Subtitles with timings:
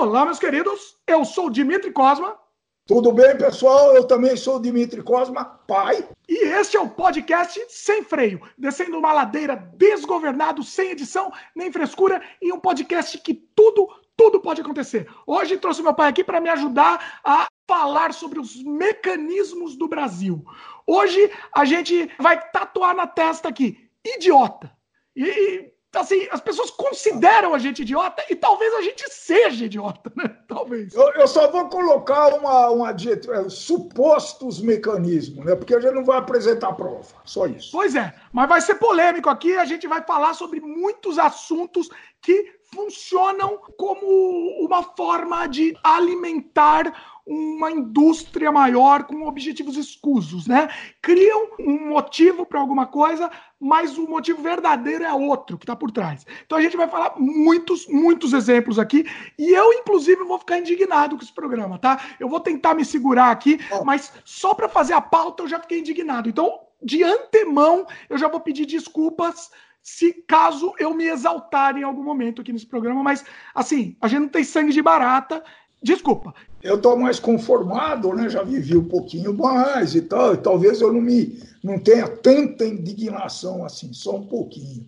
[0.00, 0.96] Olá, meus queridos.
[1.08, 2.38] Eu sou o Dimitri Cosma.
[2.86, 3.96] Tudo bem, pessoal?
[3.96, 6.08] Eu também sou o Dimitri Cosma, pai.
[6.28, 12.22] E este é o podcast Sem Freio, descendo uma ladeira desgovernado, sem edição nem frescura,
[12.40, 15.10] e um podcast que tudo, tudo pode acontecer.
[15.26, 20.44] Hoje trouxe meu pai aqui para me ajudar a falar sobre os mecanismos do Brasil.
[20.86, 24.70] Hoje a gente vai tatuar na testa aqui, idiota.
[25.16, 30.36] E assim, as pessoas consideram a gente idiota e talvez a gente seja idiota, né?
[30.48, 30.94] Talvez.
[30.94, 35.54] Eu, eu só vou colocar uma, um adjetivo, é, supostos mecanismos, né?
[35.54, 37.70] Porque a gente não vai apresentar prova, só isso.
[37.72, 41.88] Pois é, mas vai ser polêmico aqui, a gente vai falar sobre muitos assuntos
[42.20, 50.68] que funcionam como uma forma de alimentar uma indústria maior com objetivos escusos, né?
[51.02, 55.90] Criam um motivo para alguma coisa, mas o motivo verdadeiro é outro que está por
[55.90, 56.26] trás.
[56.46, 59.04] Então a gente vai falar muitos, muitos exemplos aqui
[59.38, 62.00] e eu, inclusive, vou ficar indignado com esse programa, tá?
[62.18, 65.80] Eu vou tentar me segurar aqui, mas só para fazer a pauta eu já fiquei
[65.80, 66.30] indignado.
[66.30, 69.50] Então, de antemão, eu já vou pedir desculpas
[69.82, 74.20] se caso eu me exaltar em algum momento aqui nesse programa, mas assim, a gente
[74.20, 75.42] não tem sangue de barata.
[75.82, 76.34] Desculpa.
[76.62, 78.28] Eu estou mais conformado, né?
[78.28, 82.64] Já vivi um pouquinho mais e tal, e talvez eu não me não tenha tanta
[82.64, 84.86] indignação assim, só um pouquinho.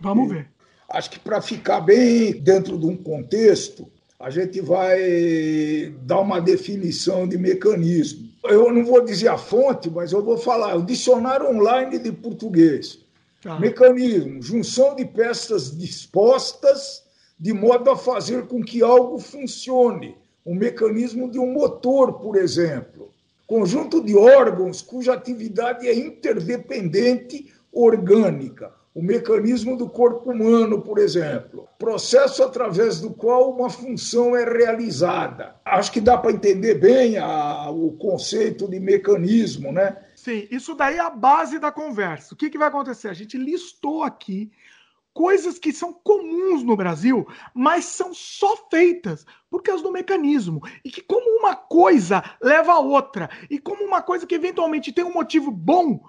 [0.00, 0.48] Vamos ver.
[0.90, 7.26] Acho que para ficar bem dentro de um contexto, a gente vai dar uma definição
[7.26, 8.28] de mecanismo.
[8.44, 12.98] Eu não vou dizer a fonte, mas eu vou falar o dicionário online de português.
[13.42, 13.58] Tá.
[13.58, 17.02] Mecanismo, junção de peças dispostas
[17.38, 23.12] de modo a fazer com que algo funcione o mecanismo de um motor, por exemplo.
[23.46, 28.72] Conjunto de órgãos cuja atividade é interdependente orgânica.
[28.94, 31.66] O mecanismo do corpo humano, por exemplo.
[31.78, 35.56] Processo através do qual uma função é realizada.
[35.64, 39.96] Acho que dá para entender bem a, o conceito de mecanismo, né?
[40.14, 42.34] Sim, isso daí é a base da conversa.
[42.34, 43.08] O que, que vai acontecer?
[43.08, 44.50] A gente listou aqui
[45.14, 50.60] coisas que são comuns no Brasil, mas são só feitas por causa do mecanismo.
[50.84, 55.04] E que, como uma coisa leva a outra, e como uma coisa que eventualmente tem
[55.04, 56.02] um motivo bom,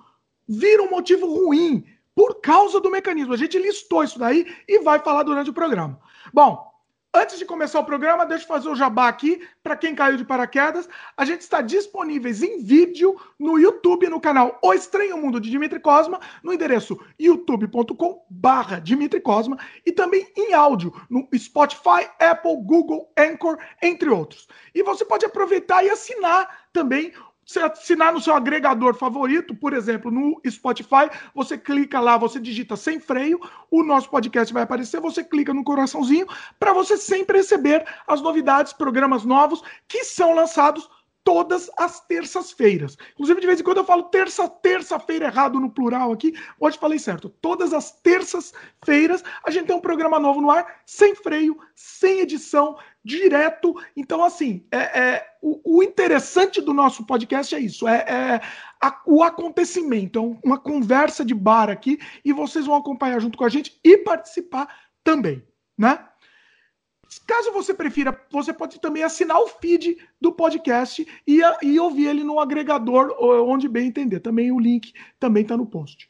[0.48, 3.34] vira um motivo ruim por causa do mecanismo.
[3.34, 6.00] A gente listou isso daí e vai falar durante o programa.
[6.34, 6.73] Bom,
[7.16, 10.26] Antes de começar o programa, deixa eu fazer o jabá aqui para quem caiu de
[10.26, 10.90] paraquedas.
[11.16, 15.80] A gente está disponíveis em vídeo no YouTube, no canal O Estranho Mundo de Dimitri
[15.80, 23.60] Cosma, no endereço youtube.com/barra Dimitri Cosma e também em áudio no Spotify, Apple, Google, Anchor,
[23.80, 24.48] entre outros.
[24.74, 27.14] E você pode aproveitar e assinar também
[27.46, 32.76] você assinar no seu agregador favorito, por exemplo, no Spotify, você clica lá, você digita
[32.76, 33.40] sem freio,
[33.70, 36.28] o nosso podcast vai aparecer, você clica no coraçãozinho
[36.60, 40.90] para você sempre receber as novidades, programas novos que são lançados
[41.24, 42.98] todas as terças-feiras.
[43.14, 46.34] Inclusive, de vez em quando eu falo terça, terça-feira errado no plural aqui.
[46.60, 47.30] Hoje falei certo.
[47.30, 52.78] Todas as terças-feiras a gente tem um programa novo no ar, sem freio, sem edição,
[53.04, 53.76] direto.
[53.96, 58.42] Então, assim, é, é o, o, interessante do nosso podcast é isso: é, é
[58.82, 63.46] a, o acontecimento, é uma conversa de bar aqui, e vocês vão acompanhar junto com
[63.46, 64.68] a gente e participar
[65.04, 65.44] também,
[65.78, 66.00] né?
[67.28, 72.24] Caso você prefira, você pode também assinar o feed do podcast e, e ouvir ele
[72.24, 74.20] no agregador onde bem entender.
[74.20, 76.08] Também o link também está no post.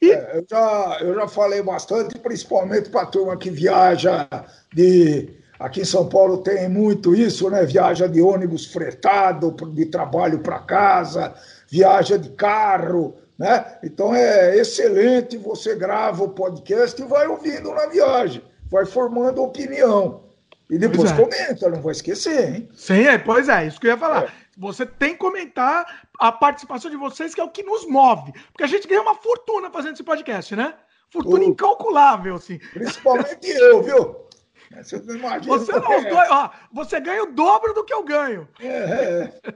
[0.00, 0.10] E...
[0.10, 4.28] É, eu, já, eu já falei bastante, principalmente para a turma que viaja
[4.72, 5.39] de.
[5.60, 7.66] Aqui em São Paulo tem muito isso, né?
[7.66, 11.34] Viaja de ônibus fretado, de trabalho para casa,
[11.68, 13.78] viaja de carro, né?
[13.84, 20.24] Então é excelente, você grava o podcast e vai ouvindo na viagem, vai formando opinião.
[20.70, 21.14] E depois é.
[21.14, 22.68] comenta, não vou esquecer, hein?
[22.74, 24.24] Sim, é, pois é, isso que eu ia falar.
[24.24, 24.28] É.
[24.56, 25.84] Você tem que comentar
[26.18, 28.32] a participação de vocês, que é o que nos move.
[28.50, 30.72] Porque a gente ganha uma fortuna fazendo esse podcast, né?
[31.10, 32.58] Fortuna incalculável, assim.
[32.72, 34.29] Principalmente eu, viu?
[34.70, 35.58] Você não imagina.
[35.58, 36.10] Você, não, é.
[36.10, 38.48] dois, ó, você ganha o dobro do que eu ganho.
[38.60, 39.54] É, é.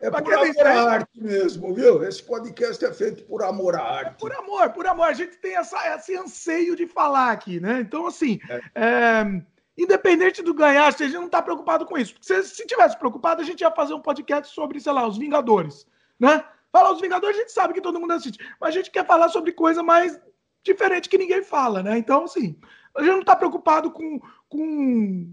[0.00, 2.04] É por amor à arte mesmo, viu?
[2.04, 4.10] Esse podcast é feito por amor à arte.
[4.10, 5.08] É por amor, por amor.
[5.08, 7.80] A gente tem essa, esse anseio de falar aqui, né?
[7.80, 8.60] Então, assim, é.
[8.74, 9.42] É,
[9.78, 12.16] Independente do ganhar, a gente não está preocupado com isso.
[12.20, 15.86] Se, se tivesse preocupado, a gente ia fazer um podcast sobre, sei lá, os Vingadores,
[16.18, 16.44] né?
[16.72, 18.44] Falar os Vingadores, a gente sabe que todo mundo assiste.
[18.60, 20.20] Mas a gente quer falar sobre coisa mais
[20.64, 21.96] diferente que ninguém fala, né?
[21.96, 22.58] Então, assim,
[22.98, 25.32] a gente não está preocupado com, com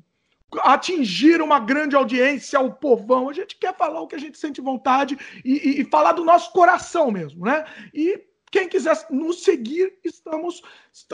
[0.61, 3.29] atingir uma grande audiência, o povão.
[3.29, 6.23] A gente quer falar o que a gente sente vontade e, e, e falar do
[6.23, 7.65] nosso coração mesmo, né?
[7.93, 10.61] E quem quiser nos seguir, estamos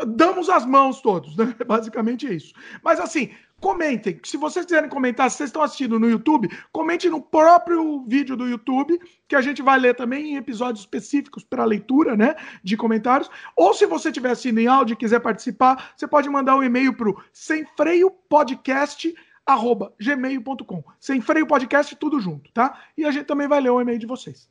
[0.08, 1.56] damos as mãos todos, né?
[1.66, 2.54] Basicamente é isso.
[2.84, 4.20] Mas assim, comentem.
[4.26, 8.50] Se vocês quiserem comentar, se vocês estão assistindo no YouTube, comente no próprio vídeo do
[8.50, 13.30] YouTube, que a gente vai ler também em episódios específicos para leitura, né, de comentários.
[13.56, 16.94] Ou se você estiver assistindo em áudio e quiser participar, você pode mandar um e-mail
[16.98, 19.14] para o sem freio podcast
[19.46, 20.84] arroba gmail.com.
[21.00, 22.82] Sem freio podcast, tudo junto, tá?
[22.98, 24.50] E a gente também vai ler o e-mail de vocês.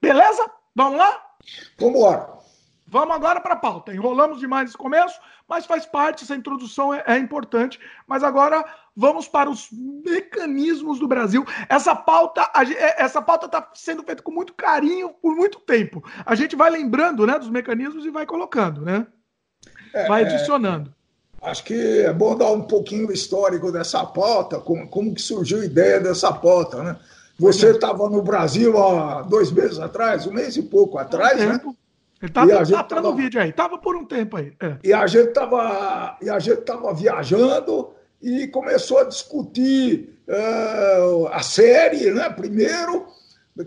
[0.00, 0.48] Beleza?
[0.74, 1.34] Vamos lá?
[1.78, 2.39] Vamos embora.
[2.90, 3.94] Vamos agora para a pauta.
[3.94, 7.78] Enrolamos demais esse começo, mas faz parte, essa introdução é, é, importante.
[8.04, 8.64] Mas agora
[8.96, 11.46] vamos para os mecanismos do Brasil.
[11.68, 16.02] Essa pauta, é, essa pauta está sendo feita com muito carinho por muito tempo.
[16.26, 19.06] A gente vai lembrando, né, dos mecanismos e vai colocando, né?
[19.94, 20.26] É, vai é.
[20.26, 20.92] adicionando.
[21.40, 25.60] Acho que é bom dar um pouquinho o histórico dessa pauta, como, como que surgiu
[25.60, 26.96] a ideia dessa pauta, né?
[27.38, 31.58] Você estava no Brasil há dois meses atrás, um mês e pouco atrás, né?
[32.22, 33.00] Ele tá, e tá, tava...
[33.00, 34.52] no vídeo aí, tava por um tempo aí.
[34.60, 34.76] É.
[34.84, 37.90] E a gente tava, e a gente tava viajando
[38.20, 42.28] e começou a discutir uh, a série, né?
[42.28, 43.06] Primeiro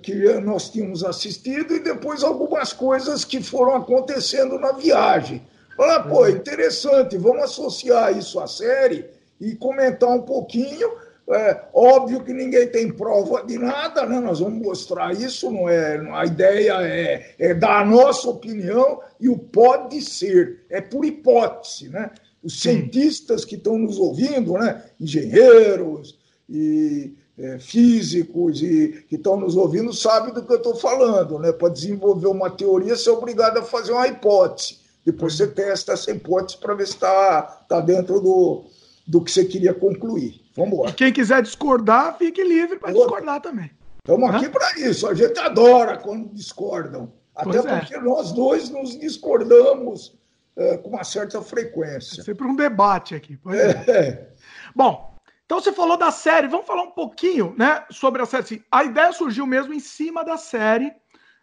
[0.01, 5.45] que nós tínhamos assistido e depois algumas coisas que foram acontecendo na viagem.
[5.75, 6.29] Falar, pô, uhum.
[6.29, 9.05] interessante, vamos associar isso à série
[9.41, 10.91] e comentar um pouquinho
[11.29, 14.19] é, óbvio que ninguém tem prova de nada, né?
[14.19, 15.97] nós vamos mostrar isso, não é?
[16.11, 21.87] A ideia é, é dar a nossa opinião e o pode ser, é por hipótese,
[21.87, 22.11] né?
[22.43, 24.83] Os cientistas que estão nos ouvindo, né?
[24.99, 31.39] engenheiros e é, físicos e que estão nos ouvindo sabem do que eu estou falando,
[31.39, 31.53] né?
[31.53, 34.77] Para desenvolver uma teoria, você é obrigado a fazer uma hipótese.
[35.05, 38.65] Depois você testa essa hipótese para ver se está tá dentro do,
[39.07, 40.42] do que você queria concluir.
[40.55, 40.89] Vamos.
[40.89, 43.71] E quem quiser discordar, fique livre para discordar também.
[43.97, 45.07] Estamos aqui para isso.
[45.07, 47.11] A gente adora quando discordam.
[47.35, 47.79] Até pois é.
[47.79, 48.01] porque é.
[48.01, 50.17] nós dois nos discordamos
[50.55, 52.21] é, com uma certa frequência.
[52.21, 53.39] É sempre um debate aqui.
[53.47, 53.91] É.
[53.91, 54.27] é.
[54.75, 55.13] Bom,
[55.45, 56.47] então você falou da série.
[56.47, 58.63] Vamos falar um pouquinho né, sobre a série.
[58.71, 60.93] A ideia surgiu mesmo em cima da série,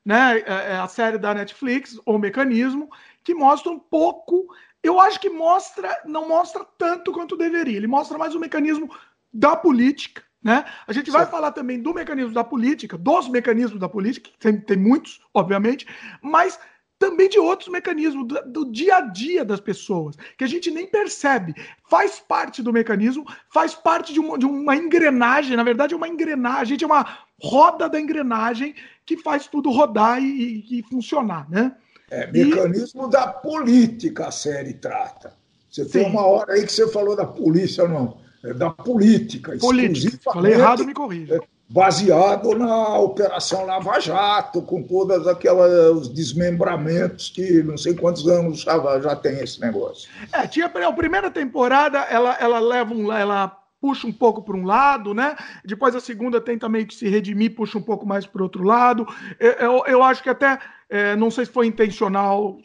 [0.04, 2.88] né, é, a série da Netflix, O Mecanismo,
[3.24, 4.46] que mostra um pouco
[4.82, 7.76] eu acho que mostra, não mostra tanto quanto deveria.
[7.76, 8.90] Ele mostra mais o mecanismo
[9.32, 10.64] da política, né?
[10.86, 14.58] A gente vai falar também do mecanismo da política, dos mecanismos da política, que tem,
[14.58, 15.86] tem muitos, obviamente,
[16.22, 16.58] mas
[16.98, 20.86] também de outros mecanismos do, do, dia a dia das pessoas, que a gente nem
[20.86, 21.54] percebe.
[21.88, 26.08] Faz parte do mecanismo, faz parte de uma, de uma engrenagem, na verdade é uma
[26.08, 28.74] engrenagem, a gente é uma roda da engrenagem
[29.06, 30.26] que faz tudo rodar e,
[30.70, 31.74] e, e funcionar, né?
[32.10, 33.10] É, mecanismo e...
[33.10, 35.32] da política a série trata.
[35.70, 35.90] Você Sim.
[35.90, 38.18] tem uma hora aí que você falou da polícia, não.
[38.42, 39.56] É da política.
[39.58, 40.32] Política.
[40.32, 41.36] Falei errado, me corrija.
[41.36, 48.62] É, baseado na Operação Lava Jato, com todos aqueles desmembramentos que não sei quantos anos
[48.62, 50.10] já, já tem esse negócio.
[50.32, 53.12] É, tinha a primeira temporada, ela, ela leva um.
[53.12, 55.36] Ela puxa um pouco para um lado, né?
[55.64, 59.06] Depois a segunda tenta meio que se redimir, puxa um pouco mais para outro lado.
[59.38, 62.58] Eu, eu, eu, acho que até, é, não sei se foi intencional,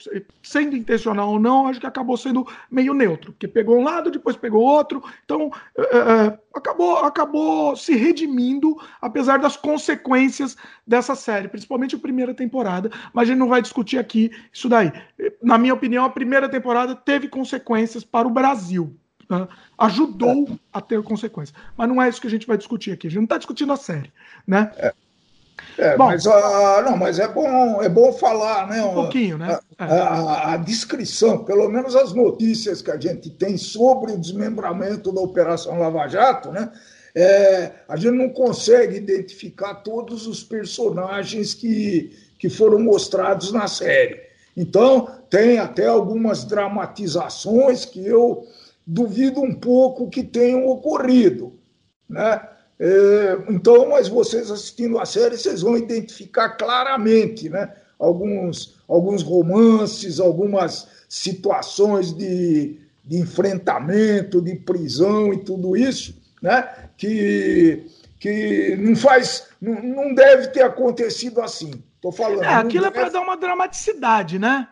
[0.44, 4.35] sendo intencional ou não, acho que acabou sendo meio neutro, porque pegou um lado, depois
[4.35, 11.47] pegou outro, então é, é, é acabou, acabou se redimindo, apesar das consequências dessa série,
[11.47, 14.91] principalmente a primeira temporada, mas a gente não vai discutir aqui isso daí.
[15.41, 18.95] Na minha opinião, a primeira temporada teve consequências para o Brasil,
[19.30, 19.48] né?
[19.77, 20.58] ajudou é.
[20.74, 21.58] a ter consequências.
[21.77, 23.08] Mas não é isso que a gente vai discutir aqui.
[23.08, 24.12] A gente não está discutindo a série,
[24.48, 24.72] né?
[24.77, 24.94] É.
[25.77, 26.32] É, bom, mas, uh,
[26.84, 28.84] não, mas é bom, é bom falar, né?
[28.84, 29.58] Um pouquinho, né?
[29.77, 30.00] A, é.
[30.00, 35.22] a, a, descrição, pelo menos as notícias que a gente tem sobre o desmembramento da
[35.22, 36.72] Operação Lava Jato, né?
[37.13, 44.22] É, a gente não consegue identificar todos os personagens que, que foram mostrados na série.
[44.55, 48.46] Então, tem até algumas dramatizações que eu
[48.86, 51.60] duvido um pouco que tenham ocorrido.
[52.08, 52.42] Né?
[52.80, 57.74] É, então, mas vocês assistindo a série, vocês vão identificar claramente né?
[57.98, 66.89] alguns, alguns romances, algumas situações de, de enfrentamento, de prisão e tudo isso, né?
[66.98, 67.88] que,
[68.20, 71.72] que não faz, não, não deve ter acontecido assim.
[71.96, 72.44] Estou falando.
[72.44, 73.00] É, aquilo é deve...
[73.00, 74.68] é para dar uma dramaticidade, né?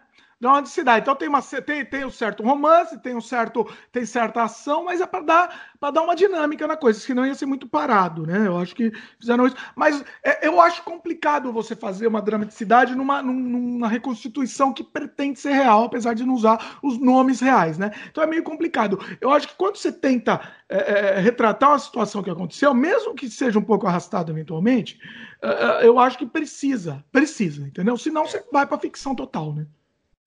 [0.65, 1.01] Cidade.
[1.01, 5.01] Então tem, uma, tem, tem um certo romance, tem um certo, tem certa ação, mas
[5.01, 8.47] é para dar, dar uma dinâmica na coisa, senão ia ser muito parado, né?
[8.47, 9.55] Eu acho que fizeram isso.
[9.75, 15.53] Mas é, eu acho complicado você fazer uma dramaticidade numa, numa reconstituição que pretende ser
[15.53, 17.91] real, apesar de não usar os nomes reais, né?
[18.09, 19.00] Então é meio complicado.
[19.21, 23.29] Eu acho que quando você tenta é, é, retratar uma situação que aconteceu, mesmo que
[23.29, 25.00] seja um pouco arrastado eventualmente,
[25.41, 27.97] é, é, eu acho que precisa, precisa, entendeu?
[27.97, 29.67] Senão você vai para ficção total, né?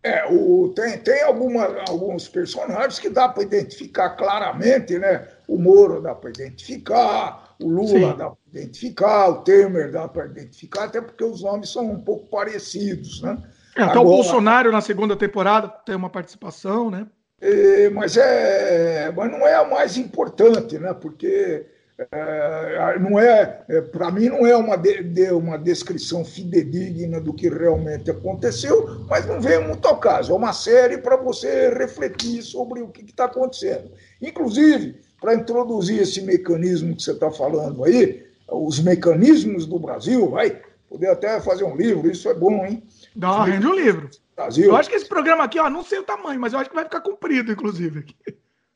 [0.06, 5.26] É, o, tem, tem alguma, alguns personagens que dá para identificar claramente, né?
[5.48, 8.16] O Moro dá para identificar, o Lula Sim.
[8.16, 12.28] dá para identificar, o Temer dá para identificar, até porque os nomes são um pouco
[12.28, 13.36] parecidos, né?
[13.75, 17.08] É, até Agora, o Bolsonaro na segunda temporada tem uma participação, né?
[17.40, 20.94] É, mas, é, mas não é a mais importante, né?
[20.94, 21.66] Porque
[21.98, 27.32] é, não é, é para mim não é uma, de, de, uma descrição fidedigna do
[27.32, 30.32] que realmente aconteceu, mas não vem muito ao caso.
[30.32, 33.90] É uma série para você refletir sobre o que está acontecendo.
[34.20, 40.60] Inclusive, para introduzir esse mecanismo que você está falando aí, os mecanismos do Brasil, vai
[40.88, 42.82] poder até fazer um livro, isso é bom, hein?
[43.14, 44.08] Dá, rende um livro.
[44.36, 44.66] Brasil.
[44.66, 46.76] Eu acho que esse programa aqui, ó, não sei o tamanho, mas eu acho que
[46.76, 48.04] vai ficar comprido, inclusive.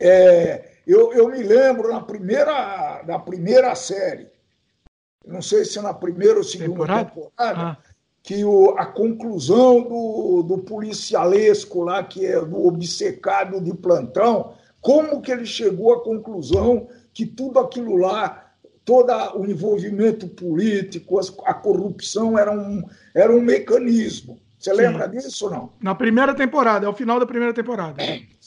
[0.00, 4.28] É, eu, eu me lembro na primeira, na primeira série,
[5.26, 7.76] não sei se na primeira ou segunda temporada, temporada ah.
[8.22, 15.20] que o, a conclusão do, do policialesco lá, que é do obcecado de plantão, como
[15.20, 18.52] que ele chegou à conclusão que tudo aquilo lá,
[18.84, 22.82] todo o envolvimento político, a corrupção era um,
[23.14, 24.40] era um mecanismo.
[24.58, 24.76] Você Sim.
[24.76, 25.72] lembra disso ou não?
[25.80, 28.02] Na primeira temporada, é o final da primeira temporada.
[28.02, 28.26] Sim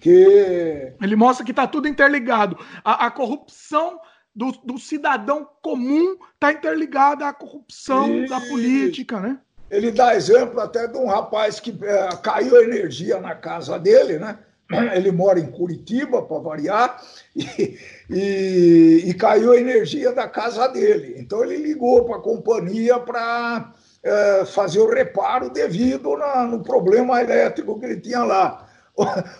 [0.00, 0.94] que.
[1.00, 2.58] Ele mostra que está tudo interligado.
[2.84, 3.98] A, a corrupção
[4.34, 8.28] do, do, cidadão comum está interligada à corrupção e...
[8.28, 9.38] da política, né?
[9.70, 14.38] Ele dá exemplo até de um rapaz que é, caiu energia na casa dele, né?
[14.94, 17.02] Ele mora em Curitiba, para variar,
[17.34, 17.78] e,
[18.08, 21.14] e, e, caiu a energia da casa dele.
[21.18, 27.20] Então ele ligou para a companhia para é, fazer o reparo devido na, no problema
[27.20, 28.67] elétrico que ele tinha lá.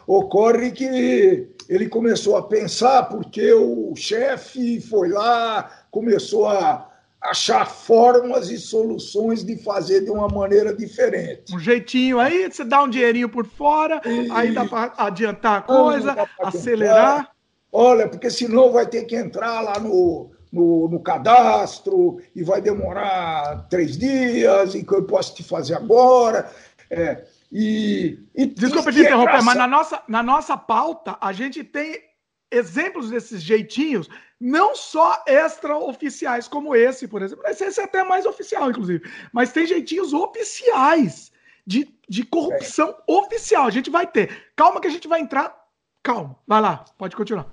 [0.06, 6.88] Ocorre que ele começou a pensar porque o chefe foi lá, começou a
[7.20, 11.54] achar formas e soluções de fazer de uma maneira diferente.
[11.54, 14.30] Um jeitinho aí, você dá um dinheirinho por fora, e...
[14.30, 17.30] aí dá para adiantar a coisa, acelerar.
[17.72, 23.66] Olha, porque senão vai ter que entrar lá no, no, no, cadastro e vai demorar
[23.68, 26.50] três dias, e que eu posso te fazer agora.
[26.90, 32.08] É, e, e Desculpa te interromper, mas na nossa, na nossa pauta a gente tem
[32.50, 34.08] exemplos desses jeitinhos,
[34.40, 37.44] não só extraoficiais como esse, por exemplo.
[37.46, 39.02] Esse é até mais oficial, inclusive.
[39.32, 41.32] Mas tem jeitinhos oficiais
[41.66, 43.12] de, de corrupção é.
[43.12, 43.66] oficial.
[43.66, 44.50] A gente vai ter.
[44.56, 45.54] Calma que a gente vai entrar.
[46.02, 46.36] Calma.
[46.46, 47.46] Vai lá, pode continuar.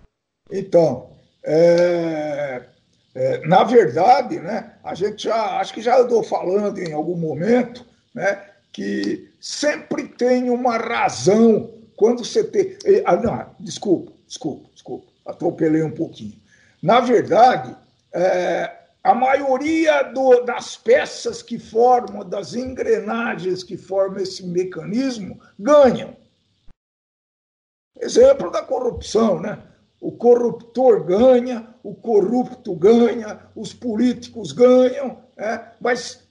[0.51, 1.11] Então,
[1.43, 2.65] é,
[3.15, 7.85] é, na verdade, né, a gente já, acho que já andou falando em algum momento,
[8.13, 12.77] né, que sempre tem uma razão quando você tem.
[13.05, 16.37] Ah, não, desculpa, desculpa, desculpa, atropelei um pouquinho.
[16.83, 17.73] Na verdade,
[18.13, 18.69] é,
[19.01, 26.13] a maioria do, das peças que formam, das engrenagens que formam esse mecanismo, ganham.
[27.97, 29.57] Exemplo da corrupção, né?
[30.01, 35.71] O corruptor ganha, o corrupto ganha, os políticos ganham, né?
[35.79, 36.24] mas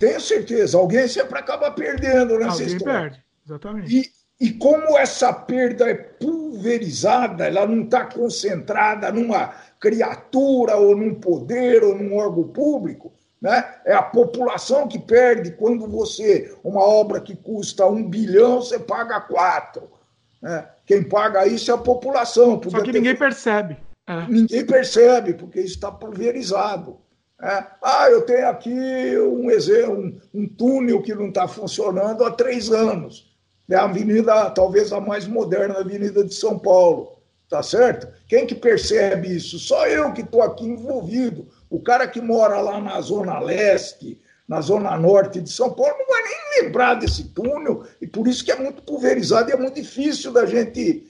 [0.00, 3.00] tenho certeza, alguém sempre acaba perdendo nessa alguém história.
[3.02, 3.96] perde, exatamente.
[4.40, 11.14] E, e como essa perda é pulverizada, ela não está concentrada numa criatura ou num
[11.14, 13.76] poder ou num órgão público, né?
[13.84, 19.20] É a população que perde quando você, uma obra que custa um bilhão, você paga
[19.20, 19.90] quatro.
[20.42, 20.66] Né?
[20.86, 22.60] Quem paga isso é a população.
[22.68, 23.76] Só que ninguém percebe.
[24.06, 24.26] É.
[24.26, 26.98] Ninguém percebe, porque isso está pulverizado.
[27.42, 27.64] É.
[27.82, 28.70] Ah, eu tenho aqui
[29.18, 33.30] um, exemplo, um, túnel que não está funcionando há três anos.
[33.68, 37.18] É a avenida, talvez a mais moderna avenida de São Paulo.
[37.48, 38.06] Tá certo?
[38.28, 39.58] Quem que percebe isso?
[39.58, 41.48] Só eu que estou aqui envolvido.
[41.68, 46.06] O cara que mora lá na Zona Leste, na Zona Norte de São Paulo, não
[46.06, 49.76] vai nem lembrar desse túnel, e por isso que é muito pulverizado e é muito
[49.76, 51.06] difícil da gente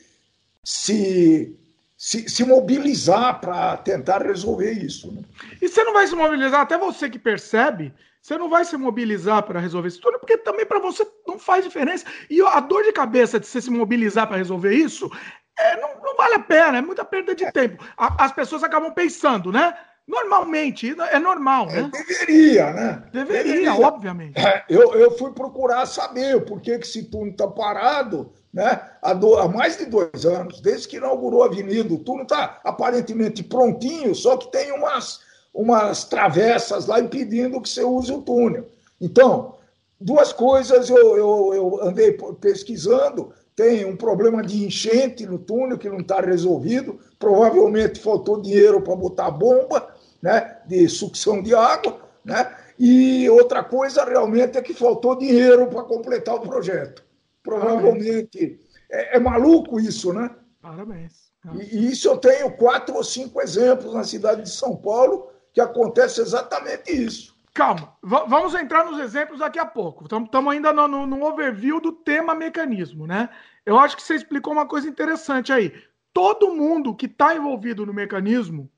[0.63, 1.59] se
[2.01, 5.13] se, se mobilizar para tentar resolver isso.
[5.13, 5.21] Né?
[5.61, 7.93] E você não vai se mobilizar, até você que percebe,
[8.23, 11.63] você não vai se mobilizar para resolver isso tudo, porque também para você não faz
[11.63, 12.07] diferença.
[12.31, 15.11] E a dor de cabeça de você se mobilizar para resolver isso
[15.59, 17.53] é, não, não, vale a pena, é muita perda de é.
[17.53, 17.85] tempo.
[17.99, 19.77] A, as pessoas acabam pensando, né?
[20.09, 21.91] Normalmente, é normal, é, né?
[21.93, 23.03] É, deveria, né?
[23.13, 23.75] Deveria, deveria.
[23.75, 24.41] obviamente.
[24.41, 28.81] É, eu, eu fui procurar saber por que, que esse túnel está parado né?
[29.01, 31.93] Há, do, há, mais de dois anos, desde que inaugurou a avenida.
[31.95, 35.21] O túnel está aparentemente prontinho, só que tem umas,
[35.55, 38.67] umas travessas lá impedindo que você use o túnel.
[39.01, 39.55] Então,
[40.01, 43.33] duas coisas eu, eu, eu andei pesquisando.
[43.55, 46.99] Tem um problema de enchente no túnel que não está resolvido.
[47.19, 52.01] Provavelmente faltou dinheiro para botar bomba né, de sucção de água.
[52.25, 52.51] Né?
[52.79, 57.03] E outra coisa realmente é que faltou dinheiro para completar o projeto.
[57.43, 58.61] Provavelmente.
[58.91, 60.31] É, é, maluco isso, né?
[60.61, 61.31] Parabéns.
[61.55, 65.61] E, e isso eu tenho quatro ou cinco exemplos na cidade de São Paulo que
[65.61, 67.35] acontece exatamente isso.
[67.53, 70.05] Calma, v vamos entrar nos exemplos daqui a pouco.
[70.05, 73.29] Estamos ainda no, no, no, overview do tema mecanismo, né?
[73.67, 75.73] Eu acho que você explicou uma coisa interessante aí.
[76.13, 78.71] Todo mundo que está envolvido no mecanismo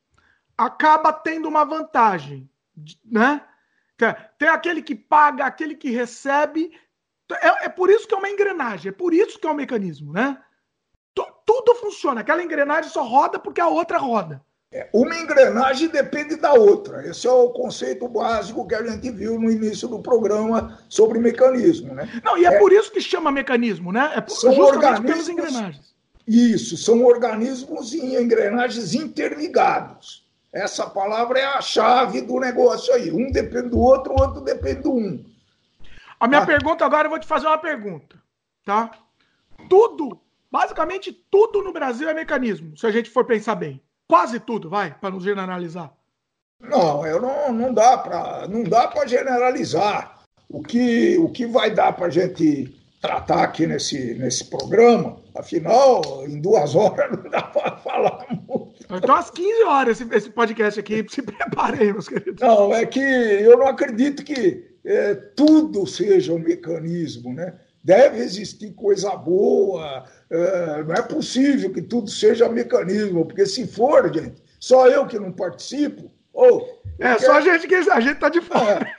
[0.57, 2.49] acaba tendo uma vantagem,
[3.05, 3.43] né?
[4.39, 6.73] Tem aquele que paga, aquele que recebe.
[7.83, 10.39] Por isso que é uma engrenagem, é por isso que é um mecanismo, né?
[11.13, 12.21] T tudo funciona.
[12.21, 14.41] Aquela engrenagem só roda porque a outra roda.
[14.71, 17.05] É, uma engrenagem depende da outra.
[17.05, 21.93] Esse é o conceito básico que a gente viu no início do programa sobre mecanismo.
[21.93, 22.09] Né?
[22.23, 24.13] Não, e é, é por isso que chama mecanismo, né?
[24.15, 25.93] É por, são justamente pelas engrenagens.
[26.25, 30.25] Isso, são organismos em engrenagens interligados.
[30.53, 33.11] Essa palavra é a chave do negócio aí.
[33.11, 35.32] Um depende do outro, o outro depende do um.
[36.23, 36.47] A minha ah.
[36.47, 38.17] pergunta agora, eu vou te fazer uma pergunta,
[38.65, 38.93] tá?
[39.69, 43.83] Tudo, basicamente tudo no Brasil é mecanismo, se a gente for pensar bem.
[44.07, 45.93] Quase tudo, vai, para não generalizar.
[46.61, 50.23] Não, eu não, não dá para não dá para generalizar.
[50.49, 56.25] O que, o que vai dar para a gente tratar aqui nesse, nesse programa, afinal,
[56.25, 58.73] em duas horas não dá para falar muito.
[58.89, 62.41] Então, às 15 horas esse, esse podcast aqui, se preparem, meus queridos.
[62.41, 67.55] Não, é que eu não acredito que é, tudo seja um mecanismo, né?
[67.85, 74.13] Deve existir coisa boa, é, não é possível que tudo seja mecanismo, porque se for,
[74.13, 76.13] gente, só eu que não participo.
[76.33, 78.95] Ou, é, só a gente que a gente tá de fora.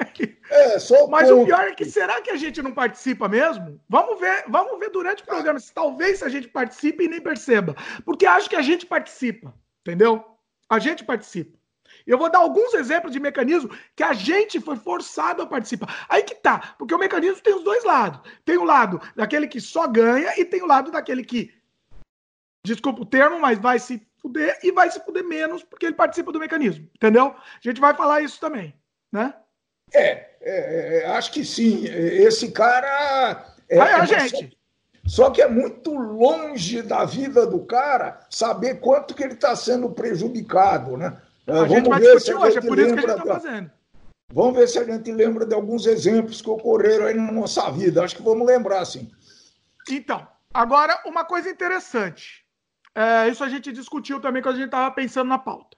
[0.50, 1.42] É, é só Mas ponto.
[1.42, 3.80] o pior é que será que a gente não participa mesmo?
[3.90, 7.76] Vamos ver, vamos ver durante o programa se talvez a gente participe e nem perceba,
[8.06, 10.24] porque acho que a gente participa, entendeu?
[10.70, 11.58] A gente participa.
[12.06, 16.06] Eu vou dar alguns exemplos de mecanismo que a gente foi forçado a participar.
[16.10, 18.20] Aí que tá, porque o mecanismo tem os dois lados.
[18.44, 21.54] Tem o lado daquele que só ganha e tem o lado daquele que,
[22.66, 26.32] desculpa o termo, mas vai se fuder e vai se fuder menos porque ele participa
[26.32, 27.28] do mecanismo, entendeu?
[27.28, 28.74] A gente vai falar isso também,
[29.12, 29.34] né?
[29.94, 31.86] É, é, é acho que sim.
[31.86, 33.46] Esse cara.
[33.70, 34.58] É, Aí, a gente.
[35.06, 39.90] Só que é muito longe da vida do cara saber quanto que ele está sendo
[39.90, 41.22] prejudicado, né?
[41.48, 43.72] A Vamos gente vai discutir hoje, é por isso que a gente está fazendo.
[44.32, 48.04] Vamos ver se a gente lembra de alguns exemplos que ocorreram aí na nossa vida.
[48.04, 49.12] Acho que vamos lembrar, sim.
[49.90, 52.44] Então, agora uma coisa interessante.
[52.96, 55.78] É, isso a gente discutiu também quando a gente estava pensando na pauta.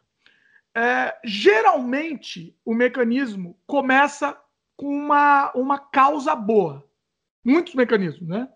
[0.73, 4.37] É, geralmente, o mecanismo começa
[4.77, 6.85] com uma, uma causa boa.
[7.43, 8.47] Muitos mecanismos, né?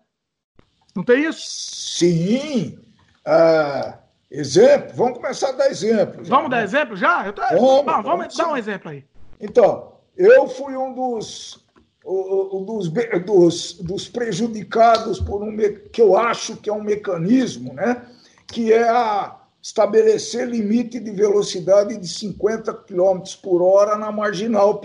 [0.94, 1.40] Não tem isso?
[1.46, 2.78] Sim.
[3.26, 3.98] Uh,
[4.30, 4.92] Exemplo?
[4.94, 6.24] Vamos começar a dar exemplo.
[6.24, 6.56] Já, vamos né?
[6.56, 7.32] dar exemplo já?
[7.32, 7.42] Tô...
[7.42, 9.04] Vamos, vamos, vamos dar um exemplo aí.
[9.40, 11.64] Então, eu fui um dos,
[12.04, 12.88] um dos,
[13.24, 15.56] dos, dos prejudicados por um
[15.92, 18.06] que eu acho que é um mecanismo, né?
[18.46, 24.80] Que é a estabelecer limite de velocidade de 50 km por hora na marginal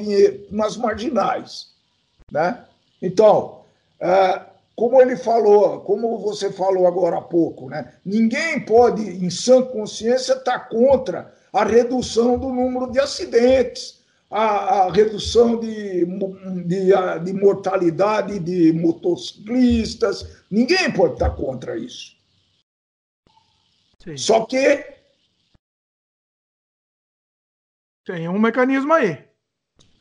[0.49, 1.67] nas marginais,
[2.31, 2.65] né?
[3.01, 3.61] Então,
[3.99, 4.41] é,
[4.75, 7.93] como ele falou, como você falou agora há pouco, né?
[8.03, 14.41] ninguém pode, em sã consciência, estar tá contra a redução do número de acidentes, a,
[14.81, 16.05] a redução de,
[16.65, 16.91] de,
[17.23, 20.43] de, mortalidade de motociclistas.
[20.51, 22.17] Ninguém pode estar tá contra isso.
[24.03, 24.17] Sim.
[24.17, 24.93] Só que.
[28.05, 29.15] Tem um mecanismo aí.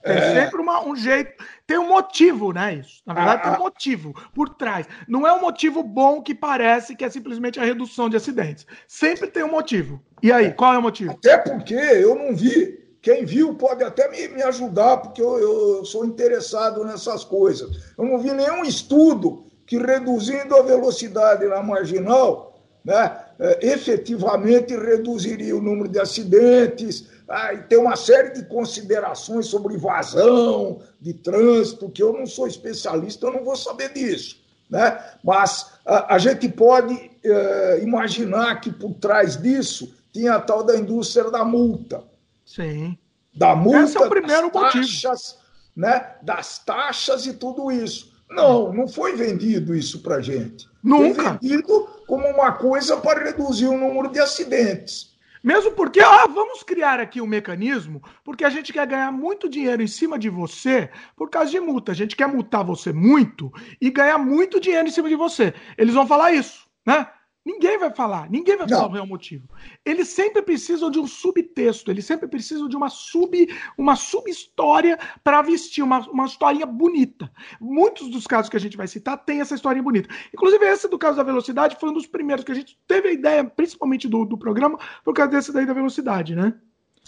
[0.02, 0.42] Tem é...
[0.42, 1.42] sempre uma, um jeito.
[1.66, 2.74] Tem um motivo, né?
[2.74, 3.00] Isso.
[3.06, 4.86] Na verdade, tem um motivo por trás.
[5.08, 8.66] Não é um motivo bom que parece que é simplesmente a redução de acidentes.
[8.86, 10.02] Sempre tem um motivo.
[10.22, 11.12] E aí, qual é o motivo?
[11.12, 12.84] Até porque eu não vi.
[13.00, 17.92] Quem viu pode até me, me ajudar, porque eu, eu sou interessado nessas coisas.
[17.96, 25.56] Eu não vi nenhum estudo que reduzindo a velocidade na marginal, né, é, efetivamente reduziria
[25.56, 31.90] o número de acidentes, ah, e tem uma série de considerações sobre vazão de trânsito,
[31.90, 34.42] que eu não sou especialista, eu não vou saber disso.
[34.68, 34.98] Né?
[35.22, 40.76] Mas a, a gente pode uh, imaginar que por trás disso tinha a tal da
[40.76, 42.04] indústria da multa.
[42.44, 42.96] Sim.
[43.34, 45.38] Da multa, Esse é o primeiro das taxas,
[45.74, 46.14] né?
[46.22, 48.12] das taxas e tudo isso.
[48.30, 50.68] Não, não foi vendido isso para gente.
[50.82, 51.22] Nunca.
[51.22, 55.13] Foi vendido como uma coisa para reduzir o número de acidentes.
[55.44, 59.82] Mesmo porque, ah, vamos criar aqui um mecanismo, porque a gente quer ganhar muito dinheiro
[59.82, 61.92] em cima de você por causa de multa.
[61.92, 65.52] A gente quer multar você muito e ganhar muito dinheiro em cima de você.
[65.76, 67.06] Eles vão falar isso, né?
[67.44, 69.46] Ninguém vai falar, ninguém vai falar o real motivo.
[69.84, 73.34] Eles sempre precisam de um subtexto, eles sempre precisam de uma sub
[73.76, 77.30] uma sub-história para vestir uma, uma historinha bonita.
[77.60, 80.08] Muitos dos casos que a gente vai citar tem essa historinha bonita.
[80.32, 83.12] Inclusive, esse do caso da velocidade foi um dos primeiros que a gente teve a
[83.12, 86.54] ideia, principalmente do, do programa, por causa desse daí da velocidade, né?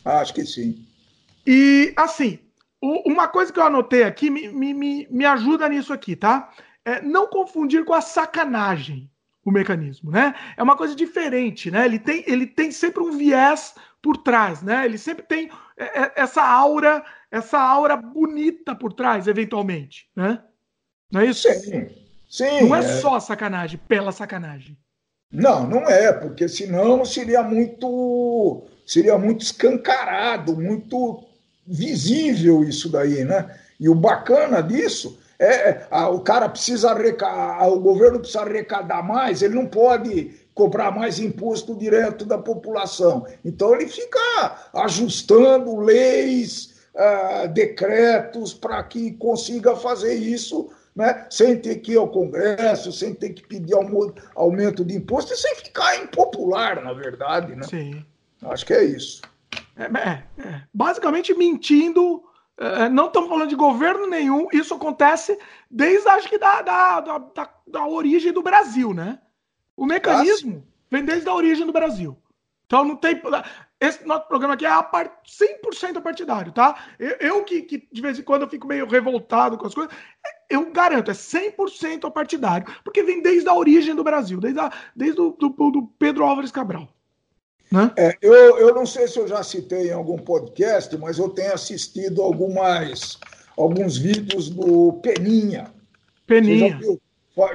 [0.05, 0.87] Acho que sim.
[1.47, 2.39] E, assim,
[2.79, 6.53] o, uma coisa que eu anotei aqui me, me, me ajuda nisso aqui, tá?
[6.85, 9.11] É não confundir com a sacanagem
[9.47, 10.35] o mecanismo, né?
[10.57, 11.85] É uma coisa diferente, né?
[11.85, 14.85] Ele tem, ele tem sempre um viés por trás, né?
[14.85, 20.43] Ele sempre tem é, é, essa aura, essa aura bonita por trás, eventualmente, né?
[21.13, 21.49] Não é isso?
[21.49, 21.89] Sim,
[22.29, 22.69] sim.
[22.69, 24.77] Não é, é só sacanagem pela sacanagem.
[25.31, 31.25] Não, não é, porque senão seria muito, seria muito escancarado, muito
[31.65, 33.57] visível isso daí, né?
[33.79, 39.03] E o bacana disso é, é, a, o cara precisa arrecadar, o governo precisa arrecadar
[39.03, 43.27] mais, ele não pode cobrar mais imposto direto da população.
[43.45, 51.77] Então ele fica ajustando leis, uh, decretos para que consiga fazer isso, né, sem ter
[51.77, 53.75] que ir ao Congresso, sem ter que pedir
[54.35, 57.55] aumento de imposto e sem ficar impopular, na verdade.
[57.55, 57.63] Né?
[57.65, 58.05] Sim.
[58.43, 59.21] Acho que é isso.
[59.77, 60.63] É, é, é.
[60.73, 62.23] Basicamente mentindo
[62.93, 65.39] não estamos falando de governo nenhum, isso acontece
[65.71, 69.19] desde, acho que, da, da, da, da origem do Brasil, né?
[69.77, 72.17] O mecanismo vem desde a origem do Brasil.
[72.65, 73.21] Então não tem.
[73.79, 75.13] Esse nosso programa aqui é a part...
[75.27, 76.77] 100% partidário, tá?
[76.99, 79.95] Eu, eu que, que, de vez em quando eu fico meio revoltado com as coisas,
[80.49, 85.21] eu garanto, é 100% partidário, porque vem desde a origem do Brasil, desde, a, desde
[85.21, 86.89] o do, do Pedro Álvares Cabral.
[87.71, 87.91] Né?
[87.97, 91.53] É, eu, eu não sei se eu já citei em algum podcast, mas eu tenho
[91.53, 93.19] assistido algumas,
[93.57, 95.73] alguns vídeos do Peninha.
[96.27, 96.71] Peninha.
[96.71, 97.01] Já ouviu,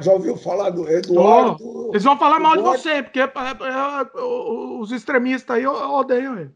[0.01, 1.57] já ouviu, falar do Eduardo?
[1.63, 5.65] Oh, eles vão falar Eduardo, mal de você, porque é, é, é, os extremistas aí
[5.65, 6.51] odeiam ele.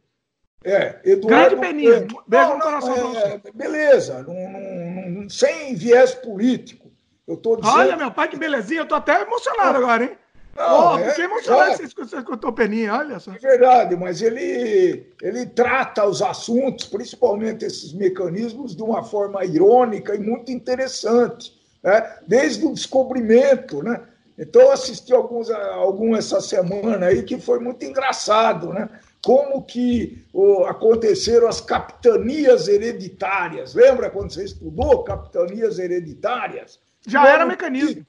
[0.64, 1.28] É, Eduardo.
[1.28, 2.08] Grande Peninha.
[2.28, 6.92] Beijo no coração é, Beleza, não, não, sem viés político.
[7.28, 7.78] Eu tô dizendo...
[7.78, 8.82] Olha, meu pai, que belezinha.
[8.82, 10.18] Eu tô até emocionado agora, hein?
[10.56, 13.34] Não, oh, é, fiquei emocionado que você escutou Peninha, olha só.
[13.34, 20.16] É verdade, mas ele, ele trata os assuntos, principalmente esses mecanismos, de uma forma irônica
[20.16, 22.20] e muito interessante, né?
[22.26, 23.84] desde o descobrimento.
[23.84, 24.02] Né?
[24.38, 28.88] Então, eu assisti alguns, algum essa semana aí que foi muito engraçado, né?
[29.22, 33.74] Como que oh, aconteceram as capitanias hereditárias.
[33.74, 36.80] Lembra quando você estudou capitanias hereditárias?
[37.08, 38.06] Já era mecanismo.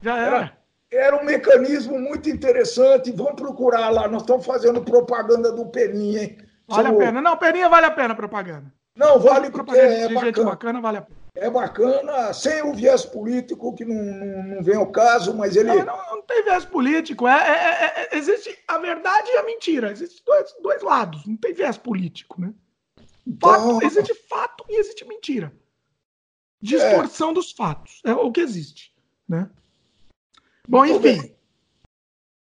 [0.00, 0.36] Já era.
[0.36, 0.63] era
[0.96, 3.12] era um mecanismo muito interessante.
[3.12, 4.08] Vamos procurar lá.
[4.08, 6.38] Nós estamos fazendo propaganda do Peninha, hein?
[6.66, 7.20] Vale a pena.
[7.20, 8.72] Não, Peninha vale a pena propaganda.
[8.96, 10.50] Não, vale porque é bacana.
[10.50, 11.24] bacana, vale a pena.
[11.36, 15.68] É bacana, sem o viés político, que não, não, não vem ao caso, mas ele.
[15.68, 17.26] Não, não, não tem viés político.
[17.26, 19.90] É, é, é, é, existe a verdade e a mentira.
[19.90, 21.26] Existem dois, dois lados.
[21.26, 22.54] Não tem viés político, né?
[23.40, 23.82] Fato, então...
[23.82, 25.52] Existe fato e existe mentira.
[26.62, 27.34] Distorção é.
[27.34, 28.00] dos fatos.
[28.04, 28.94] É o que existe.
[29.28, 29.50] Né?
[30.68, 31.34] Bom, enfim.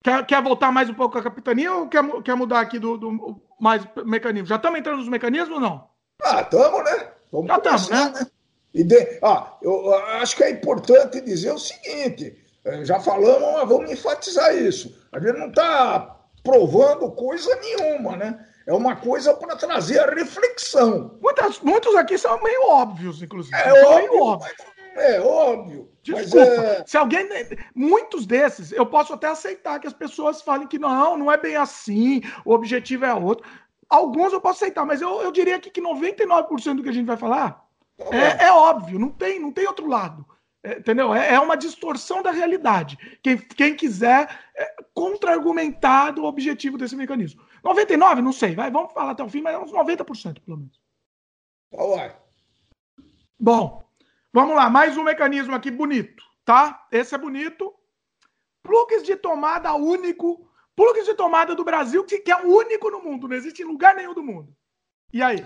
[0.03, 3.41] Quer, quer voltar mais um pouco à capitania ou quer, quer mudar aqui do, do
[3.59, 4.47] mais mecanismo?
[4.47, 5.87] Já estamos entrando nos mecanismos ou não?
[6.23, 7.11] Ah, estamos, né?
[7.31, 8.19] Vamos Já estamos, né?
[8.19, 8.27] né?
[8.73, 9.19] E de...
[9.21, 14.55] ah, eu acho que é importante dizer o seguinte: eh, já falamos, mas vamos enfatizar
[14.55, 15.07] isso.
[15.11, 18.47] A gente não está provando coisa nenhuma, né?
[18.65, 21.17] É uma coisa para trazer a reflexão.
[21.21, 23.55] Muitas, muitos aqui são meio óbvios, inclusive.
[23.55, 24.55] É óbvio, meio óbvio.
[24.95, 25.89] É óbvio.
[26.03, 26.39] Desculpa.
[26.39, 26.83] É...
[26.85, 27.27] Se alguém.
[27.73, 31.55] Muitos desses, eu posso até aceitar que as pessoas falem que não, não é bem
[31.55, 33.49] assim, o objetivo é outro.
[33.89, 37.07] Alguns eu posso aceitar, mas eu, eu diria que, que 99% do que a gente
[37.07, 37.65] vai falar
[38.09, 40.25] é, é óbvio, não tem, não tem outro lado.
[40.63, 41.13] É, entendeu?
[41.13, 42.97] É, é, uma distorção da realidade.
[43.21, 47.41] Quem, quem quiser é, contra-argumentar do objetivo desse mecanismo.
[47.63, 50.79] 99%, não sei, vai, vamos falar até o fim, mas é uns 90% pelo menos.
[51.71, 52.15] Vai.
[53.39, 53.83] Bom,
[54.33, 56.87] Vamos lá, mais um mecanismo aqui bonito, tá?
[56.89, 57.73] Esse é bonito.
[58.63, 60.49] Plugs de tomada único.
[60.73, 63.65] Plugs de tomada do Brasil, que, que é o único no mundo, não existe em
[63.65, 64.55] lugar nenhum do mundo.
[65.11, 65.43] E aí?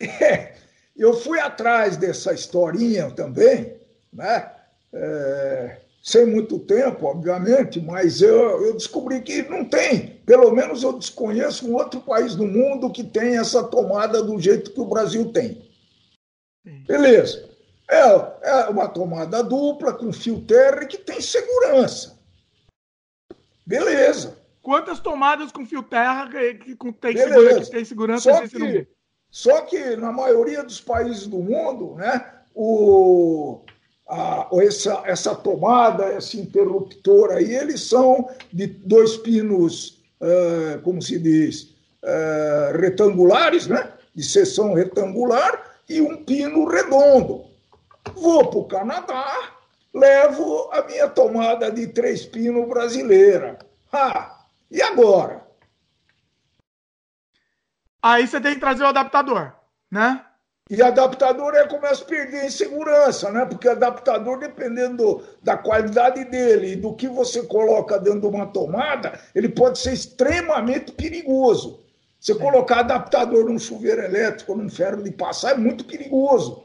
[0.00, 0.54] É,
[0.96, 3.76] eu fui atrás dessa historinha também,
[4.12, 4.54] né?
[4.92, 10.20] É, sem muito tempo, obviamente, mas eu, eu descobri que não tem.
[10.24, 14.70] Pelo menos eu desconheço um outro país do mundo que tem essa tomada do jeito
[14.70, 15.68] que o Brasil tem.
[16.86, 17.47] Beleza.
[17.90, 18.00] É,
[18.42, 22.18] é uma tomada dupla com fio terra que tem segurança.
[23.64, 24.36] Beleza.
[24.62, 28.22] Quantas tomadas com fio terra que, tem, segurança, que tem segurança?
[28.30, 28.88] Só que,
[29.30, 33.60] só que na maioria dos países do mundo, né, o,
[34.08, 41.18] a, essa, essa tomada, esse interruptor aí, eles são de dois pinos, uh, como se
[41.18, 43.92] diz, uh, retangulares, né?
[44.14, 47.47] de seção retangular, e um pino redondo.
[48.14, 49.52] Vou para o Canadá,
[49.92, 53.58] levo a minha tomada de três pinos brasileira.
[53.92, 54.38] Ah,
[54.70, 55.46] e agora?
[58.02, 59.52] Aí você tem que trazer o adaptador,
[59.90, 60.24] né?
[60.70, 63.46] E adaptador é começa a perder em segurança, né?
[63.46, 69.18] Porque adaptador, dependendo da qualidade dele e do que você coloca dentro de uma tomada,
[69.34, 71.82] ele pode ser extremamente perigoso.
[72.20, 72.40] Você Sim.
[72.40, 76.64] colocar adaptador num chuveiro elétrico, num ferro de passar, é muito perigoso.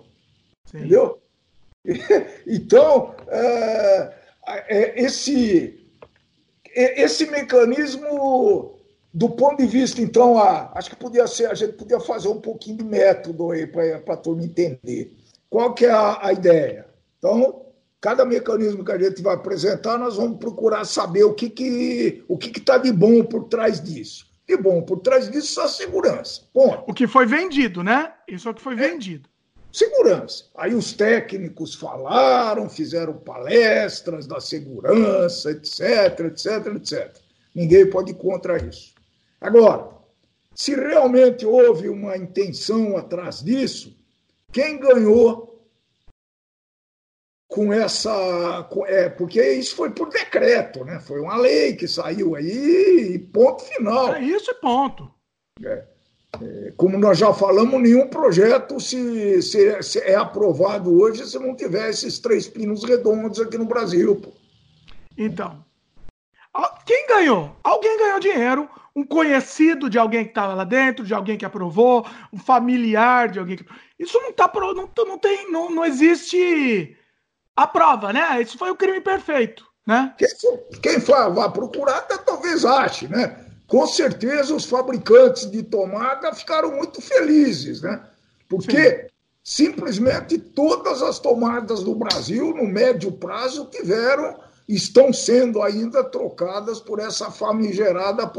[0.65, 0.79] Sim.
[0.79, 1.22] Entendeu?
[2.48, 4.13] Então, é,
[4.46, 5.88] é, esse,
[6.76, 8.80] é, esse mecanismo
[9.13, 12.41] do ponto de vista, então, a, acho que podia ser, a gente podia fazer um
[12.41, 15.15] pouquinho de método aí para a turma entender.
[15.50, 16.88] Qual que é a, a, ideia?
[17.19, 17.67] Então,
[18.02, 22.38] cada mecanismo que a gente vai apresentar, nós vamos procurar saber o que que o
[22.38, 24.26] que está de bom por trás disso.
[24.48, 26.41] De bom por trás disso a segurança.
[26.52, 26.84] Ponto.
[26.88, 28.12] O que foi vendido, né?
[28.28, 28.78] Isso é o que foi é.
[28.78, 29.30] vendido.
[29.73, 30.45] Segurança.
[30.53, 37.17] Aí os técnicos falaram, fizeram palestras da segurança, etc, etc, etc.
[37.55, 38.93] Ninguém pode ir contra isso.
[39.41, 39.89] Agora,
[40.53, 43.97] se realmente houve uma intenção atrás disso,
[44.51, 45.67] quem ganhou
[47.47, 48.63] com essa.
[48.69, 50.99] Com, é, porque isso foi por decreto, né?
[50.99, 54.13] Foi uma lei que saiu aí e ponto final.
[54.13, 55.12] É isso e ponto.
[55.65, 55.92] É.
[56.41, 61.56] É, como nós já falamos, nenhum projeto se, se, se, é aprovado hoje se não
[61.56, 64.15] tiver esses três pinos redondos aqui no Brasil.
[64.15, 64.32] Pô.
[65.17, 65.63] Então,
[66.86, 67.56] quem ganhou?
[67.63, 72.06] Alguém ganhou dinheiro um conhecido de alguém que estava lá dentro, de alguém que aprovou,
[72.32, 73.65] um familiar de alguém que.
[73.98, 76.96] Isso não tá não, não tem, não, não existe
[77.56, 78.41] a prova, né?
[78.41, 80.13] Isso foi o crime perfeito, né?
[80.17, 80.28] Quem,
[80.82, 83.52] quem vá procurar talvez ache, né?
[83.73, 88.03] Com certeza os fabricantes de tomada ficaram muito felizes, né?
[88.47, 89.07] Porque Sim.
[89.43, 96.99] simplesmente todas as tomadas do Brasil, no médio prazo, tiveram estão sendo ainda trocadas por
[96.99, 98.31] essa famigerada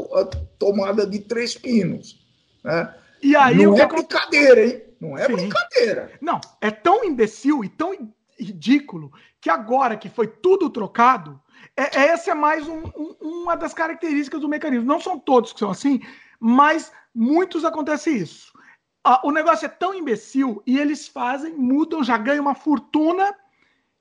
[0.56, 2.24] tomada de três pinos.
[2.62, 2.94] Né?
[3.20, 4.82] E aí, não é brincadeira, hein?
[5.00, 5.32] Não é Sim.
[5.32, 6.12] brincadeira.
[6.20, 7.92] Não, é tão imbecil e tão
[8.38, 11.42] ridículo que agora que foi tudo trocado,
[11.76, 14.86] é, é essa é mais um, um, uma das características do mecanismo.
[14.86, 16.00] Não são todos que são assim,
[16.38, 18.52] mas muitos acontece isso.
[19.02, 23.34] Ah, o negócio é tão imbecil e eles fazem, mudam, já ganham uma fortuna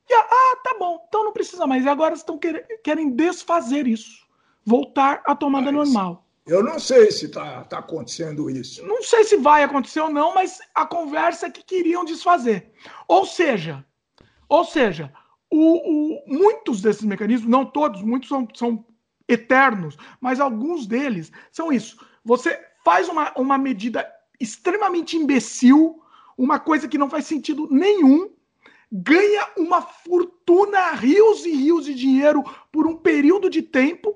[0.10, 1.84] e, ah, tá bom, então não precisa mais.
[1.86, 4.24] E agora estão quer, querem desfazer isso.
[4.66, 6.26] Voltar à tomada mas, normal.
[6.46, 8.86] Eu não sei se está tá acontecendo isso.
[8.86, 12.72] Não sei se vai acontecer ou não, mas a conversa é que queriam desfazer.
[13.08, 13.86] Ou seja,
[14.50, 15.12] ou seja,
[15.56, 18.84] o, o, muitos desses mecanismos, não todos, muitos são, são
[19.30, 22.04] eternos, mas alguns deles são isso.
[22.26, 26.02] Você faz uma, uma medida extremamente imbecil,
[26.36, 28.32] uma coisa que não faz sentido nenhum,
[28.92, 34.16] ganha uma fortuna, rios e rios de dinheiro por um período de tempo.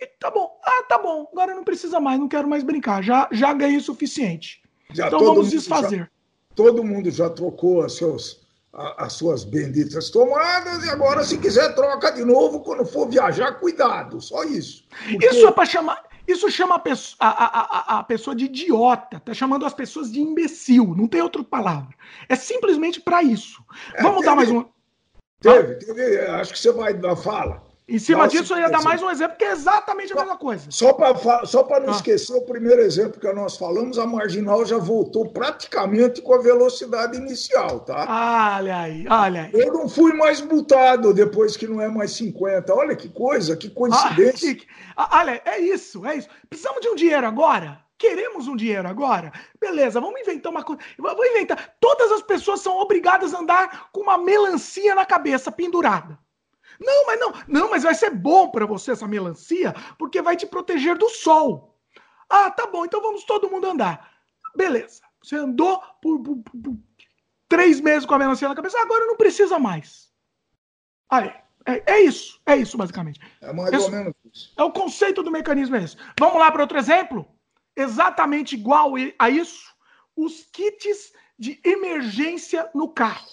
[0.00, 3.28] E tá bom, ah, tá bom, agora não precisa mais, não quero mais brincar, já,
[3.30, 4.60] já ganhei o suficiente.
[4.92, 5.98] Já então vamos desfazer.
[5.98, 6.10] Já,
[6.56, 8.00] todo mundo já trocou as,
[8.72, 12.60] as suas benditas tomadas e agora, se quiser, troca de novo.
[12.60, 14.84] Quando for viajar, cuidado, só isso.
[15.10, 15.26] Porque...
[15.26, 16.02] Isso é para chamar.
[16.26, 20.20] Isso chama a pessoa, a, a, a pessoa de idiota, tá chamando as pessoas de
[20.20, 21.94] imbecil, não tem outra palavra.
[22.28, 23.62] É simplesmente para isso.
[23.94, 24.64] É, Vamos teve, dar mais um.
[25.40, 27.62] Teve, teve, acho que você vai dar fala.
[27.88, 30.36] Em cima Nossa, disso, eu ia dar mais um exemplo, que é exatamente a mesma
[30.36, 30.70] coisa.
[30.70, 31.96] Só para só não ah.
[31.96, 37.18] esquecer o primeiro exemplo que nós falamos, a marginal já voltou praticamente com a velocidade
[37.18, 38.56] inicial, tá?
[38.56, 39.50] Olha aí, olha aí.
[39.52, 42.72] Eu não fui mais multado depois que não é mais 50.
[42.72, 44.58] Olha que coisa, que coincidência.
[44.96, 46.28] Ah, olha, é isso, é isso.
[46.48, 47.80] Precisamos de um dinheiro agora?
[47.98, 49.32] Queremos um dinheiro agora?
[49.60, 50.82] Beleza, vamos inventar uma coisa.
[50.98, 51.74] Vamos inventar.
[51.80, 56.18] Todas as pessoas são obrigadas a andar com uma melancia na cabeça pendurada.
[56.84, 60.46] Não, mas não, não, mas vai ser bom para você essa melancia, porque vai te
[60.46, 61.78] proteger do sol.
[62.28, 64.10] Ah, tá bom, então vamos todo mundo andar.
[64.54, 65.02] Beleza.
[65.22, 66.76] Você andou por, por, por
[67.48, 70.10] três meses com a melancia na cabeça, agora não precisa mais.
[71.08, 71.32] Aí,
[71.66, 73.20] é, é isso, é isso basicamente.
[73.40, 74.52] É mais ou menos isso.
[74.56, 75.96] É o conceito do mecanismo é esse.
[76.18, 77.26] Vamos lá para outro exemplo?
[77.76, 79.72] Exatamente igual a isso,
[80.16, 83.28] os kits de emergência no carro.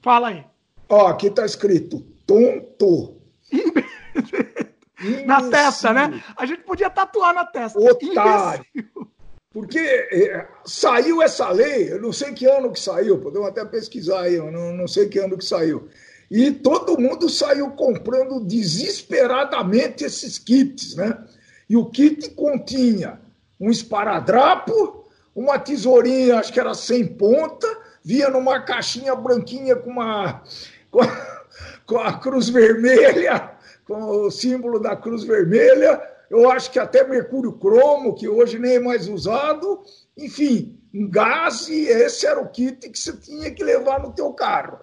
[0.00, 0.46] Fala aí.
[0.88, 3.16] Ó, aqui está escrito tonto.
[5.26, 6.22] na testa, né?
[6.36, 7.78] A gente podia tatuar na testa.
[7.78, 8.64] Otário.
[8.74, 9.08] Imbecil.
[9.50, 14.20] Porque é, saiu essa lei, eu não sei que ano que saiu, podemos até pesquisar
[14.20, 15.88] aí, eu não, não sei que ano que saiu.
[16.30, 21.24] E todo mundo saiu comprando desesperadamente esses kits, né?
[21.68, 23.18] E o kit continha
[23.58, 27.66] um esparadrapo, uma tesourinha, acho que era sem ponta,
[28.04, 30.42] via numa caixinha branquinha com uma
[31.88, 33.52] com a, cruz vermelha,
[33.86, 38.74] com o símbolo da cruz vermelha, eu acho que até mercúrio cromo, que hoje nem
[38.74, 39.80] é mais usado,
[40.14, 44.30] enfim, um gás, e esse era o kit que você tinha que levar no teu
[44.34, 44.80] carro.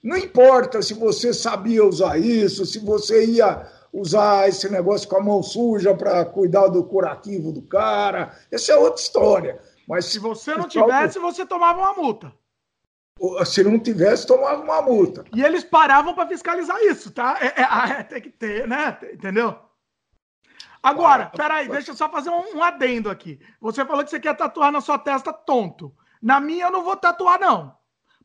[0.00, 5.22] Não importa se você sabia usar isso, se você ia usar esse negócio com a
[5.22, 9.60] mão suja para cuidar do curativo do cara, essa é outra história.
[9.88, 12.32] Mas se você não tivesse, você tomava uma multa.
[13.46, 15.24] Se não tivesse, tomava uma multa.
[15.34, 17.36] E eles paravam para fiscalizar isso, tá?
[17.40, 18.98] É, é, é, tem que ter, né?
[19.12, 19.56] Entendeu?
[20.82, 23.40] Agora, peraí, deixa eu só fazer um, um, adendo aqui.
[23.60, 25.94] Você falou que você quer tatuar na sua testa tonto.
[26.20, 27.74] Na minha eu não vou tatuar, não.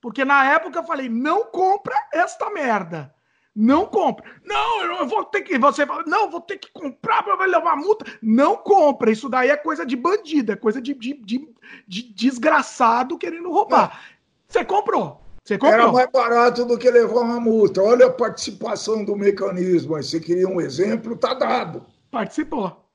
[0.01, 3.13] Porque na época eu falei, não compra esta merda.
[3.55, 4.29] Não compra.
[4.43, 5.57] Não, eu vou ter que.
[5.57, 8.05] Você fala, não, vou ter que comprar para levar multa.
[8.21, 9.11] Não compra.
[9.11, 11.49] Isso daí é coisa de bandido, é coisa de, de, de,
[11.87, 14.01] de desgraçado querendo roubar.
[14.49, 14.53] É.
[14.53, 15.21] Você comprou.
[15.45, 15.73] Você comprou.
[15.73, 17.81] Era mais barato do que levar uma multa.
[17.81, 19.95] Olha a participação do mecanismo.
[19.95, 21.85] Você queria um exemplo, tá dado.
[22.11, 22.85] Participou.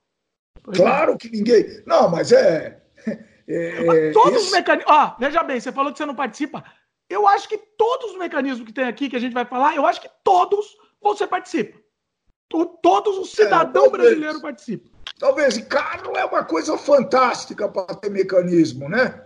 [0.63, 1.17] Pois claro é.
[1.17, 1.83] que ninguém.
[1.85, 2.81] Não, mas é.
[3.47, 4.45] é mas todos esse...
[4.47, 4.91] os mecanismos.
[4.91, 6.63] Ó, veja bem, você falou que você não participa.
[7.09, 9.85] Eu acho que todos os mecanismos que tem aqui, que a gente vai falar, eu
[9.85, 11.77] acho que todos você participa.
[12.81, 14.89] Todos os cidadãos é, brasileiros participam.
[15.19, 15.57] Talvez.
[15.65, 19.23] Carro é uma coisa fantástica para ter mecanismo, né?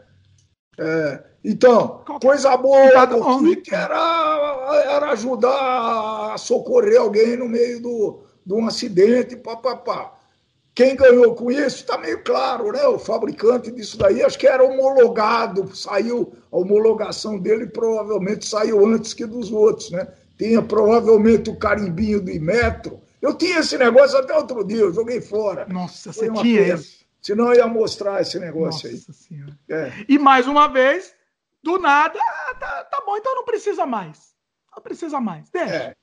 [0.77, 8.19] É, então, coisa boa do FIC era, era ajudar a socorrer alguém no meio do,
[8.45, 10.13] de um acidente, papapá.
[10.75, 12.85] Quem ganhou com isso está meio claro, né?
[12.87, 19.13] O fabricante disso daí, acho que era homologado, saiu, a homologação dele provavelmente saiu antes
[19.13, 20.07] que dos outros, né?
[20.37, 23.01] Tinha provavelmente o carimbinho do Imetro.
[23.21, 25.65] Eu tinha esse negócio até outro dia, eu joguei fora.
[25.67, 26.99] Nossa, Foi você tinha isso.
[27.21, 29.13] Senão eu ia mostrar esse negócio Nossa aí.
[29.13, 29.59] Senhora.
[29.69, 29.91] É.
[30.07, 31.13] E mais uma vez,
[31.61, 34.33] do nada, ah, tá, tá, bom, então não precisa mais.
[34.75, 35.49] Não precisa mais.
[35.49, 35.75] Deixa.
[35.75, 35.95] É.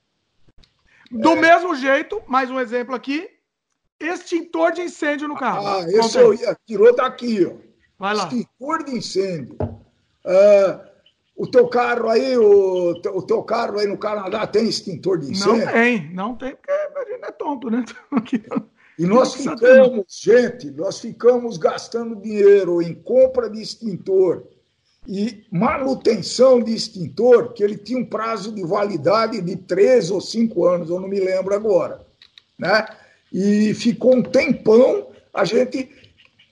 [1.11, 1.37] Do é.
[1.37, 3.29] mesmo jeito, mais um exemplo aqui,
[3.99, 5.67] extintor de incêndio no carro.
[5.67, 7.55] Ah, esse eu ia, tirou daqui, ó.
[7.99, 8.25] Vai lá.
[8.25, 9.57] Extintor de incêndio.
[9.61, 10.87] Uh,
[11.37, 15.65] o teu carro aí, o, o teu carro aí no Canadá tem extintor de incêndio?
[15.65, 17.85] Não tem, não tem, porque a gente é tonto, né?
[18.99, 24.49] E nós ficamos, gente, nós ficamos gastando dinheiro em compra de extintor
[25.07, 30.67] e manutenção de extintor, que ele tinha um prazo de validade de três ou cinco
[30.67, 32.05] anos, eu não me lembro agora.
[32.59, 32.87] Né?
[33.33, 35.91] E ficou um tempão, a gente.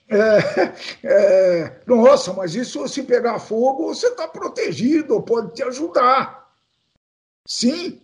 [0.07, 6.49] É, é, nossa, mas isso se pegar fogo, você está protegido, pode te ajudar.
[7.47, 8.01] Sim,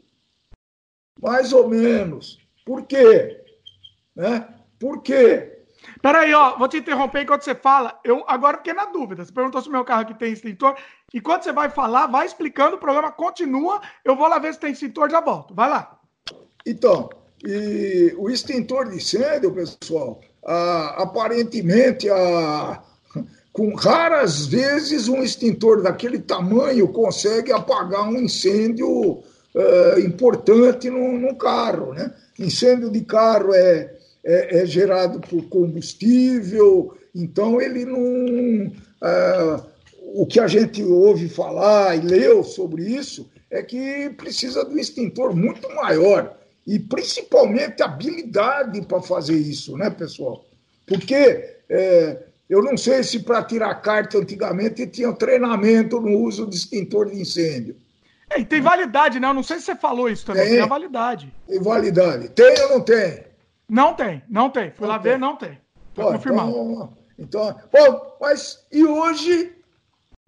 [1.21, 2.39] mais ou menos.
[2.65, 3.43] Por quê?
[4.15, 4.47] Né?
[4.79, 5.50] Por quê?
[6.01, 7.99] Peraí, ó, vou te interromper enquanto você fala.
[8.03, 9.25] Eu agora fiquei na dúvida.
[9.25, 10.75] Você perguntou se o meu carro aqui tem extintor.
[11.13, 13.81] Enquanto você vai falar, vai explicando, o programa continua.
[14.03, 15.53] Eu vou lá ver se tem extintor, já volto.
[15.53, 15.99] Vai lá.
[16.65, 17.09] Então,
[17.43, 20.21] e o extintor de incêndio, pessoal,
[20.97, 22.07] aparentemente,
[23.51, 29.21] com raras vezes um extintor daquele tamanho consegue apagar um incêndio
[29.53, 32.13] é, importante no carro, né?
[32.39, 38.71] Incêndio de carro é é, é gerado por combustível, então ele não.
[39.03, 39.71] É,
[40.13, 44.77] o que a gente ouve falar e leu sobre isso é que precisa de um
[44.77, 50.45] extintor muito maior e principalmente habilidade para fazer isso, né, pessoal?
[50.85, 52.17] Porque é,
[52.49, 57.19] eu não sei se para tirar carta antigamente tinha treinamento no uso de extintor de
[57.19, 57.75] incêndio.
[58.29, 59.27] É, e tem validade, né?
[59.27, 60.47] Eu não sei se você falou isso também.
[60.47, 61.33] Tem, tem validade.
[61.47, 62.29] Tem validade.
[62.29, 63.30] Tem ou não tem?
[63.71, 64.69] Não tem, não tem.
[64.71, 65.13] Fui não lá tem.
[65.13, 65.57] ver, não tem.
[65.95, 66.49] Tá confirmado.
[67.17, 69.55] Então, então, bom, mas e hoje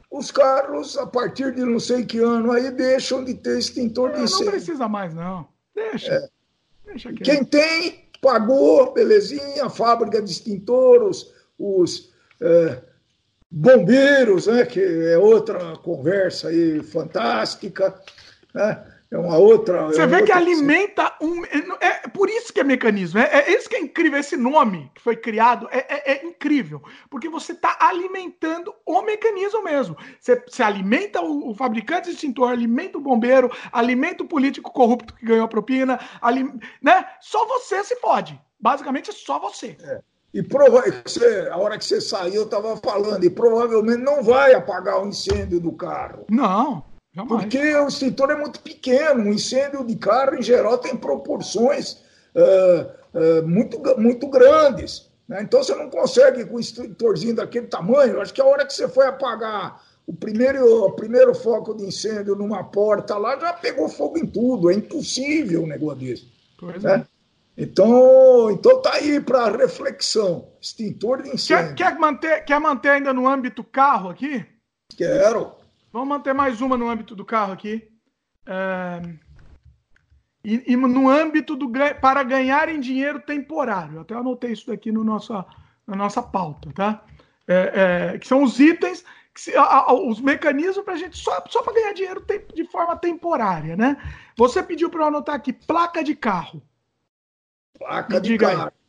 [0.09, 4.21] os carros, a partir de não sei que ano aí, deixam de ter extintor de
[4.21, 4.45] incêndio.
[4.45, 5.45] Não precisa mais, não.
[5.75, 6.13] Deixa.
[6.13, 6.29] É.
[6.85, 12.81] Deixa Quem tem, pagou, belezinha, fábrica de extintor, os, os é,
[13.51, 17.93] bombeiros, né, que é outra conversa aí fantástica,
[18.53, 18.92] né?
[19.13, 19.85] É uma outra.
[19.85, 21.45] Você é vê outra que alimenta um.
[21.45, 23.19] É, é, por isso que é mecanismo.
[23.19, 24.19] É, é isso que é incrível.
[24.19, 26.81] Esse nome que foi criado é, é, é incrível.
[27.11, 29.95] Porque você está alimentando o mecanismo mesmo.
[30.19, 35.13] Você, você alimenta o, o, fabricante de extintor, alimenta o bombeiro, alimenta o político corrupto
[35.13, 35.99] que ganhou a propina.
[36.19, 37.05] Alim, né?
[37.21, 38.41] Só você se fode.
[38.59, 39.77] Basicamente é só você.
[39.83, 40.01] É.
[40.33, 44.55] E prova você, a hora que você saiu, eu estava falando, e provavelmente não vai
[44.55, 46.25] apagar o incêndio do carro.
[46.27, 46.83] Não,
[47.13, 47.43] jamais.
[47.43, 49.21] Porque o extintor é muito pequeno.
[49.23, 52.03] Um incêndio de carro, em geral, tem proporções
[52.35, 55.09] uh, uh, muito, muito grandes.
[55.27, 55.41] Né?
[55.41, 58.21] Então você não consegue com um extintorzinho daquele tamanho.
[58.21, 62.35] Acho que a hora que você foi apagar o primeiro, o primeiro foco de incêndio
[62.35, 64.69] numa porta lá já pegou fogo em tudo.
[64.69, 66.27] É impossível um negócio desse.
[66.59, 67.05] Pois né?
[67.07, 67.13] é.
[67.55, 70.47] Então, então tá aí para reflexão.
[70.59, 71.75] Extintor de incêndio.
[71.75, 74.43] Quer, quer, manter, quer manter ainda no âmbito carro aqui?
[74.97, 75.62] Quero.
[75.93, 77.87] Vamos manter mais uma no âmbito do carro aqui.
[78.47, 78.99] É...
[80.43, 81.71] E, e, no âmbito do
[82.01, 83.95] para ganhar em dinheiro temporário.
[83.95, 85.45] Eu até anotei isso daqui no nossa,
[85.87, 87.05] na nossa pauta, tá?
[87.47, 91.41] É, é, que são os itens, se, a, a, os mecanismos para a gente só,
[91.47, 93.95] só para ganhar dinheiro tem, de forma temporária, né?
[94.35, 96.61] Você pediu para eu anotar aqui placa de carro.
[97.77, 98.63] Placa de carro.
[98.63, 98.82] Aí.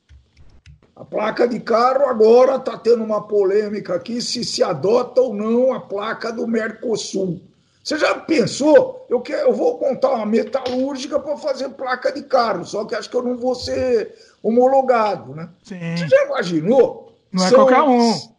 [0.96, 5.72] A placa de carro agora está tendo uma polêmica aqui se se adota ou não
[5.72, 7.40] a placa do Mercosul.
[7.82, 9.04] Você já pensou?
[9.10, 13.10] Eu, quero, eu vou montar uma metalúrgica para fazer placa de carro, só que acho
[13.10, 15.50] que eu não vou ser homologado, né?
[15.64, 15.96] Sim.
[15.96, 17.12] Você já imaginou?
[17.30, 18.34] Não é são, qualquer um.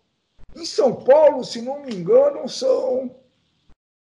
[0.56, 3.12] Em São Paulo, se não me engano, são.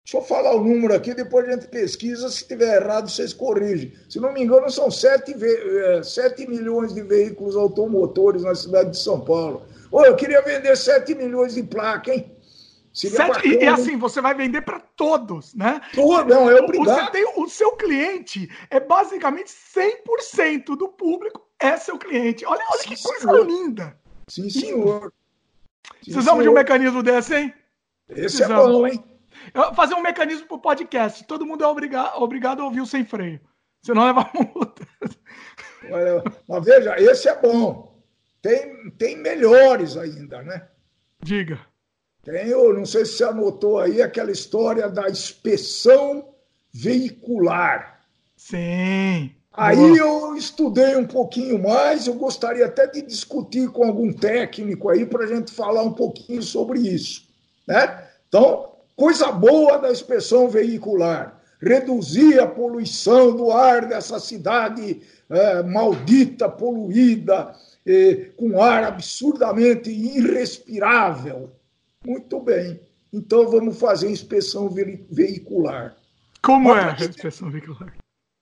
[0.06, 2.30] Deixa eu falar o número aqui, depois a gente pesquisa.
[2.30, 3.94] Se tiver errado, vocês corrigem.
[4.10, 5.36] Se não me engano, são 7,
[6.04, 9.64] 7 é, milhões de veículos automotores na cidade de São Paulo.
[9.92, 12.40] Ô, eu queria vender 7 milhões de placas, hein?
[12.92, 15.80] Sete, e, e, assim, você vai vender para todos, né?
[15.94, 17.06] Todo, não, é obrigado.
[17.06, 22.46] Você tem, o seu cliente é basicamente 100% do público é seu cliente.
[22.46, 23.46] Olha, olha Sim, que coisa senhor.
[23.46, 23.98] linda.
[24.28, 25.14] Sim, senhor.
[26.04, 26.44] Sim, Precisamos senhor.
[26.44, 27.54] de um mecanismo desse, hein?
[28.10, 28.66] Esse Precisamos.
[28.66, 29.04] é bom, hein?
[29.76, 31.24] Fazer um mecanismo para o podcast.
[31.26, 33.40] Todo mundo é obrigado, obrigado a ouvir o sem freio.
[33.82, 34.88] Senão leva multa.
[35.92, 37.98] Olha, mas veja, esse é bom.
[38.42, 40.68] Tem, tem melhores ainda, né?
[41.22, 41.60] Diga.
[42.24, 46.34] Tem, eu não sei se você anotou aí aquela história da inspeção
[46.74, 48.06] veicular.
[48.36, 49.36] Sim.
[49.52, 49.98] Aí Boa.
[49.98, 55.26] eu estudei um pouquinho mais, eu gostaria até de discutir com algum técnico aí para
[55.26, 57.28] a gente falar um pouquinho sobre isso.
[57.68, 58.08] Né?
[58.28, 61.42] Então, coisa boa da inspeção veicular.
[61.62, 71.50] Reduzir a poluição do ar dessa cidade é, maldita, poluída, é, com ar absurdamente irrespirável.
[72.06, 72.80] Muito bem.
[73.12, 74.70] Então vamos fazer inspeção
[75.10, 75.96] veicular.
[76.42, 77.94] Como é a inspeção veicular?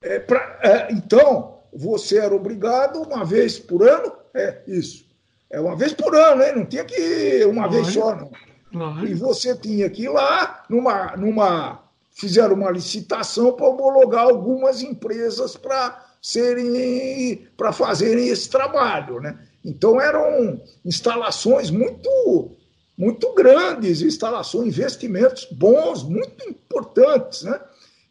[0.03, 4.11] É pra, é, então, você era obrigado uma vez por ano?
[4.33, 5.05] É isso.
[5.49, 6.55] É uma vez por ano, hein?
[6.55, 7.71] Não tinha que ir uma Olha.
[7.71, 8.31] vez só, não.
[8.73, 9.07] Olha.
[9.07, 11.15] E você tinha que ir lá numa.
[11.15, 19.37] numa fizeram uma licitação para homologar algumas empresas para serem para fazerem esse trabalho, né?
[19.63, 22.51] Então eram instalações muito
[22.97, 27.61] muito grandes, instalações, investimentos bons, muito importantes, né?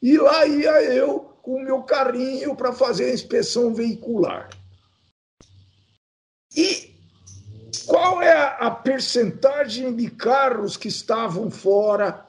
[0.00, 4.48] E lá ia eu com o meu carrinho para fazer a inspeção veicular.
[6.56, 6.95] E
[7.86, 12.26] qual é a percentagem de carros que estavam fora?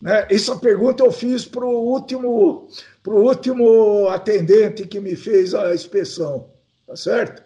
[0.00, 0.26] Né?
[0.30, 2.68] Essa pergunta eu fiz para o último,
[3.02, 6.50] pro último atendente que me fez a inspeção,
[6.86, 7.42] tá certo?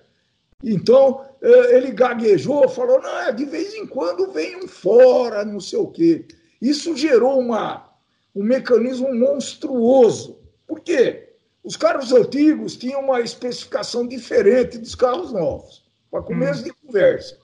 [0.62, 5.60] Então, eh, ele gaguejou, falou: não, é, de vez em quando vem um fora, não
[5.60, 6.26] sei o quê.
[6.60, 7.88] Isso gerou uma,
[8.34, 10.38] um mecanismo monstruoso.
[10.66, 11.30] Por quê?
[11.62, 16.64] Os carros antigos tinham uma especificação diferente dos carros novos, para começo hum.
[16.64, 17.38] de conversa.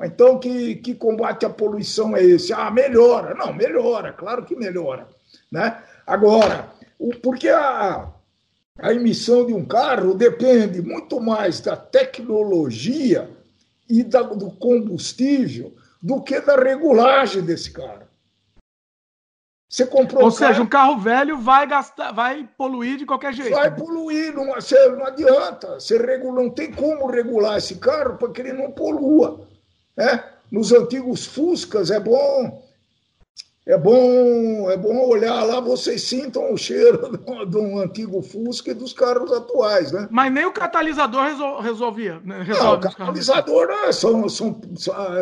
[0.00, 2.52] Então, que, que combate à poluição é esse?
[2.52, 3.34] Ah, melhora.
[3.34, 5.08] Não, melhora, claro que melhora.
[5.50, 5.82] Né?
[6.06, 8.08] Agora, o, porque a,
[8.78, 13.28] a emissão de um carro depende muito mais da tecnologia
[13.88, 18.07] e da, do combustível do que da regulagem desse carro.
[19.68, 23.34] Você comprou Ou um seja, carro, um carro velho vai gastar, vai poluir de qualquer
[23.34, 23.54] jeito.
[23.54, 25.74] Vai poluir, não, você, não adianta.
[25.74, 29.46] Você regula, não tem como regular esse carro para que ele não polua.
[29.94, 30.24] Né?
[30.50, 32.66] Nos antigos Fuscas é bom
[33.68, 38.74] é bom, é bom olhar lá, vocês sintam o cheiro de um antigo Fusca e
[38.74, 40.08] dos carros atuais, né?
[40.10, 42.18] Mas nem o catalisador resol resolvia.
[42.24, 42.46] Né?
[42.48, 44.58] Não, o catalisador né, são, são,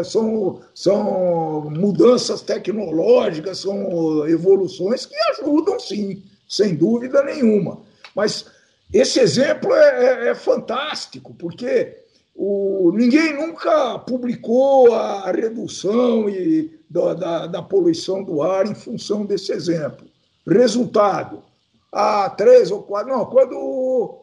[0.05, 7.81] são, são mudanças tecnológicas, são evoluções que ajudam, sim, sem dúvida nenhuma.
[8.15, 8.47] Mas
[8.95, 11.97] esse exemplo é, é, é fantástico, porque
[12.37, 19.25] o, ninguém nunca publicou a redução e da, da, da, poluição do ar em função
[19.25, 20.07] desse exemplo.
[20.47, 21.43] Resultado:
[21.91, 23.11] há três ou quatro.
[23.11, 24.23] Não, quando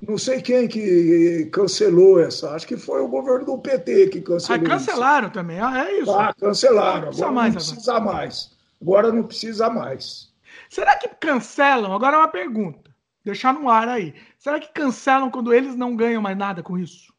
[0.00, 2.50] Não sei quem que cancelou essa.
[2.52, 4.64] Acho que foi o governo do PT que cancelou.
[4.64, 5.34] Ah, cancelaram isso.
[5.34, 5.60] também.
[5.60, 6.10] Ah, é isso.
[6.10, 7.10] Ah, cancelaram.
[7.10, 8.14] Não agora mais, não precisa agora.
[8.14, 8.50] mais.
[8.80, 10.30] Agora não precisa mais.
[10.70, 11.92] Será que cancelam?
[11.92, 12.90] Agora é uma pergunta.
[13.22, 14.14] Deixar no ar aí.
[14.38, 17.12] Será que cancelam quando eles não ganham mais nada com isso?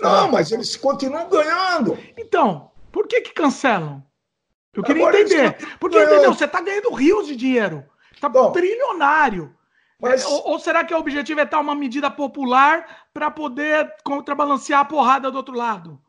[0.00, 1.98] Não, mas eles continuam ganhando.
[2.16, 4.04] Então, por que que cancelam?
[4.74, 5.56] Eu queria Agora entender.
[5.78, 6.32] Porque, entendeu?
[6.32, 7.84] Você está ganhando rios de dinheiro.
[8.12, 9.54] Está trilionário.
[10.00, 10.24] Mas...
[10.24, 14.84] Ou, ou, será que o objetivo é estar uma medida popular para poder contrabalancear a
[14.84, 16.00] porrada do outro lado?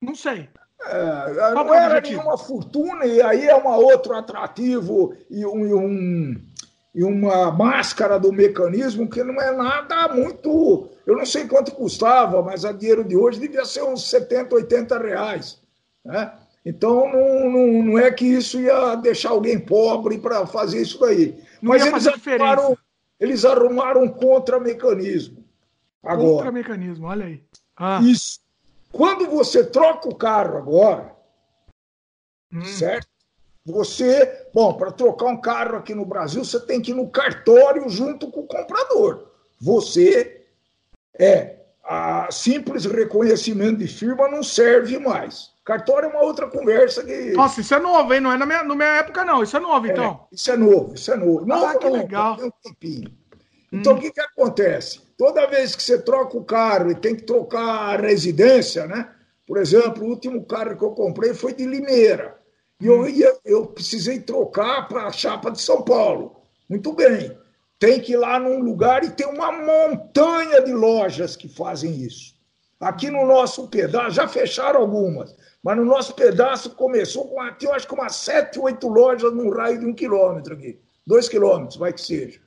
[0.00, 0.48] Não sei.
[0.84, 6.51] É, não era nenhuma fortuna, e aí é um outro atrativo e, um, e, um,
[6.94, 10.90] e uma máscara do mecanismo que não é nada muito.
[11.06, 14.98] Eu não sei quanto custava, mas a dinheiro de hoje devia ser uns 70, 80
[14.98, 15.60] reais.
[16.04, 16.32] Né?
[16.64, 21.42] Então não, não, não é que isso ia deixar alguém pobre para fazer isso daí.
[21.62, 22.78] Não mas eles arrumaram,
[23.18, 25.42] eles arrumaram um contra-mecanismo.
[26.02, 27.42] Contra-mecanismo, olha aí.
[27.76, 28.00] Ah.
[28.02, 28.40] Isso.
[28.92, 31.16] Quando você troca o carro agora,
[32.52, 32.62] hum.
[32.64, 33.11] certo?
[33.64, 37.88] Você, bom, para trocar um carro aqui no Brasil, você tem que ir no cartório
[37.88, 39.28] junto com o comprador.
[39.60, 40.44] Você
[41.18, 45.50] é a simples reconhecimento de firma não serve mais.
[45.64, 47.32] Cartório é uma outra conversa que.
[47.32, 48.20] Nossa, isso é novo, hein?
[48.20, 49.42] Não é na minha, na minha época, não.
[49.42, 50.26] Isso é novo, é, então.
[50.32, 51.46] Isso é novo, isso é novo.
[51.46, 52.36] Não, ah, que não, legal.
[52.36, 53.12] Tem um tempinho.
[53.72, 53.96] Então, hum.
[53.96, 55.00] o que, que acontece?
[55.16, 59.08] Toda vez que você troca o carro e tem que trocar a residência, né?
[59.46, 62.41] Por exemplo, o último carro que eu comprei foi de Limeira.
[62.82, 66.42] E eu, ia, eu precisei trocar para a chapa de São Paulo.
[66.68, 67.38] Muito bem.
[67.78, 72.34] Tem que ir lá num lugar e tem uma montanha de lojas que fazem isso.
[72.80, 77.86] Aqui no nosso pedaço, já fecharam algumas, mas no nosso pedaço começou com, eu acho
[77.86, 80.80] que umas sete, oito lojas num raio de um quilômetro aqui.
[81.06, 82.40] Dois quilômetros, vai que seja.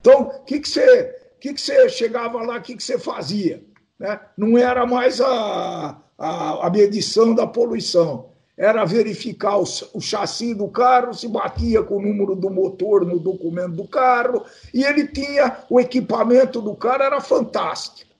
[0.00, 3.62] Então, o que, que, você, que, que você chegava lá, o que, que você fazia?
[4.00, 4.18] Né?
[4.36, 10.68] Não era mais a, a, a medição da poluição, era verificar o, o chassi do
[10.68, 15.58] carro, se batia com o número do motor no documento do carro, e ele tinha
[15.68, 18.10] o equipamento do carro, era fantástico.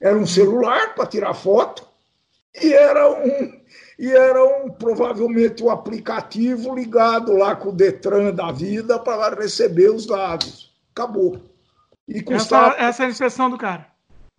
[0.00, 1.86] Era um celular para tirar foto
[2.60, 3.58] e era um
[3.98, 9.90] e era um provavelmente um aplicativo ligado lá com o Detran da vida para receber
[9.90, 10.68] os dados
[10.98, 11.40] acabou.
[12.06, 13.86] E custava, essa, essa é a inspeção do cara.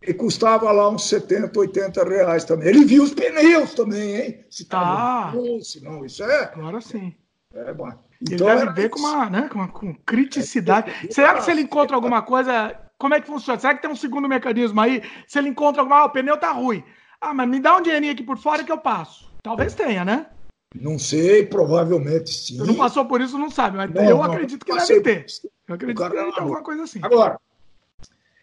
[0.01, 2.69] E custava lá uns 70, 80 reais também.
[2.69, 4.45] Ele viu os pneus também, hein?
[4.49, 5.33] Se tá.
[5.61, 6.43] se não, isso é.
[6.55, 7.13] Agora sim.
[7.53, 7.89] É, bom.
[8.21, 10.91] Então, ele deve ver com uma, né, com uma com criticidade.
[10.91, 13.59] É, Será que se ele encontra alguma coisa, como é que funciona?
[13.59, 15.01] Será que tem um segundo mecanismo aí?
[15.27, 16.83] Se ele encontra alguma, ah, o pneu tá ruim.
[17.21, 19.29] Ah, mas me dá um dinheirinho aqui por fora que eu passo.
[19.41, 20.27] Talvez tenha, né?
[20.75, 22.57] Não sei, provavelmente sim.
[22.57, 25.25] Você não passou por isso, não sabe, mas não, eu não, acredito que deve ter.
[25.67, 26.99] Eu acredito que deve ter alguma coisa assim.
[27.01, 27.39] Agora,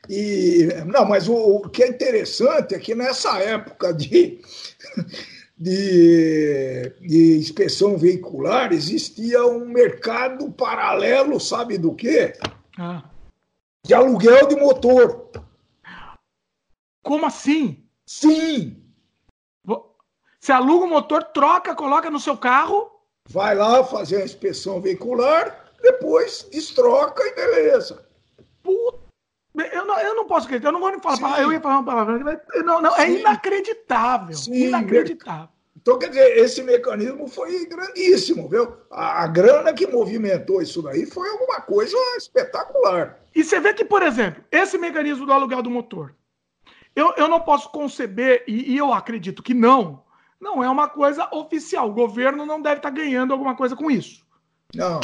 [0.09, 4.41] e, não, mas o, o, que é interessante é que nessa época de,
[5.57, 12.33] de, de inspeção veicular existia um mercado paralelo, sabe do quê?
[12.79, 13.05] Ah.
[13.85, 15.31] De aluguel de motor.
[17.03, 17.85] Como assim?
[18.05, 18.83] Sim.
[20.47, 22.89] Você aluga o motor, troca, coloca no seu carro.
[23.29, 28.07] Vai lá fazer a inspeção veicular, depois destroca e beleza.
[28.63, 28.96] Puta.
[29.73, 31.85] Eu não, eu não posso acreditar, eu não vou nem falar, eu ia falar uma
[31.85, 34.37] palavra, não, não, é inacreditável.
[34.37, 35.49] Sim, inacreditável.
[35.77, 38.77] Então, quer dizer, esse mecanismo foi grandíssimo, viu?
[38.91, 43.21] A, a, grana que movimentou isso daí foi alguma coisa espetacular.
[43.35, 46.13] E você vê que, por exemplo, esse mecanismo do aluguel do motor,
[46.95, 50.03] eu, eu não posso conceber, e, e eu acredito que não,
[50.41, 51.89] não é uma coisa oficial.
[51.89, 54.27] O governo não deve estar ganhando alguma coisa com isso.
[54.75, 55.01] Não.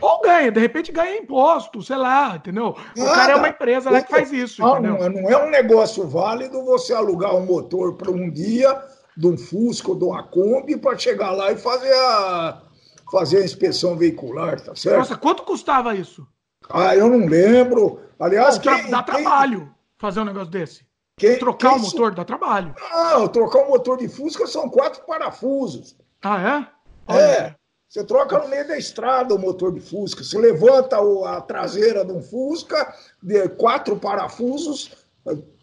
[0.00, 2.76] Ou ganha, de repente ganha imposto, sei lá, entendeu?
[2.96, 4.62] O cara é uma empresa lá que faz isso.
[4.62, 8.82] Não, não, não é um negócio válido você alugar um motor para um dia
[9.16, 12.62] de um Fusca ou de uma Kombi para chegar lá e fazer a,
[13.10, 14.98] fazer a inspeção veicular, tá certo?
[14.98, 16.26] Nossa, quanto custava isso?
[16.68, 18.00] Ah, eu não lembro.
[18.18, 19.14] Aliás, não, quem, dá quem...
[19.14, 20.86] trabalho fazer um negócio desse.
[21.16, 22.74] Quem, trocar quem o motor dá trabalho.
[22.90, 25.94] Não, trocar o motor de Fusca são quatro parafusos.
[26.22, 26.66] Ah,
[27.08, 27.14] é?
[27.14, 27.54] É.
[27.90, 30.22] Você troca no meio da estrada o motor de Fusca.
[30.22, 34.92] Você levanta a traseira de um Fusca, de quatro parafusos,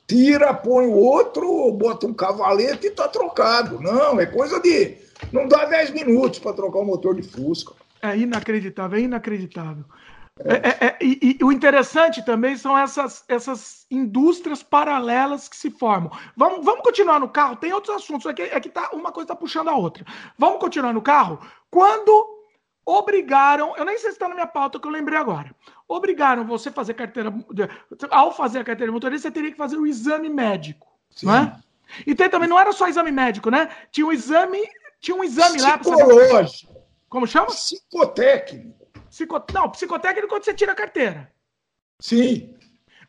[0.06, 3.80] tira, põe o outro, bota um cavalete e tá trocado.
[3.80, 4.98] Não, é coisa de.
[5.32, 7.74] Não dá 10 minutos para trocar o motor de Fusca.
[8.02, 9.86] É inacreditável, é inacreditável.
[10.46, 15.72] É, é, é, e, e, o interessante também são essas, essas indústrias paralelas que se
[15.72, 16.12] formam.
[16.36, 19.36] Vamos, vamos continuar no carro, tem outros assuntos, aqui, é que tá, uma coisa está
[19.36, 20.06] puxando a outra.
[20.38, 21.40] Vamos continuar no carro?
[21.72, 22.38] Quando
[22.86, 25.54] obrigaram, eu nem sei se está na minha pauta que eu lembrei agora,
[25.88, 27.34] obrigaram você a fazer carteira.
[28.10, 30.88] Ao fazer a carteira de motorista, você teria que fazer o exame médico.
[31.10, 31.26] Sim.
[31.26, 31.60] Não é?
[32.06, 33.70] E tem também, não era só exame médico, né?
[33.92, 34.60] Tinha um exame,
[35.00, 35.78] tinha um exame lá.
[35.78, 36.76] Psicológico.
[37.10, 37.48] Como chama?
[37.48, 38.87] Psicotécnico.
[39.10, 39.42] Psico...
[39.54, 41.32] Não, psicotécnico quando você tira a carteira.
[42.00, 42.54] Sim.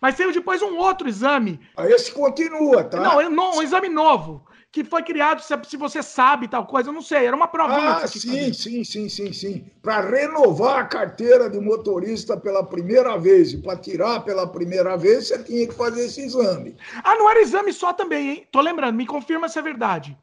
[0.00, 1.60] Mas tem depois um outro exame.
[1.76, 3.00] Ah, esse continua, tá?
[3.00, 7.00] Não, um exame novo que foi criado, se, se você sabe tal coisa, eu não
[7.00, 7.96] sei, era uma provinha.
[7.96, 9.66] Ah, sim, sim, sim, sim, sim.
[9.82, 15.28] Para renovar a carteira de motorista pela primeira vez e para tirar pela primeira vez,
[15.28, 16.76] você tinha que fazer esse exame.
[17.02, 18.46] Ah, não era exame só também, hein?
[18.52, 20.16] Tô lembrando, me confirma se é verdade.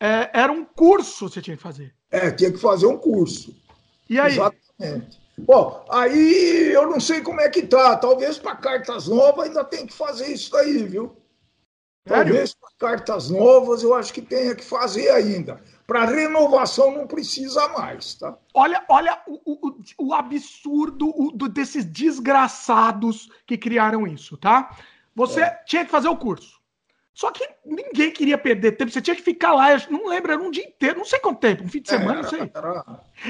[0.00, 1.94] É, era um curso que você tinha que fazer.
[2.10, 3.54] É, tinha que fazer um curso.
[4.10, 4.32] E aí?
[4.32, 4.61] Exatamente.
[5.38, 7.96] Bom, aí eu não sei como é que tá.
[7.96, 11.16] Talvez para cartas novas ainda tem que fazer isso aí, viu?
[12.04, 15.60] Talvez para cartas novas eu acho que tenha que fazer ainda.
[15.86, 18.36] Para renovação não precisa mais, tá?
[18.54, 24.76] Olha, olha o, o, o absurdo o, do, desses desgraçados que criaram isso, tá?
[25.14, 25.62] Você é.
[25.66, 26.61] tinha que fazer o curso.
[27.14, 28.90] Só que ninguém queria perder tempo.
[28.90, 31.62] Você tinha que ficar lá, não lembro, era um dia inteiro, não sei quanto tempo,
[31.62, 32.50] um fim de semana, é, não sei.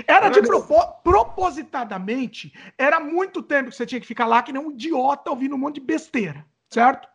[0.06, 4.52] Era, era de propo, propositadamente, era muito tempo que você tinha que ficar lá, que
[4.52, 7.08] nem um idiota ouvindo um monte de besteira, certo?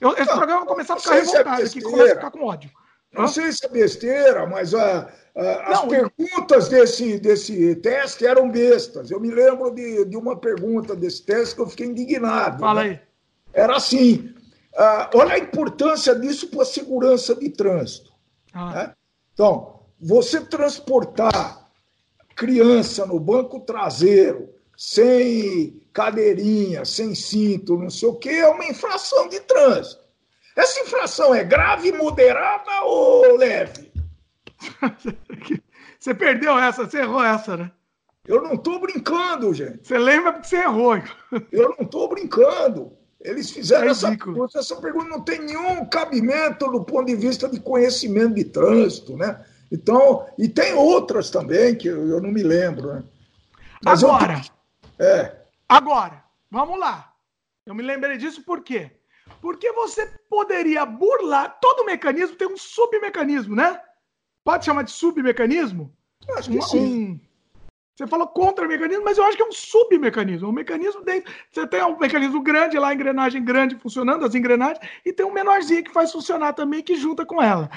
[0.00, 2.30] Eu, esse não, programa vai começar a ficar é revoltado é aqui, começa a ficar
[2.30, 2.70] com ódio.
[3.12, 3.28] Não Hã?
[3.28, 9.10] sei se é besteira, mas a, a, as perguntas desse, desse teste eram bestas.
[9.10, 12.60] Eu me lembro de, de uma pergunta desse teste que eu fiquei indignado.
[12.60, 12.90] Fala né?
[12.90, 13.00] aí.
[13.52, 14.31] Era assim:
[14.74, 18.12] uh, olha a importância disso para a segurança de trânsito.
[18.52, 18.72] Ah.
[18.72, 18.94] Né?
[19.32, 21.70] Então, você transportar
[22.34, 29.28] criança no banco traseiro sem cadeirinha, sem cinto, não sei o quê, é uma infração
[29.28, 30.02] de trânsito.
[30.56, 33.92] Essa infração é grave, moderada ou leve?
[35.98, 37.70] Você perdeu essa, você errou essa, né?
[38.26, 39.86] Eu não estou brincando, gente.
[39.86, 41.00] Você lembra porque você errou.
[41.52, 42.98] Eu não estou brincando.
[43.22, 44.58] Eles fizeram é essa pergunta.
[44.58, 49.44] Essa pergunta não tem nenhum cabimento do ponto de vista de conhecimento de trânsito, né?
[49.70, 53.04] Então, e tem outras também que eu, eu não me lembro, né?
[53.84, 54.42] Mas Agora,
[54.98, 55.44] eu, é.
[55.68, 57.14] Agora, vamos lá.
[57.64, 58.90] Eu me lembrei disso por quê?
[59.40, 61.58] Porque você poderia burlar.
[61.60, 63.80] Todo mecanismo tem um submecanismo, né?
[64.44, 65.94] Pode chamar de submecanismo?
[66.36, 67.10] Acho que um, sim.
[67.12, 67.20] Um...
[67.94, 70.48] Você falou contra mecanismo, mas eu acho que é um submecanismo.
[70.48, 71.32] Um mecanismo dentro.
[71.50, 75.84] Você tem um mecanismo grande lá, engrenagem grande funcionando, as engrenagens, e tem um menorzinho
[75.84, 77.70] que faz funcionar também, que junta com ela.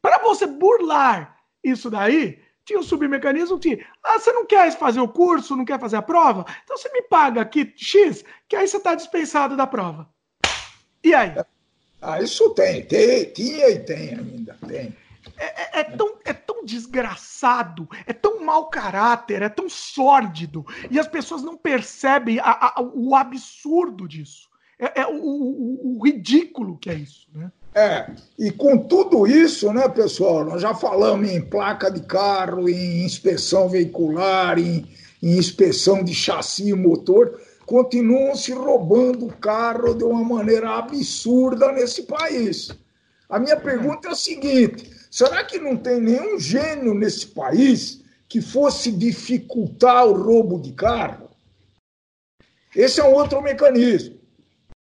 [0.00, 5.08] Para você burlar isso daí, tinha um submecanismo que, ah, você não quer fazer o
[5.08, 6.44] curso, não quer fazer a prova?
[6.64, 10.08] Então você me paga aqui X, que aí você está dispensado da prova.
[11.04, 11.34] E aí?
[12.00, 14.96] Ah, isso tem, tem, tinha e tem ainda, tem.
[15.36, 16.32] É, é, é, tão, é
[16.64, 22.82] desgraçado, é tão mau caráter, é tão sórdido, e as pessoas não percebem a, a,
[22.82, 24.48] o absurdo disso.
[24.78, 27.52] É, é o, o, o, ridículo que é isso, né?
[27.74, 33.02] É, e com tudo isso, né, pessoal, nós já falamos em placa de carro, em
[33.04, 34.86] inspeção veicular, em,
[35.22, 41.72] em inspeção de chassi e motor, continuam se roubando o carro de uma maneira absurda
[41.72, 42.70] nesse país.
[43.32, 48.40] A minha pergunta é a seguinte: será que não tem nenhum gênio nesse país que
[48.40, 51.30] fosse dificultar o roubo de carro?
[52.74, 54.18] Esse é um outro mecanismo.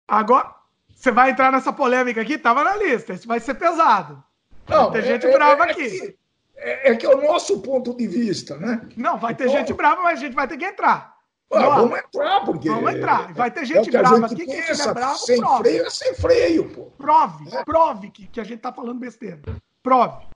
[0.09, 0.55] Agora,
[0.95, 2.39] você vai entrar nessa polêmica aqui?
[2.39, 3.13] Tava na lista.
[3.13, 4.25] Isso vai ser pesado.
[4.67, 5.91] Não, vai ter é, gente é, brava é, aqui.
[5.91, 6.19] Que,
[6.57, 8.89] é, é, que é o nosso ponto de vista, né?
[8.97, 11.15] Não, vai ter então, gente brava, mas a gente vai ter que entrar.
[11.53, 12.69] Ah, vamos entrar, porque.
[12.69, 13.33] Vamos entrar.
[13.35, 15.59] Vai ter gente é brava aqui que pensa, bravo, sem prove.
[15.59, 16.85] freio é sem freio, pô.
[16.97, 17.65] Prove, é.
[17.65, 19.41] prove que, que a gente tá falando besteira.
[19.87, 20.27] Prove.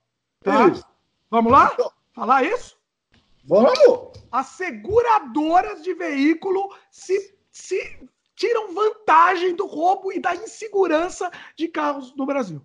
[0.45, 0.69] Tá?
[0.69, 0.87] Isso.
[1.29, 1.77] Vamos lá?
[2.15, 2.79] Falar isso?
[3.45, 3.73] Vamos!
[4.31, 12.15] As seguradoras de veículo se, se tiram vantagem do roubo e da insegurança de carros
[12.15, 12.63] no Brasil.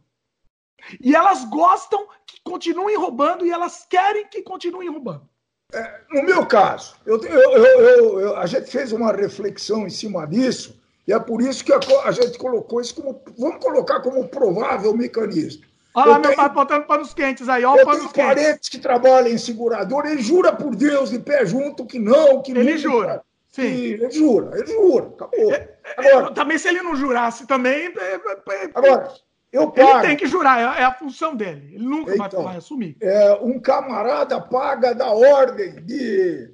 [1.01, 5.27] E elas gostam que continuem roubando e elas querem que continuem roubando.
[5.73, 10.79] É, no meu caso, eu, eu, eu, a gente fez uma reflexão em cima disso,
[11.07, 13.23] e é por isso que a, a gente colocou isso como.
[13.35, 15.65] Vamos colocar como provável mecanismo.
[15.95, 19.29] Olha lá, meu pai botando panos quentes aí, olha eu panos tenho parentes que trabalham
[19.29, 23.23] em seguradora, ele jura por Deus, de pé junto, que não, que Ele jura.
[23.49, 23.63] Sim.
[23.63, 25.53] ele jura, ele jura, acabou.
[25.53, 25.55] É,
[25.97, 27.93] é, agora, também se ele não jurasse também.
[27.97, 29.13] É, é, agora,
[29.49, 29.89] eu pago.
[29.89, 31.75] Ele tem que jurar, é, a função dele.
[31.75, 32.97] Ele nunca então, vai, vai, assumir.
[32.99, 36.53] É, um camarada paga da ordem de.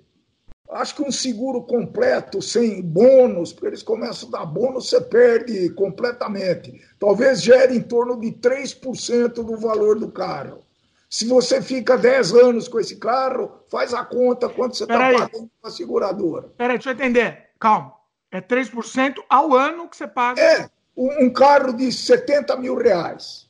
[0.71, 5.69] Acho que um seguro completo, sem bônus, porque eles começam a dar bônus, você perde
[5.71, 6.81] completamente.
[6.97, 10.63] Talvez gere em torno de 3% do valor do carro.
[11.09, 15.51] Se você fica 10 anos com esse carro, faz a conta quanto você está pagando
[15.61, 16.47] para a seguradora.
[16.57, 17.49] Peraí, deixa eu entender.
[17.59, 17.93] Calma.
[18.31, 20.41] É 3% ao ano que você paga.
[20.41, 23.45] É, um, carro de 70 mil reais.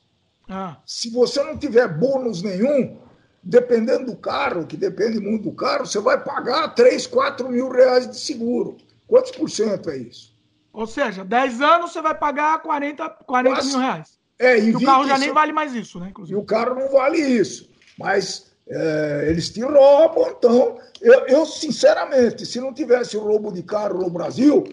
[0.48, 0.78] Ah.
[0.84, 2.98] Se você não tiver bônus nenhum,
[3.42, 8.08] dependendo do carro, que depende muito do carro, você vai pagar 3, 4 mil reais
[8.08, 8.76] de seguro.
[9.06, 10.32] Quantos por cento é isso?
[10.72, 13.68] Ou seja, 10 anos você vai pagar 40, 40 Quase.
[13.68, 14.18] mil reais.
[14.38, 16.06] É, E o carro já isso- nem vale mais isso, né?
[16.06, 16.38] E Inclusive.
[16.38, 17.68] o carro não vale isso.
[17.98, 20.78] Mas é, eles te roubam, então.
[21.00, 24.64] Eu, eu, sinceramente, se não tivesse roubo de carro no Brasil,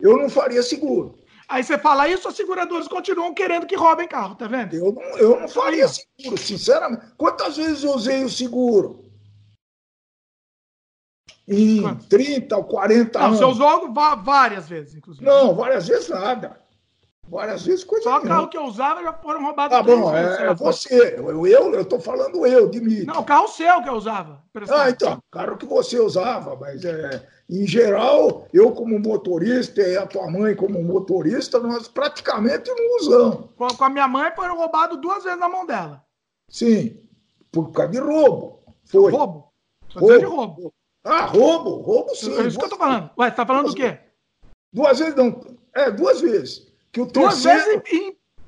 [0.00, 1.14] eu não faria seguro.
[1.52, 4.74] Aí você fala isso, as seguradoras continuam querendo que roubem carro, tá vendo?
[4.74, 7.04] Eu não, eu não faria seguro, sinceramente.
[7.18, 9.04] Quantas vezes eu usei o seguro?
[11.46, 12.06] Em Quantas?
[12.06, 13.38] 30 ou 40 Não, anos.
[13.38, 15.26] você usou várias vezes, inclusive.
[15.26, 16.58] Não, várias vezes nada.
[17.28, 18.34] Várias vezes coisa Só nenhuma.
[18.34, 19.76] carro que eu usava já foram roubados.
[19.76, 21.14] Tá bom, é, é você.
[21.16, 23.06] Eu, eu, tô falando eu, Dimitri.
[23.06, 24.42] Não, o carro seu que eu usava.
[24.68, 30.06] Ah, então, carro que você usava, mas é, em geral, eu como motorista e a
[30.06, 33.50] tua mãe como motorista, nós praticamente não usamos.
[33.56, 36.04] Com, com a minha mãe foram roubados duas vezes na mão dela.
[36.50, 37.00] Sim,
[37.50, 38.62] por causa de roubo.
[38.84, 39.12] Foi.
[39.12, 39.52] Roubo.
[39.88, 40.74] Dizendo de roubo.
[41.04, 42.32] Ah, roubo, roubo sim.
[42.38, 43.10] É isso que eu tô falando.
[43.18, 43.98] Ué, você tá falando do quê?
[44.72, 45.40] Duas vezes não.
[45.74, 46.71] É, duas vezes.
[46.92, 48.00] Que o Duas terceiro, vezes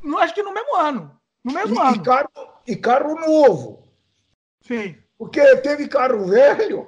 [0.04, 1.18] em, acho que no mesmo ano.
[1.42, 1.96] No mesmo e, ano.
[1.96, 2.28] e carro,
[2.66, 3.82] e carro novo.
[4.60, 4.96] Sim.
[5.18, 6.86] Porque teve carro velho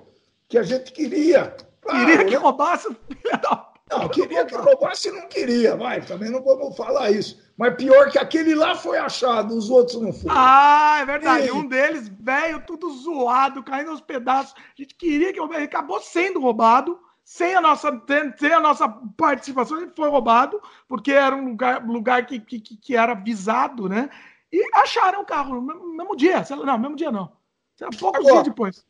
[0.49, 1.57] que a gente queria.
[1.81, 2.89] Claro, Queria que roubasse.
[3.09, 7.41] filha da- Não, queria que roubasse, não queria, vai, também não vamos falar isso.
[7.57, 10.35] Mas pior que aquele lá foi achado, os outros não foram.
[10.37, 11.47] Ah, é verdade.
[11.47, 11.53] Sim.
[11.53, 14.55] Um deles, velho, tudo zoado, caindo aos pedaços.
[14.59, 15.63] A gente queria que roubesse.
[15.63, 16.99] Acabou sendo roubado.
[17.29, 18.01] Sem a, nossa,
[18.39, 22.97] sem a nossa participação, ele foi roubado, porque era um lugar, lugar que, que, que-
[22.97, 24.09] era visado, né?
[24.53, 26.47] E acharam o carro no mesmo, dia.
[26.65, 27.33] Não, mesmo dia não.
[27.81, 28.33] Lá, Poucos Agora.
[28.35, 28.87] dias depois.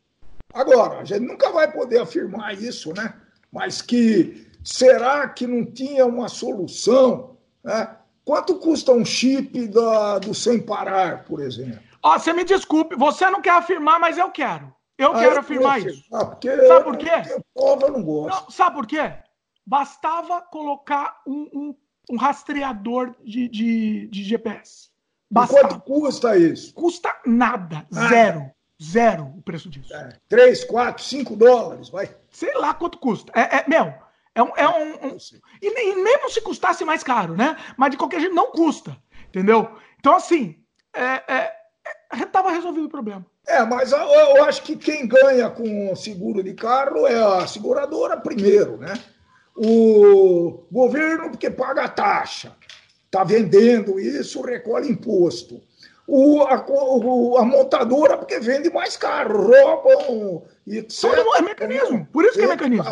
[0.53, 3.15] Agora, a gente nunca vai poder afirmar isso, né?
[3.51, 7.37] Mas que será que não tinha uma solução?
[7.63, 7.89] Né?
[8.23, 11.79] Quanto custa um chip da, do Sem Parar, por exemplo?
[12.03, 14.71] Ó, você me desculpe, você não quer afirmar, mas eu quero.
[14.97, 16.03] Eu Ah, quero eu afirmar isso.
[16.09, 17.11] porque Sabe por quê?
[17.53, 18.43] prova, não gosto.
[18.43, 19.13] Não, sabe por quê?
[19.65, 21.75] Bastava colocar um, um-
[22.09, 24.89] um rastreador de, de, de GPS.
[25.29, 25.67] Bastava.
[25.67, 26.73] quanto custa isso?
[26.73, 27.85] Custa nada.
[27.91, 28.07] Nada.
[28.09, 28.51] Zero.
[28.81, 29.93] Zero o preço disso.
[29.93, 32.15] É, 3, 4, 5 dólares, vai.
[32.29, 33.31] Sei lá quanto custa.
[33.35, 33.93] É, é- meu,
[34.35, 34.51] é um.
[34.55, 35.17] É um, um-
[35.61, 37.57] e, nem, e mesmo se custasse mais caro, né?
[37.75, 38.95] Mas de qualquer jeito não custa.
[39.29, 39.75] Entendeu?
[39.99, 41.55] Então, assim, é, é,
[42.13, 43.25] é, tava resolvido o problema.
[43.47, 48.77] É, mas eu, acho que quem ganha com seguro de carro é a seguradora primeiro,
[48.77, 48.93] né?
[49.55, 52.53] O governo, porque paga a taxa,
[53.05, 55.61] está vendendo isso, recolhe imposto.
[56.05, 61.05] O, a, o- a montadora, porque vende mais carro, roubam etc.
[61.37, 62.07] É mecanismo.
[62.13, 62.85] Por isso que é mecanismo.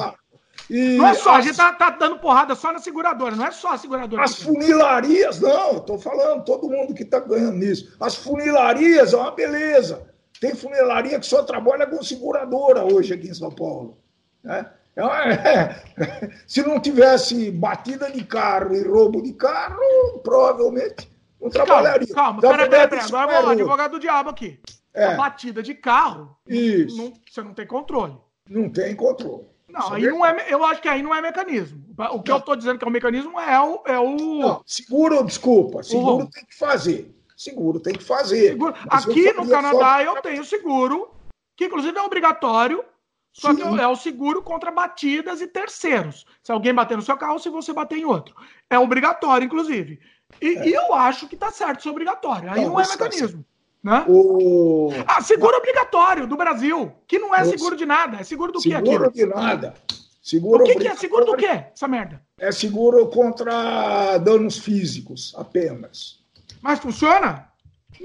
[0.70, 3.46] E Não é só, a as- gente tá, tá dando porrada só na seguradora, não
[3.46, 4.24] é só a seguradora.
[4.24, 7.96] As funilarias, não, estou falando, todo mundo que está ganhando nisso.
[8.00, 10.10] As funilarias é uma beleza.
[10.40, 13.98] Tem funilaria que só trabalha com seguradora hoje aqui em São Paulo.
[14.44, 14.70] né?
[14.96, 15.16] É uma-
[16.48, 19.80] Se não tivesse batida de carro e roubo de carro,
[20.24, 21.10] provavelmente
[21.42, 22.14] não Calma, trabalharia.
[22.14, 23.06] calma, Então, peraí, peraí, peraí.
[23.06, 23.52] Agora é vamos lá, outro.
[23.64, 24.60] advogado do diabo aqui.
[24.94, 25.06] É.
[25.08, 26.96] A batida de carro, Isso.
[26.98, 28.16] não- você não tem controle.
[28.50, 29.44] Não tem controle.
[29.68, 31.84] Não, Isso aí não é, eu acho que aí não é mecanismo.
[32.14, 33.82] O que eu tô dizendo que é o mecanismo é o.
[33.86, 37.14] É o Não, seguro, desculpa, seguro tem que fazer.
[37.36, 38.50] Seguro tem que fazer.
[38.52, 38.74] seguro.
[38.90, 41.12] Aqui no Canadá só- eu tenho seguro,
[41.56, 42.84] que inclusive é obrigatório,
[43.34, 43.80] só que Sim.
[43.80, 46.26] é o seguro contra batidas e terceiros.
[46.42, 48.34] Se alguém bater no seu carro, se você bater em outro.
[48.70, 50.00] É obrigatório, inclusive.
[50.42, 52.50] E, e eu acho que tá certo ser obrigatório.
[52.52, 53.46] Aí Não, não, é isso tá mecanismo.
[53.84, 54.04] Né?
[54.08, 54.90] O...
[55.06, 57.52] Ah, seguro obrigatório do Brasil, que não é Nossa.
[57.52, 58.18] seguro de nada.
[58.18, 59.12] É seguro do que Seguro aquilo?
[59.12, 59.76] de nada.
[60.22, 61.66] Seguro O que, que é seguro do quê?
[61.72, 62.20] Essa merda.
[62.40, 66.25] É seguro contra danos físicos apenas.
[66.66, 67.48] Mas funciona?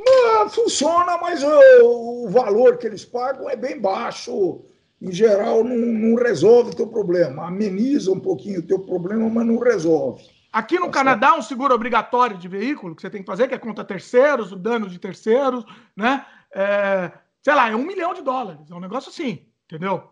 [0.06, 4.61] Ah, funciona, mas o, o valor que eles pagam é bem baixo.
[5.00, 7.46] Em geral, não, não resolve o teu problema.
[7.46, 10.22] Ameniza um pouquinho o teu problema, mas não resolve.
[10.52, 13.54] Aqui no Tá Canadá, um seguro obrigatório de veículo que você tem que fazer, que
[13.54, 15.64] é contra terceiros, danos de terceiros,
[15.96, 16.26] né?
[16.54, 17.11] É,
[17.42, 18.70] sei lá, é um milhão de dólares.
[18.70, 20.02] É um negócio assim, entendeu?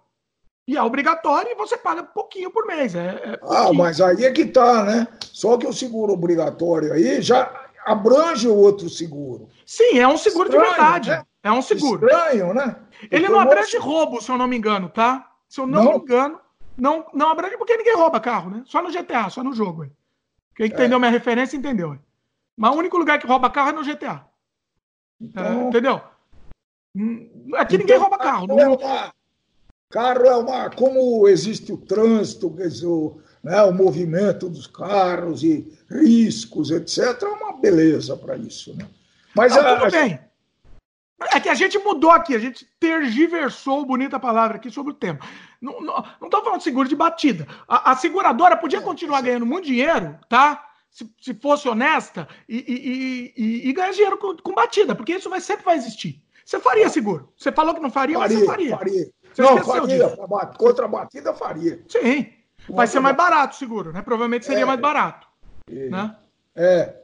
[0.67, 2.95] E é obrigatório e você paga pouquinho por mês.
[2.95, 3.75] É, é Ah, pouquinho.
[3.75, 5.07] mas aí é que tá, né?
[5.21, 9.49] Só que o seguro obrigatório aí já abrange o outro seguro.
[9.65, 11.11] Sim, é um seguro de Estranho, verdade.
[11.11, 11.25] né?
[11.43, 12.07] É um seguro.
[12.07, 12.77] Estranho, né?
[13.11, 15.31] Ele não abrange roubo, se eu não me engano, tá?
[15.49, 15.93] Se eu não, Não?
[15.93, 16.39] me engano,
[16.77, 18.63] não, não abrange porque ninguém rouba carro, né?
[18.67, 19.83] Só no GTA, só no jogo.
[19.83, 19.91] Ué.
[20.55, 20.69] Quem É.
[20.69, 21.91] entendeu minha referência entendeu.
[21.91, 21.99] ué.
[22.57, 24.27] Mas o único lugar que rouba carro é no GTA.
[25.21, 26.01] É, Então, entendeu?
[26.97, 28.47] Hum, Aqui ninguém Então, rouba carro.
[28.49, 29.13] Carro é uma,
[29.91, 30.71] carro é uma.
[30.71, 32.49] Como existe o trânsito,
[32.85, 38.75] o- né, o movimento dos carros e riscos, etc., é uma beleza para isso.
[38.77, 38.87] Né?
[39.35, 40.19] Mas Não, a, tudo bem.
[41.33, 45.19] É que a gente mudou aqui, a gente tergiversou, bonita palavra aqui, sobre o tema.
[45.61, 45.73] Não
[46.23, 47.47] estou falando de seguro de batida.
[47.67, 50.65] A, a seguradora podia continuar ganhando muito dinheiro, tá?
[50.91, 55.29] Se, se fosse honesta e, e, e, e ganhar dinheiro com, com, batida, porque isso
[55.29, 56.23] vai, sempre vai existir.
[56.45, 57.33] Você faria seguro.
[57.37, 58.77] Você falou que não faria, faria mas você faria.
[58.77, 59.11] faria.
[59.35, 60.09] Você não, faria.
[60.09, 60.57] Disso.
[60.57, 61.85] Contra a batida, faria.
[61.89, 62.38] Sim.
[62.69, 64.03] Vai ser mais barato o seguro, né?
[64.03, 65.27] Provavelmente seria é, mais barato.
[65.71, 65.89] É.
[65.89, 66.17] Né?
[66.55, 66.95] É.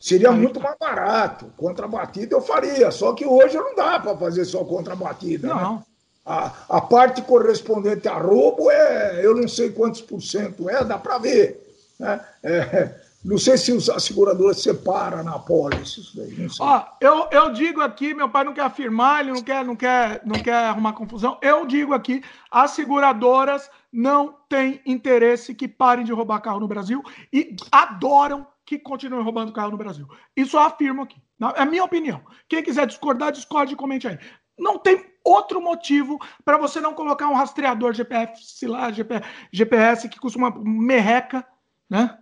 [0.00, 1.52] Seria muito mais barato.
[1.56, 5.48] Contrabatida eu faria, só que hoje não dá para fazer só contrabatida.
[5.48, 5.54] Né?
[5.54, 5.76] Não.
[5.76, 5.82] Né?
[6.24, 10.98] A, a parte correspondente a roubo é, eu não sei quantos por cento é, dá
[10.98, 11.60] para ver.
[11.98, 12.20] Né?
[12.42, 16.46] É, não sei se a seguradora separa na apólice isso daí.
[16.58, 20.22] Ó, eu, eu digo aqui, meu pai não quer afirmar, ele não quer, não quer,
[20.24, 21.36] não quer arrumar confusão.
[21.42, 27.02] Eu digo aqui, as seguradoras não têm interesse que parem de roubar carro no Brasil
[27.32, 30.06] e adoram que continuem roubando carro no Brasil.
[30.36, 31.20] Isso eu afirmo aqui.
[31.56, 32.22] É a minha opinião.
[32.48, 34.18] Quem quiser discordar, discorde e comente aí.
[34.56, 38.92] Não tem outro motivo para você não colocar um rastreador GPS lá,
[39.52, 41.44] GPS que custa uma merreca,
[41.88, 42.16] né?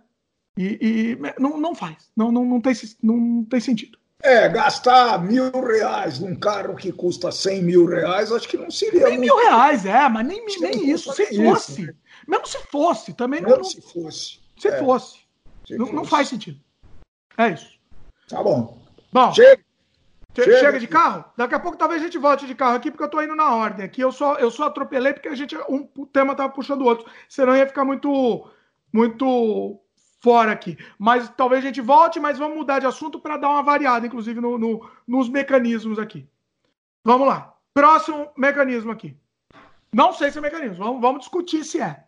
[0.57, 2.11] E, e não, não faz.
[2.15, 3.98] Não, não, não, tem, não tem sentido.
[4.21, 9.05] É, gastar mil reais num carro que custa cem mil reais, acho que não seria.
[9.05, 9.33] Nem muito...
[9.33, 11.13] mil reais, é, mas nem, nem isso.
[11.13, 11.71] Se fosse.
[11.71, 11.93] Isso, né?
[12.27, 13.63] Mesmo se fosse, também Mesmo não.
[13.63, 14.39] se fosse.
[14.57, 14.79] Se é.
[14.79, 15.19] fosse.
[15.69, 16.59] Não, não, faz sentido.
[17.37, 17.79] É isso.
[18.27, 18.77] Tá bom.
[19.11, 19.33] Bom.
[19.33, 19.63] Chega.
[20.35, 21.25] Chega, chega de carro?
[21.35, 23.55] Daqui a pouco talvez a gente volte de carro aqui, porque eu tô indo na
[23.55, 24.01] ordem aqui.
[24.01, 25.55] Eu só, eu só atropelei porque a gente.
[25.69, 27.09] Um, o tema tava puxando o outro.
[27.27, 28.49] Senão ia ficar muito.
[28.91, 29.79] Muito
[30.21, 30.77] fora aqui.
[30.97, 34.39] Mas talvez a gente volte, mas vamos mudar de assunto para dar uma variada, inclusive,
[34.39, 36.27] no, no, nos mecanismos aqui.
[37.03, 37.55] Vamos lá.
[37.73, 39.15] Próximo mecanismo aqui.
[39.93, 40.83] Não sei se é mecanismo.
[40.83, 42.03] Vamos, vamos discutir se é.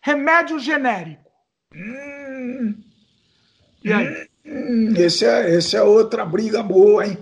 [0.00, 1.30] Remédio genérico.
[1.74, 2.74] Hum.
[3.84, 4.28] E aí?
[4.44, 7.18] Hum, esse, é, esse é outra briga boa, hein?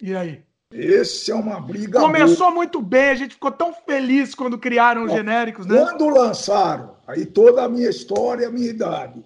[0.00, 0.42] E aí?
[0.72, 2.50] Esse é uma briga Começou boa.
[2.50, 5.78] muito bem, a gente ficou tão feliz quando criaram os genéricos, né?
[5.78, 9.24] Quando lançaram, aí toda a minha história, a minha idade,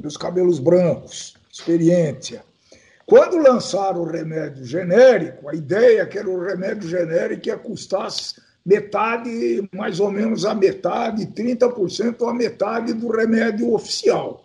[0.00, 2.44] meus cabelos brancos, experiência.
[3.06, 8.08] Quando lançaram o remédio genérico, a ideia é que era o remédio genérico ia custar
[8.66, 14.44] metade, mais ou menos a metade, 30% a metade do remédio oficial.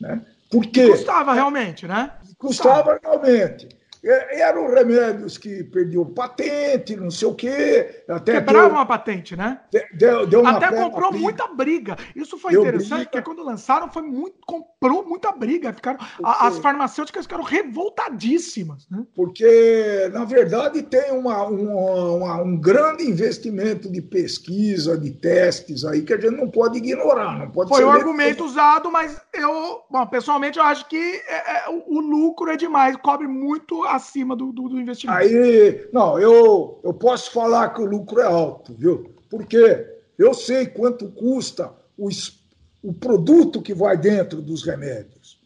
[0.00, 0.20] Né?
[0.50, 2.12] Porque custava realmente, né?
[2.36, 3.68] Custava, custava realmente.
[4.04, 8.02] É, eram remédios que perdiam patente, não sei o quê.
[8.08, 9.60] Até Quebravam deu, a patente, né?
[9.94, 11.22] Deu, deu até comprou briga.
[11.22, 11.96] muita briga.
[12.16, 13.10] Isso foi deu interessante, briga.
[13.10, 15.72] porque quando lançaram, foi muito, comprou muita briga.
[15.72, 18.88] Ficaram, as farmacêuticas ficaram revoltadíssimas.
[18.90, 19.04] Né?
[19.14, 26.12] Porque, na verdade, tem uma, uma, um grande investimento de pesquisa, de testes aí, que
[26.12, 27.38] a gente não pode ignorar.
[27.38, 31.70] Não pode foi um argumento usado, mas eu, bom, pessoalmente, eu acho que é, é,
[31.70, 35.18] o, o lucro é demais, cobre muito acima do, do, do, investimento.
[35.18, 39.14] Aí, não, eu, eu posso falar que o lucro é alto, viu?
[39.30, 39.86] Porque
[40.18, 42.08] eu sei quanto custa o,
[42.82, 45.40] o produto que vai dentro dos remédios.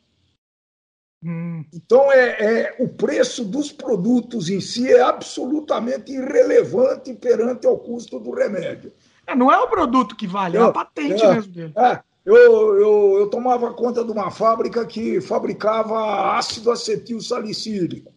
[1.24, 1.64] Hum.
[1.72, 2.28] Então, é,
[2.60, 8.92] é, o preço dos produtos em si é absolutamente irrelevante perante ao custo do remédio.
[9.26, 11.72] É, não é o produto que vale, é, é a patente é, mesmo dele.
[11.76, 18.15] É, eu, eu, eu tomava conta de uma fábrica que fabricava ácido acetil salicílico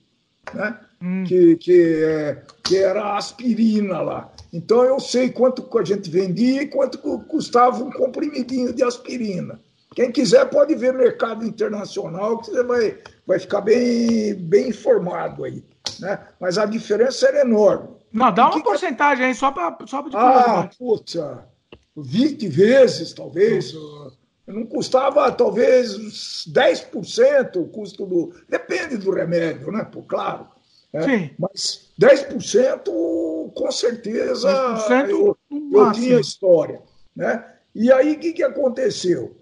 [0.53, 0.79] né?
[1.01, 1.23] Hum.
[1.25, 4.31] Que, que, é, que era aspirina lá.
[4.51, 9.59] Então eu sei quanto a gente vendia e quanto custava um comprimidinho de aspirina.
[9.95, 15.63] Quem quiser pode ver mercado internacional, que você vai, vai ficar bem, bem informado aí.
[15.99, 16.19] Né?
[16.39, 17.89] Mas a diferença era enorme.
[18.11, 21.45] Não, dá uma que porcentagem aí, só para só Ah, puta,
[21.95, 23.73] 20 vezes, talvez.
[24.49, 25.95] Não custava, talvez,
[26.51, 28.33] 10% o custo do.
[28.49, 29.83] Depende do remédio, né?
[29.83, 30.47] Pô, claro.
[30.91, 31.03] Né?
[31.03, 31.35] Sim.
[31.37, 34.51] Mas 10%, com certeza,
[34.89, 35.37] 10% eu,
[35.71, 36.81] eu tinha história.
[37.15, 37.45] Né?
[37.75, 39.37] E aí, o que, que aconteceu?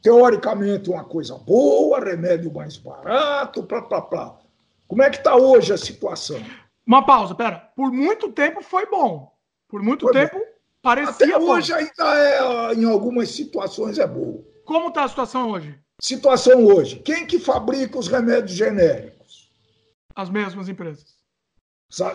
[0.00, 4.38] Teoricamente, uma coisa boa, remédio mais barato, plá, plá, plá.
[4.86, 6.40] Como é que está hoje a situação?
[6.86, 7.70] Uma pausa, pera.
[7.74, 9.32] Por muito tempo foi bom.
[9.68, 10.53] Por muito foi tempo bom.
[10.84, 11.78] Parecia Até hoje bom.
[11.78, 14.44] ainda é, em algumas situações é boa.
[14.66, 15.74] Como está a situação hoje?
[15.98, 16.96] Situação hoje.
[16.96, 19.50] Quem que fabrica os remédios genéricos?
[20.14, 21.14] As mesmas empresas.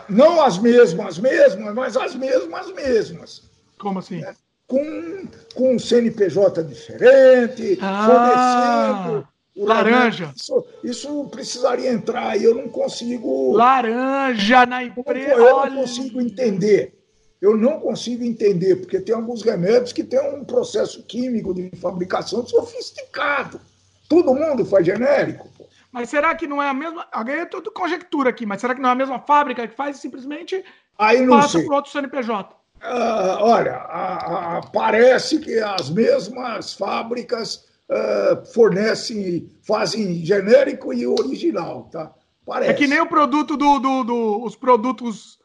[0.08, 3.50] Não as mesmas mesmas, mas as mesmas mesmas.
[3.80, 4.24] Como assim?
[4.24, 4.36] É,
[4.68, 9.28] com, com um CNPJ diferente, ah, fornecendo.
[9.58, 10.32] Laranja.
[10.36, 13.54] Isso, isso, precisaria entrar e eu não consigo.
[13.54, 15.34] Laranja na empresa.
[15.34, 16.99] Eu não consigo entender.
[17.42, 22.46] Eu não consigo entender, porque tem alguns remédios que têm um processo químico de fabricação
[22.46, 23.62] sofisticado.
[24.10, 25.50] Todo mundo faz genérico.
[25.58, 25.66] Pô.
[25.92, 27.08] Mas será que não é a mesma.
[27.12, 29.98] Alguém é tudo conjectura aqui, mas será que não é a mesma fábrica que faz
[29.98, 30.64] e simplesmente
[30.98, 32.54] Aí passa para outro CNPJ?
[32.82, 41.90] Uh, olha, a, a, parece que as mesmas fábricas uh, fornecem, fazem genérico e original,
[41.92, 42.12] tá?
[42.46, 42.72] Parece.
[42.72, 45.39] É que nem o produto do, do, do os produtos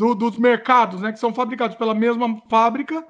[0.00, 1.12] do, dos mercados, né?
[1.12, 3.04] Que são fabricados pela mesma fábrica,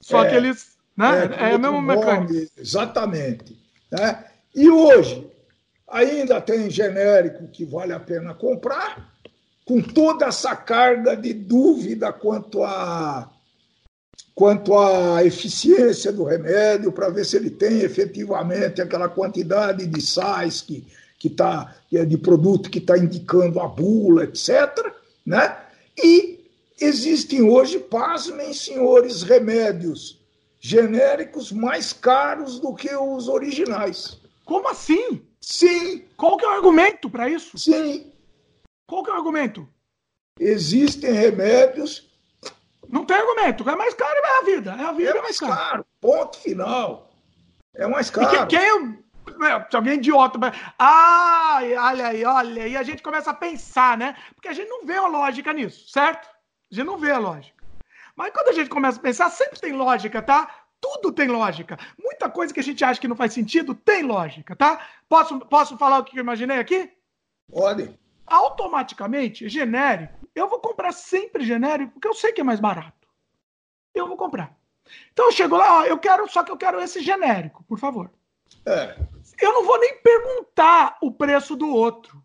[0.00, 0.76] só é, que eles.
[0.96, 1.24] Né?
[1.36, 2.52] É, é a mesma mecânica.
[2.56, 3.58] Exatamente.
[3.90, 4.24] Né?
[4.54, 5.28] E hoje,
[5.88, 9.12] ainda tem genérico que vale a pena comprar,
[9.64, 13.28] com toda essa carga de dúvida quanto a
[14.32, 20.60] quanto à eficiência do remédio, para ver se ele tem efetivamente aquela quantidade de sais
[20.60, 20.86] que,
[21.18, 24.92] que tá, é de produto que está indicando a bula, etc.
[25.24, 25.56] Né?
[25.96, 26.35] E
[26.80, 30.20] existem hoje, pasmem, senhores, remédios
[30.66, 34.18] genéricos mais caros do que os originais.
[34.44, 35.22] Como assim?
[35.40, 36.04] Sim.
[36.16, 37.56] Qual que é o argumento para isso?
[37.56, 38.12] Sim.
[38.86, 39.68] Qual que é o argumento?
[40.40, 42.10] Existem remédios.
[42.88, 43.68] Não tem argumento.
[43.68, 44.76] É mais caro, é a vida.
[44.78, 45.52] É a vida é, é mais, caro.
[45.54, 45.86] caro.
[46.00, 47.10] Ponto final.
[47.74, 48.44] É mais caro.
[48.44, 49.04] E quem,
[49.70, 50.38] se alguém idiota.
[50.78, 52.76] Ah, olha aí, olha aí.
[52.76, 54.16] A gente começa a pensar, né?
[54.34, 56.28] Porque a gente não vê a lógica nisso, certo?
[56.70, 57.64] A gente não vê a lógica.
[58.14, 60.64] Mas quando a gente começa a pensar, sempre tem lógica, tá?
[60.80, 61.78] Tudo tem lógica.
[61.98, 64.86] Muita coisa que a gente acha que não faz sentido tem lógica, tá?
[65.08, 66.90] Posso, posso falar o que eu imaginei aqui?
[67.50, 67.98] Pode.
[68.26, 70.28] Automaticamente, genérico.
[70.34, 73.08] Eu vou comprar sempre genérico, porque eu sei que é mais barato.
[73.94, 74.56] Eu vou comprar.
[75.12, 78.10] Então eu chego lá, ó, eu quero, só que eu quero esse genérico, por favor.
[78.64, 78.96] É.
[79.40, 82.22] Eu não vou nem perguntar o preço do outro.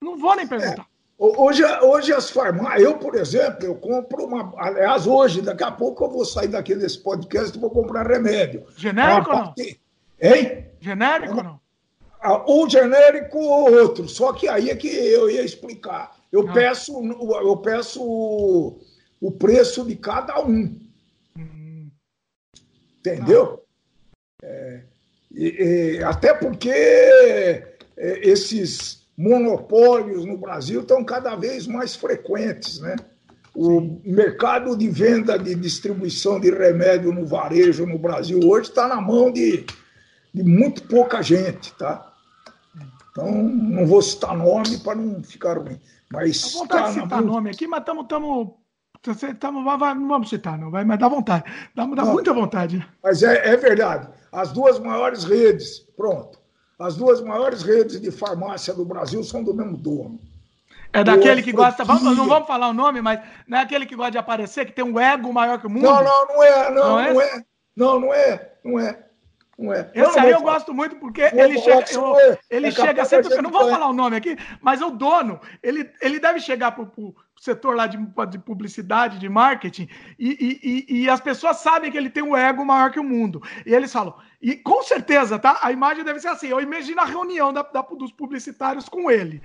[0.00, 0.82] Não vou nem perguntar.
[0.82, 0.93] É.
[1.16, 4.52] Hoje, hoje as farmácias, eu, por exemplo, eu compro uma.
[4.56, 8.66] Aliás, hoje, daqui a pouco eu vou sair daqui desse podcast e vou comprar remédio.
[8.76, 9.54] Genérico ou não?
[10.20, 10.66] Hein?
[10.80, 11.60] Genérico ou não?
[12.46, 14.08] Ou genérico ou outro.
[14.08, 16.16] Só que aí é que eu ia explicar.
[16.32, 16.52] Eu ah.
[16.52, 17.00] peço,
[17.42, 18.80] eu peço o,
[19.20, 20.80] o preço de cada um.
[21.38, 21.90] Hum.
[22.98, 23.62] Entendeu?
[24.42, 24.46] Ah.
[24.46, 24.80] É,
[25.32, 32.96] e, e, até porque é, esses monopólios no Brasil estão cada vez mais frequentes, né?
[33.54, 39.00] O mercado de venda de distribuição de remédio no varejo no Brasil hoje está na
[39.00, 39.64] mão de,
[40.34, 42.12] de muito pouca gente, tá?
[43.12, 45.80] Então, não vou citar nome para não ficar ruim.
[46.12, 47.34] Mas dá vontade tá de citar mão...
[47.34, 48.06] nome aqui, mas estamos.
[48.08, 48.58] Tamo,
[49.38, 51.44] tamo, não vamos citar, não, vai, mas dá vontade.
[51.76, 52.84] Dá, dá muita vontade.
[53.02, 54.08] Mas é, é verdade.
[54.32, 56.40] As duas maiores redes, pronto.
[56.78, 60.18] As duas maiores redes de farmácia do Brasil são do mesmo dono.
[60.92, 61.84] É daquele que gosta.
[61.84, 64.72] Vamos, não vamos falar o nome, mas não é aquele que gosta de aparecer, que
[64.72, 65.82] tem um ego maior que o mundo?
[65.82, 66.70] Não, não, não é.
[66.70, 67.12] Não, não, é?
[67.12, 67.44] Não, é.
[67.76, 68.52] não, não é.
[68.64, 68.98] Não é.
[69.58, 69.90] É.
[69.94, 72.16] Esse aí eu gosto muito porque ele chega, eu,
[72.50, 73.32] ele é chega sempre.
[73.32, 76.84] Eu não vou falar o nome aqui, mas o dono, ele, ele deve chegar para
[76.84, 77.98] o setor lá de,
[78.30, 79.88] de, publicidade, de marketing,
[80.18, 83.42] e, e, e, as pessoas sabem que ele tem um ego maior que o mundo.
[83.64, 85.58] E eles falam, e com certeza, tá?
[85.62, 86.48] A imagem deve ser assim.
[86.48, 89.40] Eu imagino a reunião da, da, dos publicitários com ele.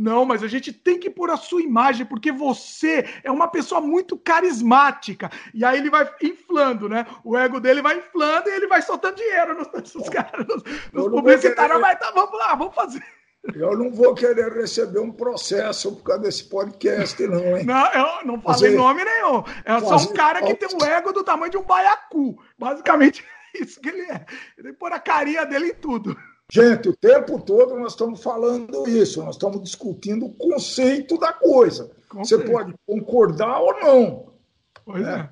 [0.00, 3.82] Não, mas a gente tem que pôr a sua imagem, porque você é uma pessoa
[3.82, 5.30] muito carismática.
[5.52, 7.06] E aí ele vai inflando, né?
[7.22, 11.06] O ego dele vai inflando e ele vai soltando dinheiro nos, nos caras, nos, nos
[11.06, 11.76] publicitários.
[11.76, 11.78] Querer...
[11.78, 13.04] Mas tá, vamos lá, vamos fazer.
[13.54, 17.66] Eu não vou querer receber um processo por causa desse podcast, não, hein?
[17.66, 18.70] Não, eu não falei fazer...
[18.70, 19.44] nome nenhum.
[19.66, 22.42] É só um cara que tem um ego do tamanho de um baiacu.
[22.58, 23.22] Basicamente
[23.54, 24.24] isso que ele é.
[24.56, 26.16] Ele pôr a carinha dele em tudo.
[26.52, 31.90] Gente, o tempo todo nós estamos falando isso, nós estamos discutindo o conceito da coisa.
[32.14, 34.32] Você pode concordar ou não.
[34.84, 35.30] Pois é.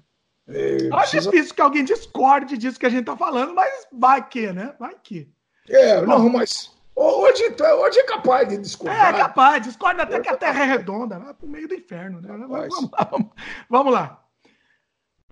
[0.48, 0.86] é.
[0.86, 1.30] é Acho precisa...
[1.30, 4.74] difícil que alguém discorde disso que a gente está falando, mas vai que, né?
[4.78, 5.28] Vai que.
[5.68, 9.14] É, Bom, não, mas hoje, hoje é capaz de discordar.
[9.14, 11.74] É, capaz, discorda até é que a Terra é redonda, vai para o meio do
[11.74, 12.20] inferno.
[12.20, 12.28] Né?
[12.28, 13.30] Vamos lá, vamos,
[13.68, 14.24] vamos lá.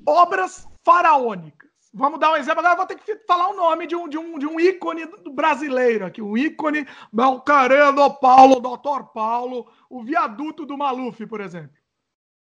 [0.04, 1.55] Obras faraônicas.
[1.96, 2.60] Vamos dar um exemplo.
[2.60, 6.04] Agora vou ter que falar o nome de um, de um, de um ícone brasileiro
[6.04, 6.20] aqui.
[6.20, 11.74] Um ícone, meu querido Paulo, doutor Paulo, o viaduto do Maluf, por exemplo.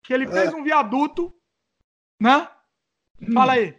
[0.03, 0.55] Que ele fez é.
[0.55, 1.33] um viaduto,
[2.21, 2.47] né?
[3.23, 3.33] Hum.
[3.33, 3.75] Fala aí.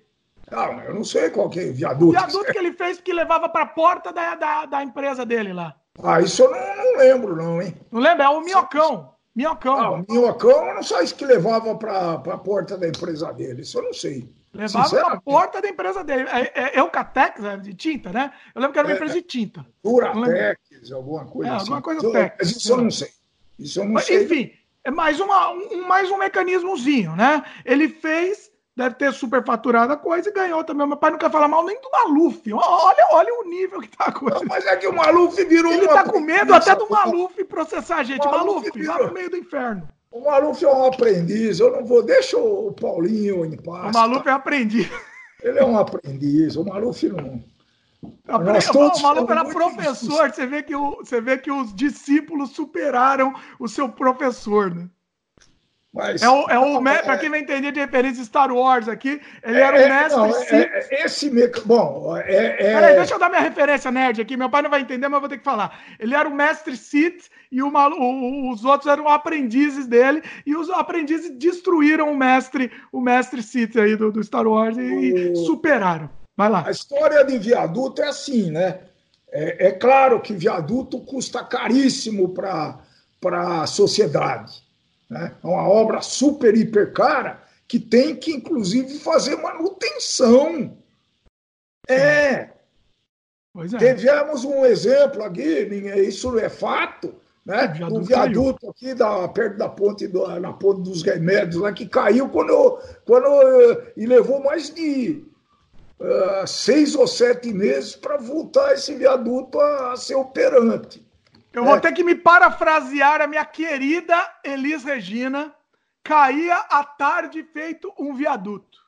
[0.50, 2.08] Não, eu não sei qual que é o viaduto.
[2.08, 5.54] O viaduto que ele fez que levava para a porta da, da, da, empresa dele
[5.54, 5.76] lá.
[6.04, 7.76] Ah, isso eu não, não, lembro, não, hein?
[7.92, 8.24] Não lembro?
[8.24, 9.14] É o Minhocão.
[9.36, 9.78] Minhocão.
[9.80, 13.62] Ah, o Minhocão, não sei se que levava para a porta da empresa dele.
[13.62, 14.28] Isso eu não sei.
[14.54, 16.28] Levava na porta da empresa dele.
[16.30, 18.34] É, é, é o Catex, é de tinta, né?
[18.56, 19.66] Eu lembro que era uma é, empresa de tinta.
[19.84, 21.66] Duratex, alguma coisa é, assim.
[21.66, 22.36] Alguma coisa Tex.
[22.40, 23.10] Mas isso eu não sei.
[23.60, 24.24] Isso eu não Mas, sei.
[24.24, 24.52] Enfim,
[24.84, 27.44] É mais, uma, um, mais um mecanismozinho, né?
[27.64, 30.88] Ele fez, deve ter superfaturado a coisa e ganhou também.
[30.88, 32.42] Meu pai não quer falar mal nem do Maluf.
[32.52, 34.40] Olha, olha o nível que tá a coisa.
[34.40, 37.98] Não, mas é que o Maluf virou Ele tá com medo até do Maluf processar
[37.98, 38.26] a gente.
[38.26, 38.98] Maluf, Maluf virou...
[38.98, 39.88] lá no meio do inferno.
[40.12, 42.04] O Maluf é um aprendiz, eu não vou.
[42.04, 43.96] Deixa o Paulinho em paz.
[43.96, 44.32] O Maluf tá?
[44.32, 44.90] é aprendiz.
[45.42, 47.44] Ele é um aprendiz, o Maluf não.
[48.26, 52.52] Nós todos o Maluf era professor, você vê, que o, você vê que os discípulos
[52.52, 54.90] superaram o seu professor, né?
[55.92, 59.20] Mas, é o, é o é, para quem vai entender de referência Star Wars aqui,
[59.44, 60.54] ele é, era o mestre não, Sith.
[60.54, 61.62] É, é, esse meca...
[61.66, 64.38] bom, é, Peraí, deixa eu dar minha referência nerd aqui.
[64.38, 65.80] Meu pai não vai entender, mas eu vou ter que falar.
[66.00, 67.72] Ele era o mestre Sith e o,
[68.52, 73.96] os outros eram aprendizes dele e os aprendizes destruíram o mestre, o mestre Sith aí
[73.96, 75.02] do, do Star Wars e, o...
[75.02, 76.08] e, superaram.
[76.38, 76.66] Vai lá.
[76.68, 78.82] A história de viaduto é assim, né?
[79.32, 82.80] É, claro que viaduto custa caríssimo para
[83.24, 84.69] a sociedade
[85.10, 85.36] né?
[85.44, 90.76] É uma obra super, hiper cara que tem que, inclusive, fazer manutenção.
[91.88, 92.50] É.
[93.54, 93.78] Pois é.
[93.78, 97.14] Tivemos um exemplo aqui, isso é fato,
[97.46, 97.74] né?
[97.92, 98.72] Um viaduto caiu.
[98.72, 103.28] aqui da, perto da ponte, do, na ponte dos remédios, lá, que caiu quando, quando
[103.98, 105.24] e levou mais de
[106.00, 111.08] uh, seis ou sete meses para voltar esse viaduto a, a ser operante.
[111.52, 111.80] Eu vou é.
[111.80, 115.54] ter que me parafrasear a minha querida Elis Regina.
[116.04, 118.80] Caía à tarde feito um viaduto.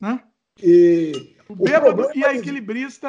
[0.00, 0.22] Né?
[0.62, 3.08] E o bêbado e a é equilibrista.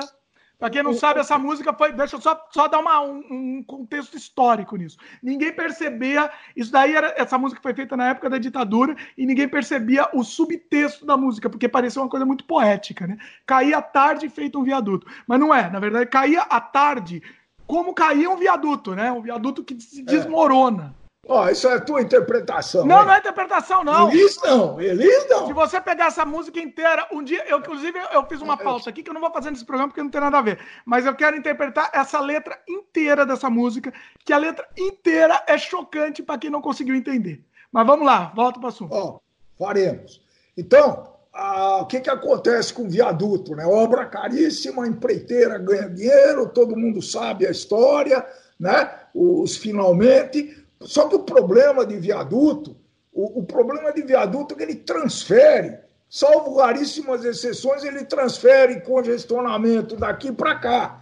[0.59, 1.93] Para quem não sabe, essa música foi.
[1.93, 4.97] Deixa eu só, só dar uma, um, um, contexto histórico nisso.
[5.21, 6.31] Ninguém percebia.
[6.55, 7.13] Isso daí era.
[7.15, 11.47] Essa música foi feita na época da ditadura e ninguém percebia o subtexto da música,
[11.47, 13.19] porque parecia uma coisa muito poética, né?
[13.45, 15.05] Caía à tarde feito um viaduto.
[15.27, 15.69] Mas não é.
[15.69, 17.21] Na verdade, caía à tarde
[17.67, 19.11] como cair um viaduto, né?
[19.11, 20.95] Um viaduto que se desmorona.
[21.29, 22.85] Ó, oh, isso é a tua interpretação.
[22.85, 23.05] Não, hein?
[23.05, 24.09] não é interpretação, não.
[24.09, 25.47] Eles não, eles não.
[25.47, 29.03] Se você pegar essa música inteira, um dia, eu, inclusive, eu fiz uma pauta aqui
[29.03, 30.57] que eu não vou fazer nesse programa porque não tem nada a ver.
[30.85, 33.93] Mas eu quero interpretar essa letra inteira dessa música,
[34.23, 37.43] que a letra inteira é chocante para quem não conseguiu entender.
[37.73, 38.93] Mas vamos lá, volta para o assunto.
[38.93, 39.21] Ó, oh,
[39.59, 40.21] faremos.
[40.55, 43.55] Então, ah, o que, que acontece com o viaduto?
[43.55, 43.63] Né?
[43.63, 48.25] Obra caríssima, empreiteira ganha dinheiro, todo mundo sabe a história,
[48.59, 48.89] né?
[49.13, 50.57] os finalmente.
[50.81, 52.75] Só que o problema de viaduto,
[53.13, 55.77] o, o problema de viaduto é que ele transfere,
[56.09, 61.01] salvo raríssimas exceções, ele transfere congestionamento daqui para cá.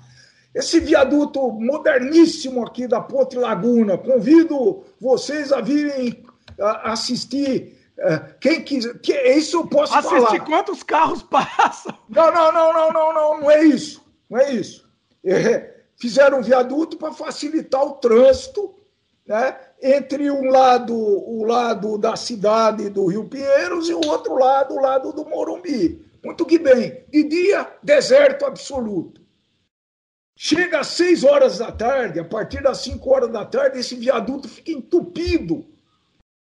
[0.54, 6.24] Esse viaduto moderníssimo aqui da Ponte Laguna, convido vocês a virem
[6.84, 7.85] assistir
[8.40, 9.00] quem quiser.
[9.00, 10.28] Que, isso eu posso Assistir falar.
[10.28, 11.98] Assistir quantos carros passam.
[12.10, 14.04] Não, não, não, não, não, não, não é isso.
[14.30, 14.88] Não é isso.
[15.24, 18.76] É, fizeram um viaduto para facilitar o trânsito
[19.26, 24.76] né, entre um lado, o lado da cidade do Rio Pinheiros e o outro lado,
[24.76, 26.06] o lado do Morumbi.
[26.24, 27.04] Muito que bem.
[27.10, 29.22] De dia, deserto absoluto.
[30.38, 34.50] Chega às seis horas da tarde, a partir das cinco horas da tarde, esse viaduto
[34.50, 35.66] fica entupido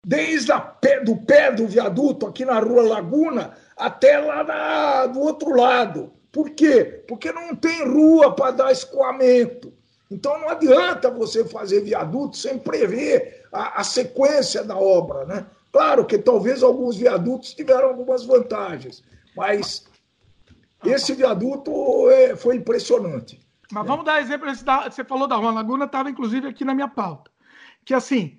[0.05, 5.21] desde a pé, do pé do viaduto aqui na Rua Laguna até lá na, do
[5.21, 6.13] outro lado.
[6.31, 7.05] Por quê?
[7.09, 9.73] Porque não tem rua para dar escoamento.
[10.11, 15.25] Então não adianta você fazer viaduto sem prever a, a, sequência da obra.
[15.25, 15.47] Né?
[15.73, 19.03] Claro que talvez alguns viadutos tiveram algumas vantagens,
[19.37, 19.87] mas
[20.85, 23.41] esse viaduto é, foi impressionante.
[23.73, 24.47] Mas vamos dar exemplo.
[24.55, 27.31] Você falou da Rua Laguna, estava inclusive aqui na minha pauta.
[27.85, 28.39] Que assim,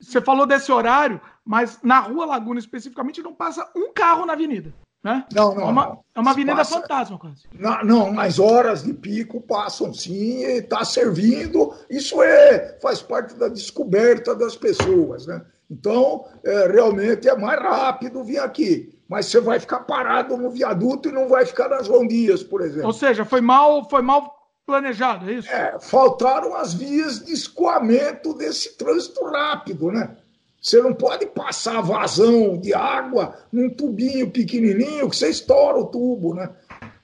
[0.00, 4.74] você falou desse horário, mas na Rua Laguna especificamente não passa um carro na avenida.
[5.02, 5.24] Né?
[5.32, 5.62] Não, não.
[5.62, 6.04] É uma, não.
[6.16, 7.44] É uma avenida passa, fantasma, quase.
[7.56, 11.72] Não, não, nas horas de pico passam sim, está servindo.
[11.88, 15.26] Isso é, faz parte da descoberta das pessoas.
[15.28, 15.40] Né?
[15.70, 18.98] Então, é, realmente é mais rápido vir aqui.
[19.08, 22.88] Mas você vai ficar parado no viaduto e não vai ficar nas rondias, por exemplo.
[22.88, 24.35] Ou seja, foi mal, foi mal
[24.66, 25.48] planejado, é isso?
[25.48, 30.16] É, faltaram as vias de escoamento desse trânsito rápido, né?
[30.60, 36.34] Você não pode passar vazão de água num tubinho pequenininho que você estoura o tubo,
[36.34, 36.50] né?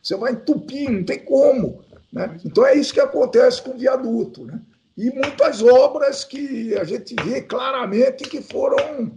[0.03, 1.85] Você vai entupir, não tem como.
[2.13, 2.39] Né?
[2.45, 4.45] Então é isso que acontece com o viaduto.
[4.45, 4.61] Né?
[4.97, 9.13] E muitas obras que a gente vê claramente que foram,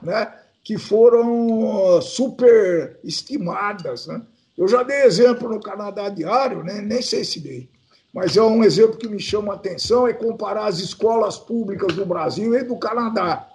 [0.00, 4.06] né, que foram super estimadas.
[4.06, 4.22] Né?
[4.56, 6.80] Eu já dei exemplo no Canadá Diário, né?
[6.80, 7.68] nem sei se dei,
[8.12, 12.06] mas é um exemplo que me chama a atenção é comparar as escolas públicas do
[12.06, 13.48] Brasil e do Canadá.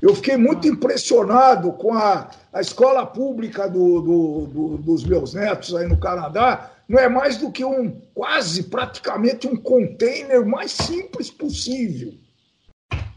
[0.00, 5.74] Eu fiquei muito impressionado com a, a escola pública do, do, do, dos meus netos
[5.74, 6.70] aí no Canadá.
[6.88, 12.12] Não é mais do que um, quase, praticamente um container mais simples possível.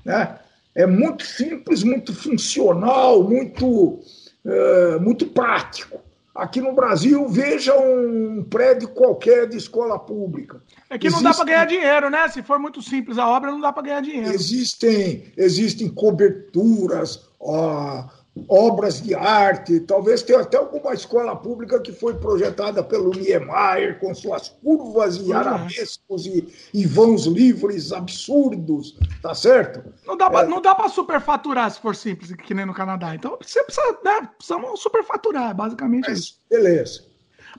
[0.06, 0.39] Né?
[0.76, 3.99] é muito simples, muito funcional, muito,
[4.45, 5.99] é, muito prático.
[6.40, 10.61] Aqui no Brasil, veja um prédio qualquer de escola pública.
[10.90, 12.30] É que não dá para ganhar dinheiro, né?
[12.30, 14.34] Se for muito simples a obra, não dá para ganhar dinheiro.
[14.34, 18.06] Existem, existem coberturas, ó,
[18.47, 24.14] obras de arte, talvez tenha até alguma escola pública que foi projetada pelo Niemeyer, com
[24.14, 29.93] suas curvas e arabescos e, e vãos livres absurdos, tá certo?
[30.06, 30.49] Não dá para é.
[30.49, 33.15] Não superfaturar se for simples, que nem no Canadá.
[33.15, 36.41] Então você precisa, né, precisamos superfaturar, basicamente Mas, isso.
[36.49, 37.03] Beleza.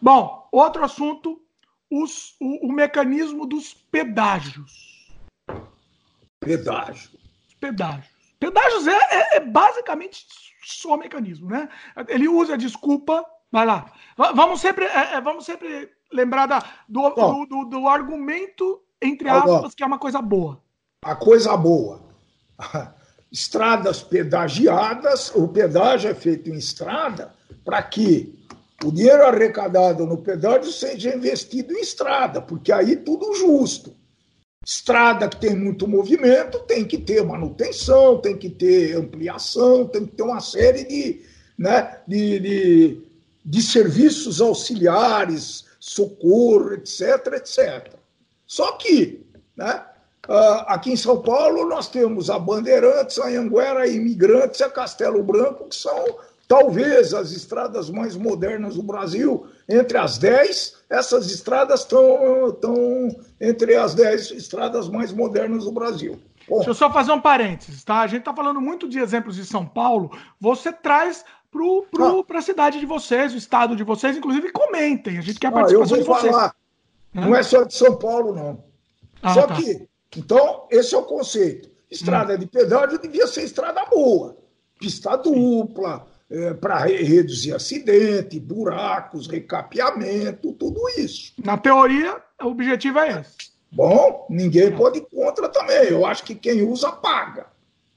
[0.00, 1.40] Bom, outro assunto,
[1.90, 5.08] os, o, o mecanismo dos pedágios.
[6.40, 7.10] Pedágio.
[7.60, 8.20] Pedágios.
[8.38, 10.26] Pedágios é, é, é basicamente
[10.62, 11.68] só mecanismo, né?
[12.08, 13.24] Ele usa a desculpa.
[13.52, 13.92] Vai lá.
[14.16, 19.74] Vamos sempre, é, é, vamos sempre lembrar da, do, do, do, do, argumento, entre aspas,
[19.74, 20.62] que é uma coisa boa.
[21.02, 22.00] A coisa boa.
[23.32, 27.32] Estradas pedagiadas, o pedágio é feito em estrada
[27.64, 28.38] para que
[28.84, 33.94] o dinheiro arrecadado no pedágio seja investido em estrada, porque aí tudo justo.
[34.64, 40.16] Estrada que tem muito movimento tem que ter manutenção, tem que ter ampliação, tem que
[40.16, 41.22] ter uma série de,
[41.58, 43.02] né, de, de,
[43.42, 47.94] de serviços auxiliares, socorro, etc, etc.
[48.46, 49.24] Só que,
[49.56, 49.82] né,
[50.28, 54.68] ah, aqui em São Paulo, nós temos a Bandeirantes, a Anguera, a Imigrantes e a
[54.68, 56.04] Castelo Branco, que são
[56.46, 59.46] talvez as estradas mais modernas do Brasil.
[59.70, 63.08] Entre as dez, essas estradas estão,
[63.40, 66.18] entre as dez estradas mais modernas do Brasil.
[66.48, 68.00] Bom, Deixa eu só fazer um parênteses, tá?
[68.00, 70.10] A gente está falando muito de exemplos de São Paulo.
[70.40, 71.24] Você traz
[72.26, 75.18] para a cidade de vocês, o estado de vocês, inclusive comentem.
[75.18, 76.34] A gente quer a participação eu vou de vocês.
[76.34, 76.54] Falar.
[77.14, 78.64] Não é só de São Paulo, não.
[79.22, 79.54] Ah, só tá.
[79.54, 81.70] que, então, esse é o conceito.
[81.88, 82.38] Estrada hum.
[82.38, 84.36] de pedágio devia ser estrada boa.
[84.80, 91.32] Pista dupla, é, para reduzir acidente, buracos, recapeamento, tudo isso.
[91.42, 93.50] Na teoria, o objetivo é esse.
[93.72, 94.70] Bom, ninguém é.
[94.70, 95.88] pode ir contra também.
[95.88, 97.46] Eu acho que quem usa paga.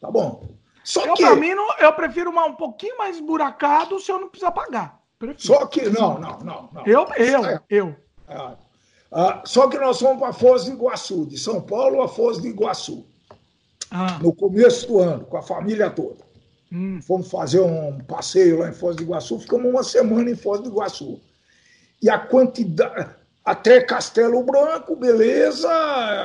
[0.01, 0.47] Tá bom.
[0.83, 1.23] Só eu, que.
[1.23, 4.99] Pra mim, eu prefiro uma, um pouquinho mais buracado se eu não precisar pagar.
[5.17, 5.41] Prefiro.
[5.41, 5.89] Só que.
[5.89, 6.69] Não, não, não.
[6.73, 6.85] não.
[6.85, 7.59] Eu, eu, é.
[7.69, 7.95] eu.
[8.27, 8.51] É.
[9.11, 12.39] Ah, só que nós fomos para a Foz do Iguaçu, de São Paulo a Foz
[12.39, 13.05] do Iguaçu.
[13.91, 14.17] Ah.
[14.19, 16.17] No começo do ano, com a família toda.
[16.73, 16.99] Hum.
[17.03, 20.69] Fomos fazer um passeio lá em Foz do Iguaçu, ficamos uma semana em Foz do
[20.69, 21.21] Iguaçu.
[22.01, 23.21] E a quantidade.
[23.45, 25.67] Até Castelo Branco, beleza,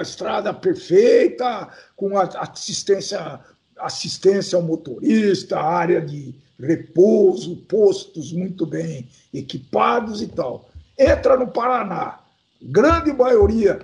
[0.01, 3.41] estrada perfeita, com assistência,
[3.77, 10.69] assistência ao motorista, área de repouso, postos muito bem equipados e tal.
[10.97, 12.21] Entra no Paraná,
[12.63, 13.81] grande maioria,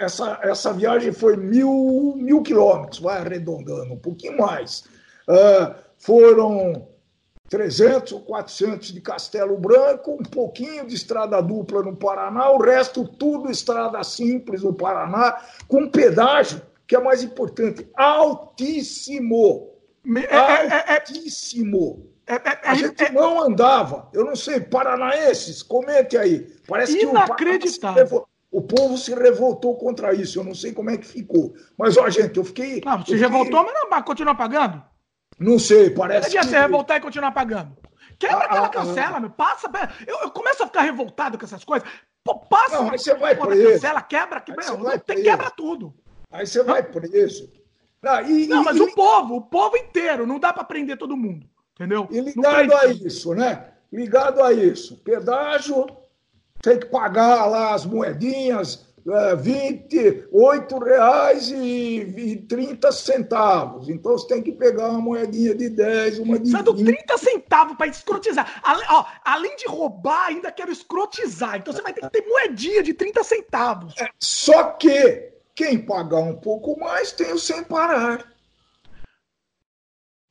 [0.00, 4.82] essa, essa viagem foi mil, mil quilômetros, vai arredondando, um pouquinho mais.
[5.28, 6.86] Uh, foram
[7.48, 13.08] 300 ou 400 de Castelo Branco, um pouquinho de estrada dupla no Paraná, o resto
[13.08, 19.70] tudo estrada simples no Paraná, com pedágio, que é mais importante, altíssimo.
[20.14, 22.06] É, é, é, altíssimo.
[22.26, 26.54] a gente não andava, eu não sei, paranaenses, comente aí.
[26.68, 31.06] Parece que o, o povo se revoltou contra isso, eu não sei como é que
[31.06, 31.54] ficou.
[31.78, 32.82] Mas, ó, gente, eu fiquei.
[32.84, 33.16] Não, se fiquei...
[33.16, 34.82] revoltou, mas não, continua pagando?
[35.38, 36.26] Não sei, parece.
[36.26, 36.46] Podia que...
[36.46, 37.76] se revoltar e continuar pagando.
[38.18, 39.30] Quebra ah, aquela ah, cancela, ah, meu.
[39.30, 39.70] Passa.
[40.06, 41.88] Eu, eu, começo a ficar revoltado com essas coisas.
[42.22, 42.80] Pô, passa.
[42.80, 43.72] Não, aí você vai pô, preso.
[43.72, 45.94] Cancela, quebra, quebra, não, tem, quebra tudo.
[46.30, 47.52] Aí você vai preso.
[48.02, 48.80] Ah, e, não, e, mas e...
[48.80, 51.46] o povo, o povo inteiro, não dá para prender todo mundo.
[51.74, 52.06] Entendeu?
[52.10, 53.72] E ligado a isso, né?
[53.92, 54.96] Ligado a isso.
[54.98, 55.86] Pedágio,
[56.62, 58.83] tem que pagar lá as moedinhas,
[59.36, 63.88] 28 reais e, 30 centavos.
[63.88, 67.86] Então você tem que pegar uma moedinha de 10, uma de Sendo 30 centavos para
[67.86, 68.60] escrotizar.
[68.62, 71.56] Além, ó, além de roubar, ainda quero escrotizar.
[71.56, 73.94] Então você vai ter que ter moedinha de 30 centavos.
[73.98, 78.32] É, só que quem pagar um pouco mais tem o sem parar.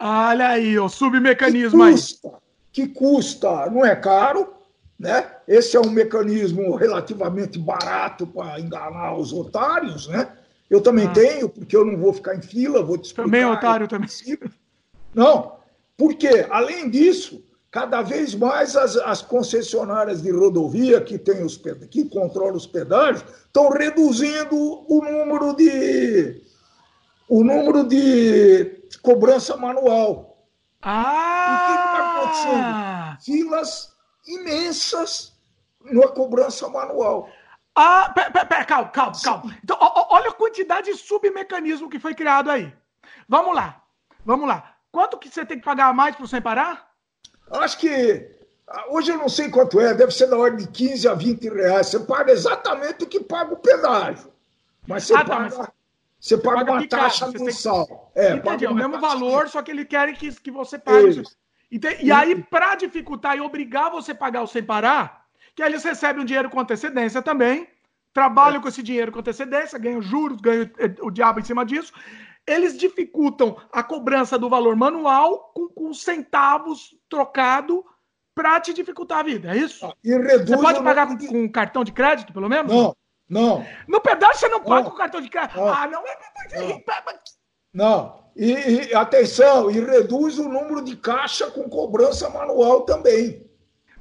[0.02, 2.34] Olha aí, o submecanismo que custa, aí.
[2.72, 4.54] Que custa, não é caro,
[5.00, 5.32] né?
[5.48, 10.08] Esse é um mecanismo relativamente barato para enganar os otários.
[10.08, 10.30] Né?
[10.70, 11.14] Eu também ah.
[11.14, 13.26] tenho, porque eu não vou ficar em fila, vou te explicar.
[13.26, 14.10] Também otário também.
[15.14, 15.58] Não,
[15.98, 21.58] porque, além disso, cada vez mais as, as concessionárias de rodovia que, tem os,
[21.90, 26.42] que controlam os pedágios estão reduzindo o número de
[27.28, 30.46] o número de cobrança manual.
[30.82, 31.56] Ah!
[31.56, 33.24] O que está acontecendo?
[33.24, 33.93] Filas
[34.26, 35.34] imensas
[35.82, 37.30] na cobrança manual.
[37.76, 39.58] Ah, pera, pera, calma, calma, calma.
[39.64, 42.72] Então, olha a quantidade de submecanismo que foi criado aí.
[43.28, 43.82] Vamos lá.
[44.26, 44.76] Vamos lá.
[44.92, 46.94] Quanto que você tem que pagar a mais para sem parar?
[47.50, 48.30] Acho que
[48.68, 51.50] ah, hoje eu não sei quanto é, deve ser da ordem de 15 a 20
[51.50, 51.88] reais.
[51.88, 54.32] Você paga exatamente o que paga o pedágio.
[54.88, 55.68] Mas você ah, tá, paga, mas...
[56.20, 58.12] você paga, paga uma picado, taxa mensal.
[58.14, 58.24] Tem...
[58.24, 61.24] É, Entendi, é o mesmo valor, só que ele quer que, que você pague.
[62.02, 65.26] E aí, para dificultar e obrigar você a pagar o sem parar,
[65.56, 67.68] que aí eles recebem o dinheiro com antecedência também,
[68.14, 68.62] trabalham é.
[68.62, 71.92] com esse dinheiro com antecedência, ganham juros, ganham eh, o diabo em cima disso.
[72.46, 77.84] Eles dificultam a cobrança do valor manual com, com centavos trocado
[78.36, 79.86] para te dificultar a vida, é isso?
[79.86, 82.72] Ah, e reduz você pode pagar com, com cartão de crédito, pelo menos?
[82.72, 82.96] Não,
[83.30, 83.66] não.
[83.88, 85.58] No pedaço você não paga com cartão de crédito.
[85.58, 85.72] Não.
[85.72, 86.84] Ah, não é.
[87.74, 88.24] Não.
[88.36, 93.46] E, e, atenção, e reduz o número de caixa com cobrança manual também.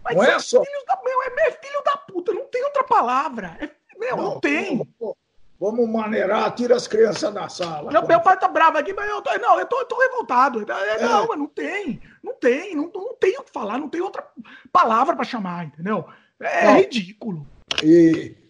[0.02, 0.62] Mas não é, é só.
[0.62, 3.56] Filho da, meu, é filho da puta, não tem outra palavra.
[3.60, 4.84] É, meu, não, não tem.
[4.98, 5.16] Pô,
[5.60, 7.92] vamos maneirar, tira as crianças da sala.
[7.92, 10.64] Meu, meu pai tá bravo aqui, mas eu tô, não, eu tô, eu tô revoltado.
[10.70, 11.02] É, é.
[11.02, 12.00] Não, mas não tem.
[12.22, 14.26] Não tem, não, não tem o que falar, não tem outra
[14.72, 16.04] palavra para chamar, entendeu?
[16.40, 16.76] É não.
[16.76, 17.46] ridículo.
[17.82, 18.41] E é,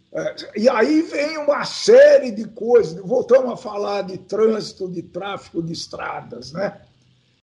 [0.55, 3.03] e aí vem uma série de coisas.
[3.03, 6.83] Voltamos a falar de trânsito, de tráfego de estradas, né?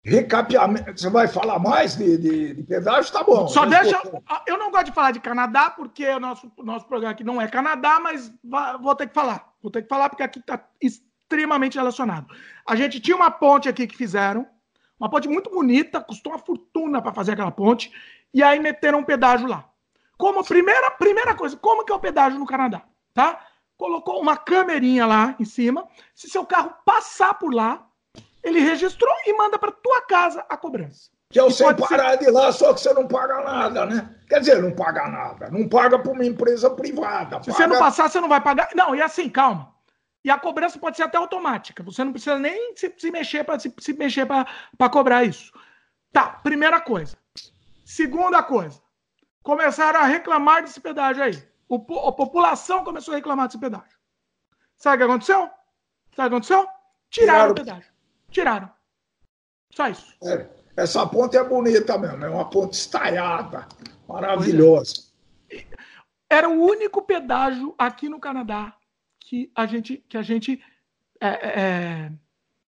[0.03, 0.99] Recapeamento.
[0.99, 3.13] Você vai falar mais de, de, de pedágio?
[3.13, 3.49] Tá bom.
[3.49, 4.01] Só deixa.
[4.47, 7.49] Eu não gosto de falar de Canadá, porque o nosso, nosso programa aqui não é
[7.49, 8.33] Canadá, mas
[8.81, 9.53] vou ter que falar.
[9.63, 12.27] Vou ter que falar, porque aqui está extremamente relacionado.
[12.67, 14.47] A gente tinha uma ponte aqui que fizeram,
[15.01, 17.91] uma ponte muito bonita, custou uma fortuna para fazer aquela ponte,
[18.33, 19.69] e aí meteram um pedágio lá.
[20.17, 22.83] Como primeira, primeira coisa, como que é o pedágio no Canadá,
[23.13, 23.41] tá?
[23.77, 25.87] Colocou uma câmerinha lá em cima.
[26.15, 27.87] Se seu carro passar por lá,
[28.43, 31.11] ele registrou e manda para tua casa a cobrança.
[31.31, 32.19] Que é o sem parar ser...
[32.19, 34.15] de lá, só que você não paga nada, né?
[34.29, 35.51] Quer dizer, não paga nada.
[35.51, 37.43] Não paga para uma empresa privada.
[37.43, 37.53] Se paga...
[37.53, 38.69] você não passar, você não vai pagar.
[38.75, 39.75] Não, e assim, calma.
[40.25, 41.83] E a cobrança pode ser até automática.
[41.83, 45.53] Você não precisa nem se, se mexer para se, se, mexer para cobrar isso.
[46.13, 47.17] Tá, primeira coisa.
[47.85, 48.84] Segunda coisa
[49.45, 51.41] começaram a reclamar desse pedágio aí.
[51.69, 51.77] O,
[52.09, 53.97] a população começou a reclamar desse pedágio.
[54.77, 55.39] Sabe o que aconteceu?
[55.39, 55.51] Sabe
[56.11, 56.67] o que aconteceu?
[57.11, 57.53] Tiraram, Tiraram.
[57.53, 57.93] o pedágio.
[58.31, 58.71] Tiraram.
[59.71, 60.15] Só isso.
[60.25, 63.69] É, essa ponte é bonita mesmo, é uma ponte estaiada,
[64.09, 65.05] maravilhosa.
[66.29, 68.75] Era o único pedágio aqui no Canadá
[69.21, 70.63] que a gente, que a gente,
[71.21, 72.13] é, é, é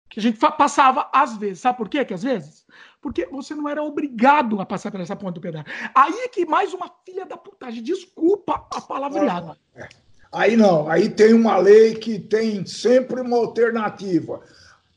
[0.08, 1.60] que a gente passava às vezes.
[1.60, 2.04] Sabe por quê?
[2.04, 2.66] Que às vezes
[3.04, 5.70] porque você não era obrigado a passar por essa ponte do pedágio.
[5.94, 9.58] Aí é que mais uma filha da putagem, desculpa a palavreada.
[9.76, 9.86] É.
[10.32, 14.40] Aí não, aí tem uma lei que tem sempre uma alternativa.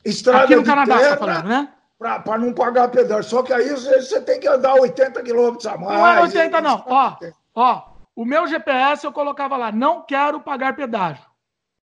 [0.05, 1.73] Estrada Aqui no Canadá, terra, tá falando, né?
[1.99, 3.29] Para não pagar pedágio.
[3.29, 5.99] Só que aí você tem que andar 80 quilômetros a mais.
[5.99, 6.85] Não é 80, não.
[6.87, 7.17] Ó,
[7.55, 11.25] ó, o meu GPS eu colocava lá, não quero pagar pedágio.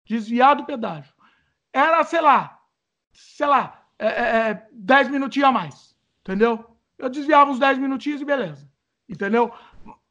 [0.06, 1.12] Desviar do pedágio.
[1.74, 2.60] Era, sei lá,
[3.12, 5.91] sei lá, é, é, 10 é, minutinhos a mais.
[6.22, 6.66] Entendeu?
[6.98, 8.68] Eu desviava uns 10 minutinhos e beleza.
[9.10, 9.52] Entendeu?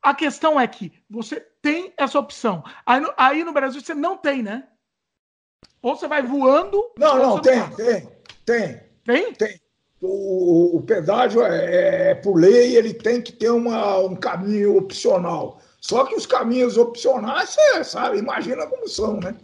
[0.03, 2.65] A questão é que você tem essa opção.
[2.85, 4.67] Aí no, aí no Brasil você não tem, né?
[5.83, 6.93] Ou você vai voando.
[6.99, 8.09] Não, não, tem, tem,
[8.45, 8.81] tem.
[9.05, 9.33] Tem?
[9.33, 9.61] Tem.
[10.01, 15.61] O, o pedágio é, é, por lei, ele tem que ter uma, um caminho opcional.
[15.81, 19.35] Só que os caminhos opcionais, você sabe, imagina como são, né?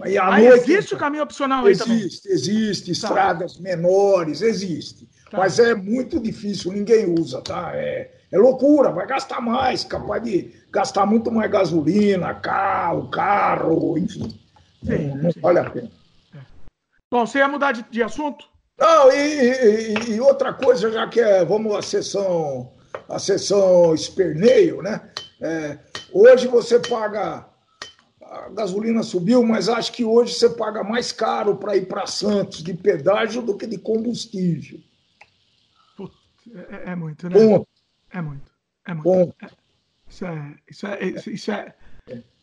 [0.00, 2.06] Aí, noite, existe o caminho opcional existe, aí também?
[2.06, 2.92] Existe, existe, tá.
[2.92, 5.08] estradas menores, existe.
[5.32, 5.38] Tá.
[5.38, 7.70] Mas é muito difícil, ninguém usa, tá?
[7.74, 14.28] É, é loucura, vai gastar mais, capaz de gastar muito mais gasolina, carro, carro, enfim.
[14.84, 15.40] Sim, não, não sim.
[15.40, 15.90] vale a pena.
[16.34, 16.38] É.
[17.10, 18.44] Bom, você ia mudar de, de assunto?
[18.78, 22.70] Não, e, e, e, outra coisa, já que é, vamos à sessão,
[23.08, 25.00] a sessão esperneio, né?
[25.40, 25.78] É,
[26.12, 27.46] hoje você paga.
[28.20, 32.62] A gasolina subiu, mas acho que hoje você paga mais caro para ir para Santos
[32.62, 34.80] de pedágio do que de combustível.
[36.50, 37.34] É, é, muito, né?
[37.38, 37.68] Ponto.
[38.10, 38.52] É muito.
[38.86, 39.34] É muito.
[39.42, 39.48] É,
[40.08, 41.74] isso, é, isso, é, isso, é,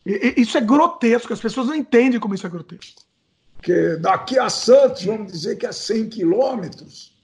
[0.04, 1.32] isso é grotesco.
[1.32, 3.02] As pessoas não entendem como isso é grotesco.
[3.56, 7.14] Porque daqui a Santos, vamos dizer que é 100 quilômetros.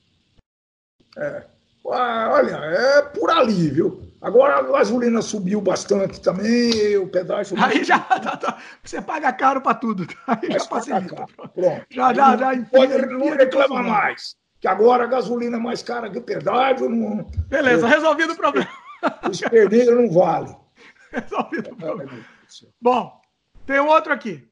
[1.17, 1.45] É,
[1.83, 4.07] olha, é por ali, viu?
[4.21, 7.57] Agora a gasolina subiu bastante também, o pedágio.
[7.63, 10.07] Aí já tá, tá, você paga caro para tudo.
[10.07, 10.39] Tá?
[10.43, 11.27] Aí já facilita.
[11.55, 11.87] Pronto.
[11.89, 14.37] Já, já, já, pode, não reclama mais
[14.67, 16.89] que agora a gasolina é mais cara que o pedágio.
[16.89, 18.69] Não, Beleza, resolvido o problema.
[19.31, 20.57] Os perdidos não vale.
[21.13, 22.27] Resolvido o problema.
[22.81, 23.23] Bom,
[23.65, 24.45] tem outro aqui.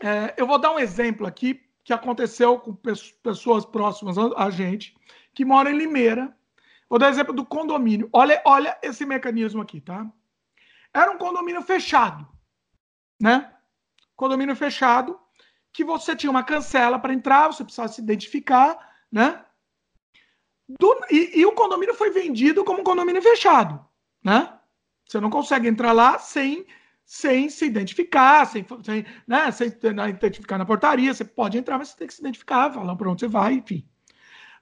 [0.00, 4.94] É, eu vou dar um exemplo aqui que aconteceu com pessoas próximas a gente,
[5.34, 6.32] que moram em Limeira.
[6.88, 8.08] Vou dar exemplo do condomínio.
[8.12, 10.06] Olha, olha esse mecanismo aqui, tá?
[10.94, 12.28] Era um condomínio fechado,
[13.20, 13.52] né?
[14.14, 15.18] Condomínio fechado,
[15.72, 19.44] que você tinha uma cancela para entrar, você precisava se identificar, né?
[20.78, 23.84] Do, e, e, o condomínio foi vendido como um condomínio fechado,
[24.22, 24.56] né?
[25.04, 26.64] Você não consegue entrar lá sem,
[27.04, 31.12] sem se identificar, sem, sem, né, sem né, identificar na portaria.
[31.12, 33.84] Você pode entrar, mas você tem que se identificar, falar para onde você vai, enfim.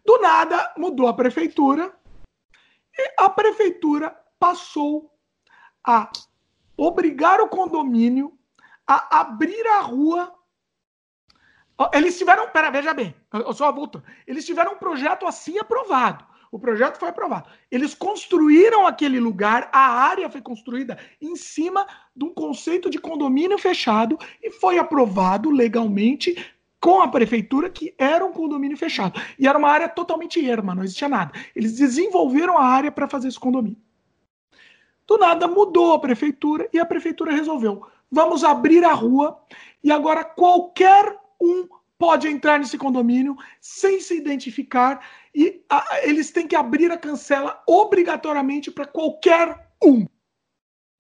[0.06, 1.94] Do nada, mudou a prefeitura
[2.96, 5.14] e a prefeitura passou
[5.86, 6.10] a
[6.76, 8.38] obrigar o condomínio
[8.86, 10.34] a abrir a rua.
[11.92, 14.02] Eles tiveram, pera, veja bem, eu só volto.
[14.26, 16.24] Eles tiveram um projeto assim aprovado.
[16.50, 17.48] O projeto foi aprovado.
[17.70, 21.86] Eles construíram aquele lugar, a área foi construída em cima
[22.16, 26.34] de um conceito de condomínio fechado e foi aprovado legalmente
[26.80, 29.20] com a prefeitura que era um condomínio fechado.
[29.38, 31.32] E era uma área totalmente erma, não existia nada.
[31.55, 33.78] Eles desenvolveram a área para fazer esse condomínio.
[35.06, 39.40] Do nada mudou a prefeitura e a prefeitura resolveu: vamos abrir a rua
[39.82, 45.05] e agora qualquer um pode entrar nesse condomínio sem se identificar
[45.35, 50.06] e a, eles têm que abrir a cancela obrigatoriamente para qualquer um.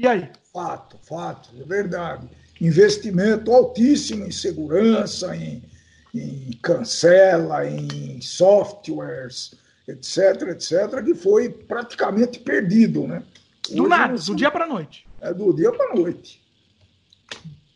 [0.00, 0.30] E aí?
[0.52, 2.28] Fato, fato, é verdade.
[2.60, 5.62] Investimento altíssimo em segurança, em,
[6.14, 9.54] em cancela, em softwares,
[9.86, 13.22] etc, etc, que foi praticamente perdido, né?
[13.70, 15.06] Do Hoje, nada, do dia para noite.
[15.20, 16.42] É do dia para noite.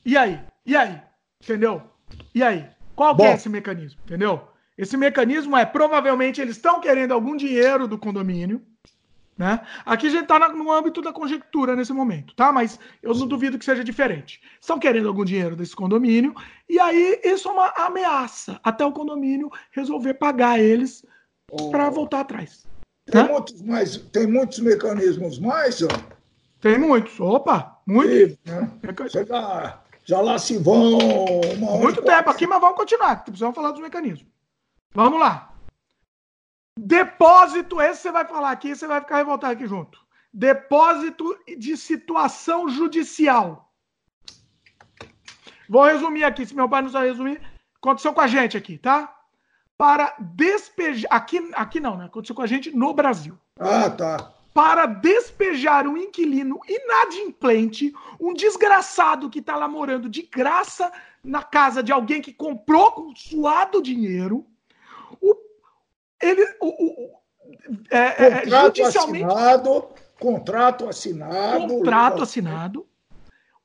[0.05, 0.41] E aí?
[0.67, 1.01] E aí?
[1.43, 1.83] Entendeu?
[2.35, 2.67] E aí?
[2.95, 4.01] Qual é esse mecanismo?
[4.05, 4.49] Entendeu?
[4.77, 8.63] Esse mecanismo é provavelmente eles estão querendo algum dinheiro do condomínio.
[9.37, 9.61] Né?
[9.87, 12.53] Aqui a gente está no âmbito da conjectura nesse momento, tá?
[12.53, 14.41] Mas eu não duvido que seja diferente.
[14.61, 16.35] Estão querendo algum dinheiro desse condomínio,
[16.69, 21.05] e aí isso é uma ameaça até o condomínio resolver pagar eles
[21.51, 21.71] oh.
[21.71, 22.67] para voltar atrás.
[23.07, 23.29] Tem, né?
[23.29, 25.89] muitos mais, tem muitos mecanismos mais, ó.
[26.61, 27.19] Tem muitos.
[27.19, 28.39] Opa, muitos.
[28.45, 28.71] Né?
[29.27, 30.99] Já, já lá se vão.
[31.81, 33.23] Muito tempo aqui, mas vamos continuar.
[33.25, 34.31] Precisamos falar dos mecanismos.
[34.95, 35.55] Vamos lá.
[36.79, 40.01] Depósito, esse você vai falar aqui, você vai ficar revoltado aqui junto.
[40.33, 43.71] Depósito de situação judicial.
[45.69, 47.41] Vou resumir aqui, se meu pai não sabe resumir.
[47.77, 49.15] Aconteceu com a gente aqui, tá?
[49.77, 51.13] Para despejar.
[51.13, 52.07] Aqui, aqui não, né?
[52.07, 53.39] Aconteceu com a gente no Brasil.
[53.59, 54.33] Ah, tá.
[54.55, 60.93] Para despejar um inquilino inadimplente, um desgraçado que tá lá morando de graça
[61.25, 64.47] na casa de alguém que comprou com suado dinheiro
[65.21, 65.37] o,
[66.21, 67.21] ele, o, o,
[67.91, 69.25] é, é, contrato judicialmente.
[69.25, 69.89] Assinado,
[70.19, 71.69] contrato assinado.
[71.69, 72.87] Contrato assinado.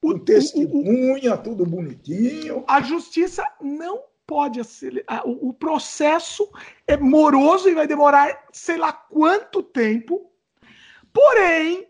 [0.01, 2.64] O, testemunha, o, tudo bonitinho.
[2.68, 5.27] A justiça não pode acelerar.
[5.27, 6.49] O, o processo
[6.85, 10.31] é moroso e vai demorar sei lá quanto tempo.
[11.18, 11.88] Porém,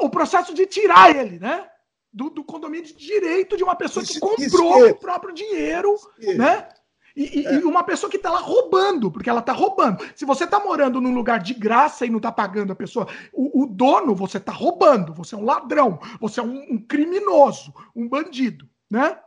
[0.00, 1.68] o processo de tirar ele, né?
[2.12, 5.96] Do, do condomínio de direito de uma pessoa que comprou o próprio dinheiro,
[6.36, 6.68] né?
[7.16, 7.54] E, é.
[7.54, 10.04] e, uma pessoa que está lá roubando, porque ela está roubando.
[10.14, 13.62] Se você está morando num lugar de graça e não está pagando a pessoa, o,
[13.62, 18.08] o dono, você está roubando, você é um ladrão, você é um, um, criminoso, um
[18.08, 19.18] bandido, né?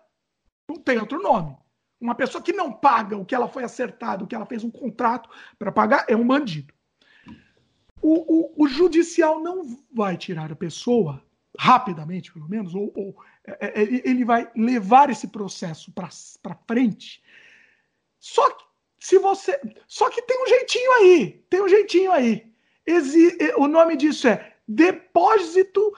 [0.69, 1.57] Não tem outro nome.
[1.99, 4.71] Uma pessoa que não paga o que ela foi acertado, o que ela fez um
[4.71, 6.73] contrato para pagar, é um bandido.
[8.01, 11.23] O, o, o, judicial não vai tirar a pessoa
[11.57, 13.15] rapidamente, pelo menos, ou, ou
[13.45, 17.21] é, é ele vai levar esse processo para frente
[18.19, 18.65] só que
[18.99, 22.53] se você, só que tem um jeitinho aí, tem um jeitinho aí.
[22.85, 25.93] Exi, o nome disso é depósito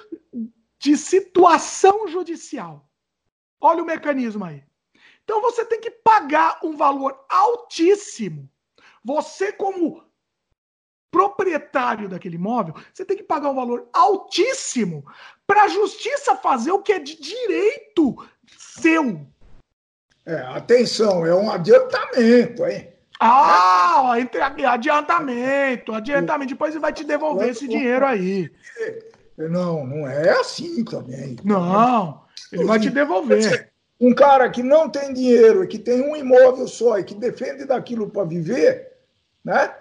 [0.78, 2.88] de situação judicial.
[3.60, 4.64] Olha o mecanismo aí.
[5.24, 8.50] Então você tem que pagar um valor altíssimo.
[9.04, 10.04] Você como
[11.12, 15.06] proprietário daquele imóvel, você tem que pagar um valor altíssimo
[15.46, 18.16] para a justiça fazer o que é de direito
[18.58, 19.28] seu.
[20.26, 22.88] É, atenção, é um adiantamento, hein?
[23.20, 24.14] Ah,
[24.72, 26.50] adiantamento, adiantamento.
[26.50, 28.52] Depois ele vai te devolver esse dinheiro aí.
[29.38, 31.36] Não, não é assim também.
[31.44, 33.72] Não, ele vai te devolver.
[34.00, 37.66] Um cara que não tem dinheiro e que tem um imóvel só e que defende
[37.66, 38.92] daquilo para viver,
[39.46, 39.72] né?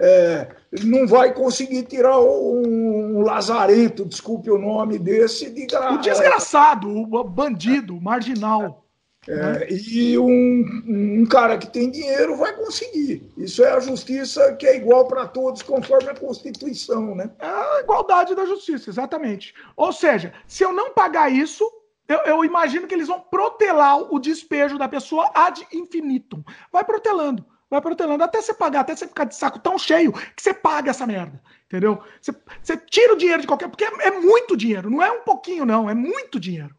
[0.00, 0.46] É,
[0.84, 5.92] não vai conseguir tirar um, um lazarento, desculpe o nome desse, de gra...
[5.92, 8.84] O desgraçado, o bandido, o marginal.
[9.26, 13.30] É, e um, um, cara que tem dinheiro vai conseguir.
[13.36, 17.30] Isso é a justiça que é igual para todos, conforme a Constituição, né?
[17.38, 19.52] É a igualdade da justiça, exatamente.
[19.76, 21.62] Ou seja, se eu não pagar isso,
[22.08, 26.42] eu, eu imagino que eles vão protelar o despejo da pessoa ad infinitum.
[26.72, 30.42] Vai protelando, vai protelando, até você pagar, até você ficar de saco tão cheio que
[30.42, 31.42] você paga essa merda.
[31.66, 32.02] Entendeu?
[32.20, 33.68] Você, você tira o dinheiro de qualquer.
[33.68, 36.74] Porque é, é muito dinheiro, não é um pouquinho, não, é muito dinheiro.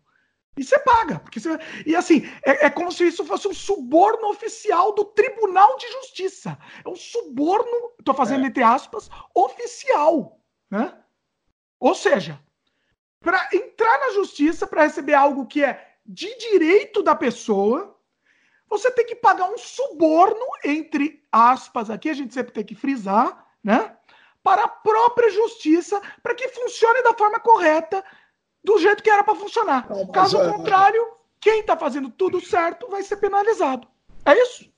[0.57, 1.19] E você paga.
[1.19, 1.57] Porque você...
[1.85, 6.57] E assim, é, é, como se isso fosse um suborno oficial do Tribunal de Justiça.
[6.83, 8.47] É um suborno, estou fazendo é.
[8.47, 10.39] entre aspas, oficial.
[10.69, 10.93] Né?
[11.79, 12.39] Ou seja,
[13.21, 17.98] para entrar na justiça, para receber algo que é de direito da pessoa,
[18.69, 23.47] você tem que pagar um suborno, entre aspas, aqui a gente sempre tem que frisar,
[23.63, 23.95] né?
[24.43, 28.03] Para a própria justiça, para que funcione da forma correta,
[28.63, 29.87] do jeito que era para funcionar.
[30.13, 30.51] Caso é...
[30.51, 31.05] contrário,
[31.39, 33.87] quem está fazendo tudo certo vai ser penalizado.
[34.25, 34.69] É isso?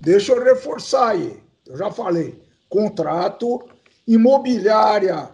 [0.00, 1.42] Deixa eu reforçar aí.
[1.66, 2.42] Eu já falei.
[2.68, 3.68] Contrato,
[4.06, 5.30] imobiliária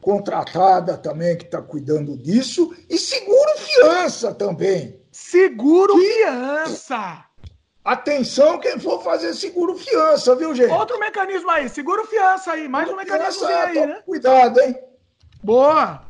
[0.00, 5.00] contratada também que está cuidando disso e seguro fiança também.
[5.12, 6.10] Seguro que...
[6.10, 7.24] fiança.
[7.84, 10.70] Atenção quem for fazer seguro fiança, viu, gente?
[10.70, 14.02] Outro mecanismo aí, seguro fiança aí, mais seguro um mecanismo aí, né?
[14.06, 14.78] Cuidado, hein?
[15.42, 16.02] Boa.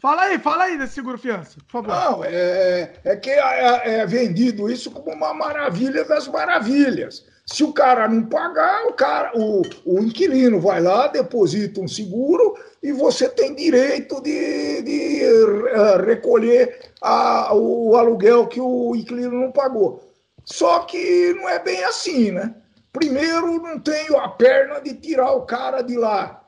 [0.00, 1.88] Fala aí, fala aí desse seguro fiança, por favor.
[1.88, 7.26] Não, é, é que é, é vendido isso como uma maravilha das maravilhas.
[7.44, 12.54] Se o cara não pagar, o, cara, o, o inquilino vai lá, deposita um seguro
[12.82, 19.52] e você tem direito de, de uh, recolher a, o aluguel que o inquilino não
[19.52, 20.00] pagou.
[20.44, 22.54] Só que não é bem assim, né?
[22.92, 26.42] Primeiro, não tenho a perna de tirar o cara de lá.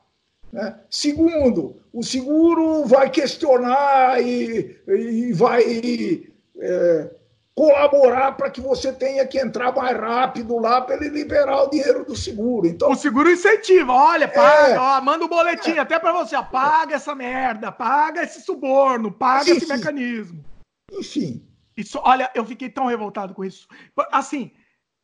[0.52, 0.74] Né?
[0.88, 7.10] Segundo, o seguro vai questionar e, e vai é,
[7.60, 12.06] colaborar para que você tenha que entrar mais rápido lá para ele liberar o dinheiro
[12.06, 12.66] do seguro.
[12.66, 16.42] Então, o seguro incentiva, olha, paga, é, ó, manda um boletim é, até para você,
[16.44, 20.42] paga essa merda, paga esse suborno, paga esse mecanismo.
[20.90, 21.46] Enfim.
[21.76, 23.68] Isso, olha, eu fiquei tão revoltado com isso.
[24.10, 24.52] Assim,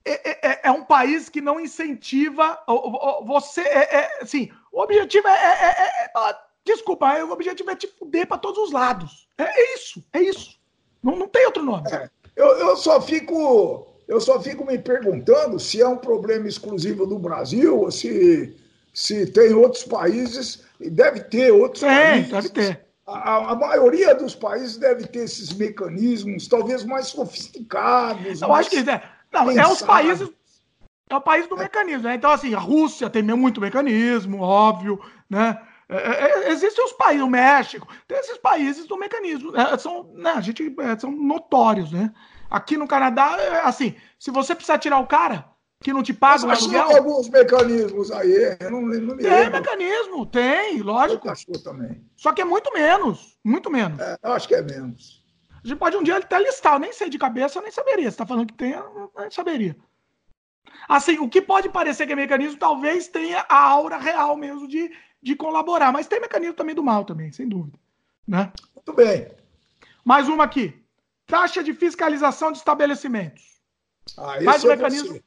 [0.03, 2.59] é, é, é, um país que não incentiva
[3.27, 3.61] você.
[3.61, 8.39] É, é, assim, o objetivo é, é, é desculpa, o objetivo é te fuder para
[8.39, 9.28] todos os lados.
[9.37, 10.59] É, isso, é isso.
[11.03, 11.87] Não, não tem outro nome.
[12.36, 13.86] Eu, eu só fico.
[14.06, 18.54] Eu só fico me perguntando se é um problema exclusivo do Brasil ou se,
[18.94, 22.30] se tem outros países, e deve ter outros tem, países.
[22.30, 22.86] Deve ter.
[23.04, 28.40] A, a, maioria dos países deve ter esses mecanismos, talvez mais sofisticados.
[28.40, 28.66] Eu mais...
[28.66, 29.02] acho que é.
[29.32, 30.28] Não, é os países.
[31.08, 32.14] É o país do mecanismo, né?
[32.14, 35.00] Então, assim, a Rússia tem muito mecanismo, óbvio,
[35.30, 35.56] né?
[35.88, 39.56] É, é, é existem os países, o México, tem esses países do mecanismo.
[39.56, 42.12] É, são, né, a gente, é, são notórios, né?
[42.50, 45.48] Aqui no Canadá, é, assim, se você precisar tirar o cara
[45.82, 46.86] que não te paga o aluguel...
[46.86, 49.60] Tem alguns mecanismos aí, eu não, não me Tem lembro.
[49.60, 51.28] mecanismo, tem, lógico.
[51.62, 52.04] também.
[52.16, 53.98] Só que é muito menos, muito menos.
[54.22, 55.24] eu acho que é menos.
[55.62, 58.10] A gente pode um dia até listar, eu nem sei de cabeça, eu nem saberia.
[58.10, 59.76] Você tá falando que tem, eu nem saberia.
[60.88, 64.90] Assim, o que pode parecer que é mecanismo, talvez tenha a aura real mesmo de,
[65.22, 65.93] de colaborar.
[65.93, 67.78] Mas tem mecanismo também do mal também, sem dúvida.
[68.26, 68.52] Né?
[68.74, 69.28] Muito bem.
[70.05, 70.82] Mais uma aqui.
[71.26, 73.60] Taxa de fiscalização de estabelecimentos.
[74.16, 75.20] Ah, Mais um mecanismo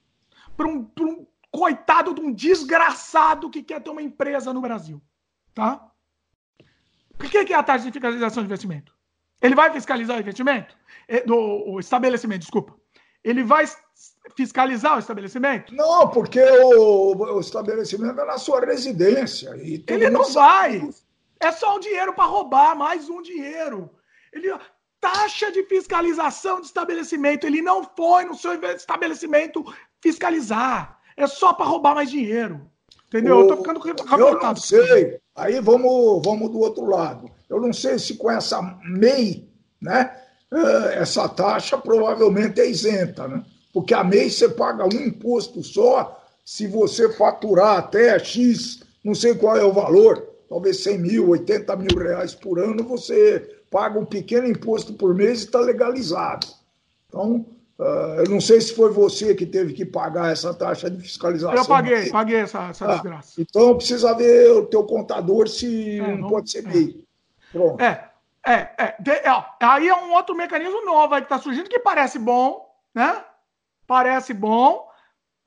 [0.55, 5.01] para um, um coitado de um desgraçado que quer ter uma empresa no Brasil.
[5.53, 5.89] Tá?
[7.17, 8.95] Por que, é a taxa de fiscalização de investimento?
[9.41, 10.77] Ele vai fiscalizar o investimento?
[11.07, 12.75] É, do, o estabelecimento, desculpa.
[13.23, 13.65] Ele vai
[14.35, 15.73] fiscalizar o estabelecimento?
[15.73, 19.51] Não, porque o, o estabelecimento é na sua residência.
[19.55, 20.89] ele não vai.
[21.39, 23.89] É só um dinheiro para roubar, mais um dinheiro.
[24.33, 24.53] Ele,
[24.99, 27.45] taxa de fiscalização de estabelecimento.
[27.45, 29.63] Ele não foi no seu estabelecimento
[30.01, 30.99] fiscalizar.
[31.15, 32.69] É só para roubar mais dinheiro.
[33.07, 33.37] Entendeu?
[33.37, 34.21] O, eu tô ficando revoltado.
[34.21, 35.19] Eu não sei.
[35.35, 37.29] Aí vamos, vamos do outro lado.
[37.49, 39.49] Eu não sei se com essa MEI,
[39.81, 40.15] né?
[40.51, 43.43] Eh, essa taxa provavelmente é isenta, né?
[43.73, 49.35] Porque a MEI você paga um imposto só se você faturar até X, não sei
[49.35, 54.05] qual é o valor, talvez 100 mil, 80 mil reais por ano, você paga um
[54.05, 56.47] pequeno imposto por mês e está legalizado.
[57.07, 57.45] Então,
[57.79, 61.55] Uh, eu não sei se foi você que teve que pagar essa taxa de fiscalização.
[61.55, 63.41] Eu paguei, paguei essa, essa ah, desgraça.
[63.41, 67.01] Então precisa ver o teu contador se é, não, não, pode ser MEI.
[67.01, 67.51] É.
[67.53, 67.81] Pronto.
[67.81, 68.09] É,
[68.45, 72.19] é, é, de, ó, aí é um outro mecanismo novo que está surgindo que parece
[72.19, 73.23] bom, né?
[73.89, 74.87] Parece bom.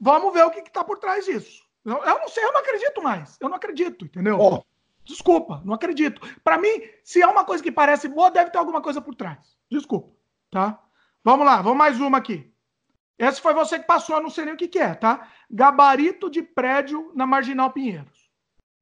[0.01, 1.63] Vamos ver o que está por trás disso.
[1.85, 3.37] Eu, eu, não sei, eu não acredito mais.
[3.41, 4.37] Eu não acredito, entendeu?
[4.37, 4.65] Oh.
[5.05, 6.21] Desculpa, não acredito.
[6.43, 9.57] Para mim, se é uma coisa que parece boa, deve ter alguma coisa por trás.
[9.71, 10.13] Desculpa,
[10.51, 10.83] tá?
[11.23, 12.53] Vamos lá, vamos mais uma aqui.
[13.17, 15.29] Esse foi você que passou, eu não sei nem o que, que é, tá?
[15.49, 18.29] Gabarito de prédio na Marginal Pinheiros.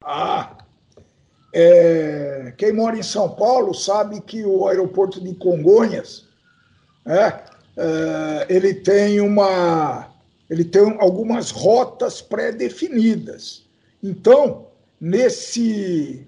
[0.03, 0.57] Ah,
[1.55, 6.27] é, quem mora em São Paulo sabe que o aeroporto de Congonhas,
[7.07, 10.09] é, é ele tem uma,
[10.49, 13.65] ele tem algumas rotas pré-definidas.
[14.03, 14.67] Então,
[15.01, 16.27] nesse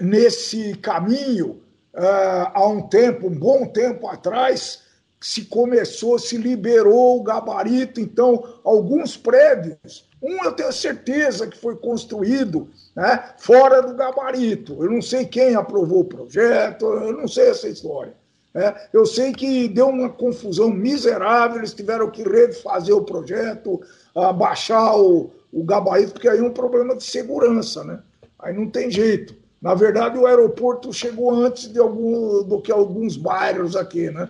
[0.00, 1.60] nesse caminho
[1.94, 4.82] uh, há um tempo, um bom tempo atrás,
[5.20, 11.76] se começou, se liberou o gabarito, então alguns prédios, um eu tenho certeza que foi
[11.76, 14.82] construído né, fora do gabarito.
[14.82, 18.14] Eu não sei quem aprovou o projeto, eu não sei essa história.
[18.54, 18.74] Né?
[18.92, 23.80] Eu sei que deu uma confusão miserável, eles tiveram que refazer o projeto,
[24.14, 28.00] abaixar o, o gabarito, porque aí é um problema de segurança, né?
[28.38, 29.34] Aí não tem jeito.
[29.60, 34.28] Na verdade, o aeroporto chegou antes de algum, do que alguns bairros aqui, né?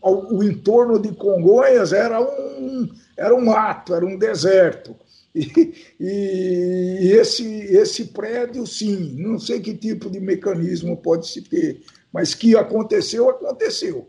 [0.00, 4.96] O, o entorno de Congonhas era um, era um mato, era um deserto.
[5.34, 11.80] E, e, esse, esse prédio, sim, não sei que tipo de mecanismo pode se ter,
[12.12, 14.08] mas que aconteceu, aconteceu.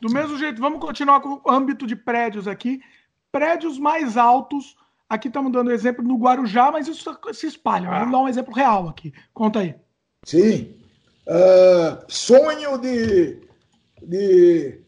[0.00, 2.80] Do mesmo jeito, vamos continuar com o âmbito de prédios aqui.
[3.30, 4.76] Prédios mais altos,
[5.08, 7.90] aqui estamos dando exemplo no Guarujá, mas isso se espalha.
[7.90, 9.12] Vamos dar um exemplo real aqui.
[9.32, 9.74] Conta aí.
[10.24, 10.74] Sim.
[11.26, 13.40] Uh, sonho de,
[14.02, 14.84] de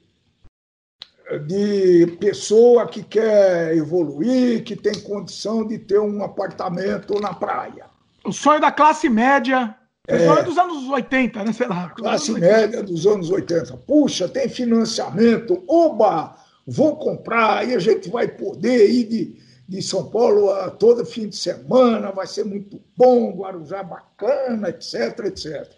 [1.46, 7.86] de pessoa que quer evoluir, que tem condição de ter um apartamento na praia.
[8.24, 9.74] O sonho da classe média.
[10.06, 11.52] É, sonho dos anos 80, né?
[11.52, 11.88] Sei lá.
[11.90, 13.76] Classe média dos anos 80.
[13.78, 15.62] Puxa, tem financiamento.
[15.66, 16.36] Oba!
[16.66, 19.36] Vou comprar, aí a gente vai poder ir de,
[19.68, 25.26] de São Paulo a todo fim de semana, vai ser muito bom, Guarujá bacana, etc,
[25.26, 25.70] etc.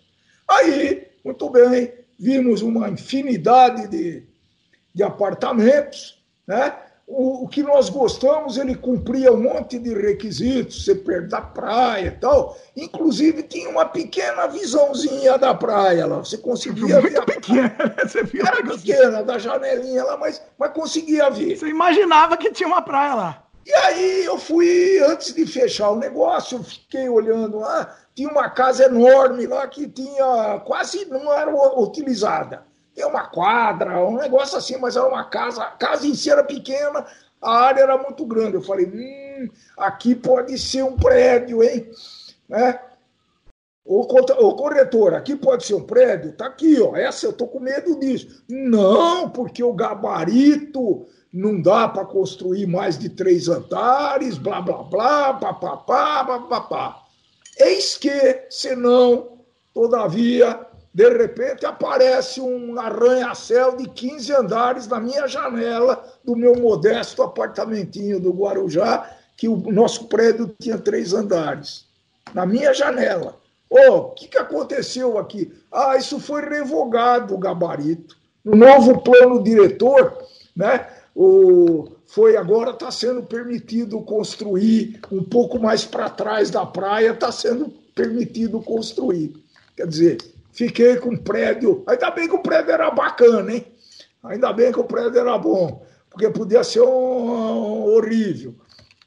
[0.49, 4.23] Aí, muito bem, vimos uma infinidade de,
[4.95, 6.75] de apartamentos, né?
[7.11, 12.09] O, o, que nós gostamos, ele cumpria um monte de requisitos, ser perto da praia
[12.09, 12.55] e tal.
[12.77, 16.19] Inclusive, tinha uma pequena visãozinha da praia lá.
[16.19, 17.25] Você conseguia Muito ver.
[17.25, 17.75] Pequena,
[18.05, 21.57] você viu Era pequena, da janelinha lá, mas, mas conseguia ver.
[21.57, 23.43] Você imaginava que tinha uma praia lá.
[23.65, 28.85] E aí eu fui, antes de fechar o negócio, fiquei olhando lá, tinha uma casa
[28.85, 32.68] enorme lá que tinha quase não era utilizada
[32.99, 36.43] tem uma quadra, um negócio assim, mas era uma casa, a casa em si era
[36.43, 37.07] pequena,
[37.41, 38.57] a área era muito grande.
[38.57, 41.89] Eu falei, hum, aqui pode ser um prédio, hein?
[42.49, 42.81] Né?
[43.85, 46.33] Ô corretor, aqui pode ser um prédio?
[46.33, 46.97] Tá aqui, ó.
[46.97, 48.43] Essa eu tô com medo disso.
[48.49, 55.35] Não, porque o gabarito não dá para construir mais de três andares, blá, blá, blá,
[55.35, 57.05] papapá, papapá.
[57.61, 59.39] Eis que, senão,
[59.73, 67.23] todavia, de repente aparece um arranha-céu de 15 andares na minha janela do meu modesto
[67.23, 71.87] apartamentinho do Guarujá, que o nosso prédio tinha três andares.
[72.35, 73.37] Na minha janela.
[73.71, 75.53] Oh, o que, que aconteceu aqui?
[75.71, 78.17] Ah, isso foi revogado o gabarito.
[78.45, 80.17] No novo plano diretor,
[80.57, 80.89] né?
[81.15, 87.31] O, foi agora está sendo permitido construir um pouco mais para trás da praia, está
[87.31, 89.35] sendo permitido construir.
[89.77, 90.19] Quer dizer,
[90.53, 91.85] Fiquei com o prédio.
[91.87, 93.67] Ainda bem que o prédio era bacana, hein?
[94.25, 98.55] Ainda bem que o prédio era bom, porque podia ser um, um horrível.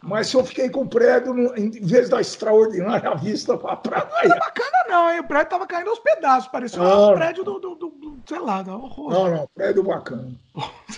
[0.04, 4.08] Mas se eu fiquei com o prédio, em vez da extraordinária vista para a praia.
[4.10, 5.20] Não era bacana, não, hein?
[5.20, 8.64] O prédio estava caindo aos pedaços, parecia um prédio do, do, do, do, sei lá,
[8.64, 9.12] da horror.
[9.12, 10.32] Não, não, prédio bacana.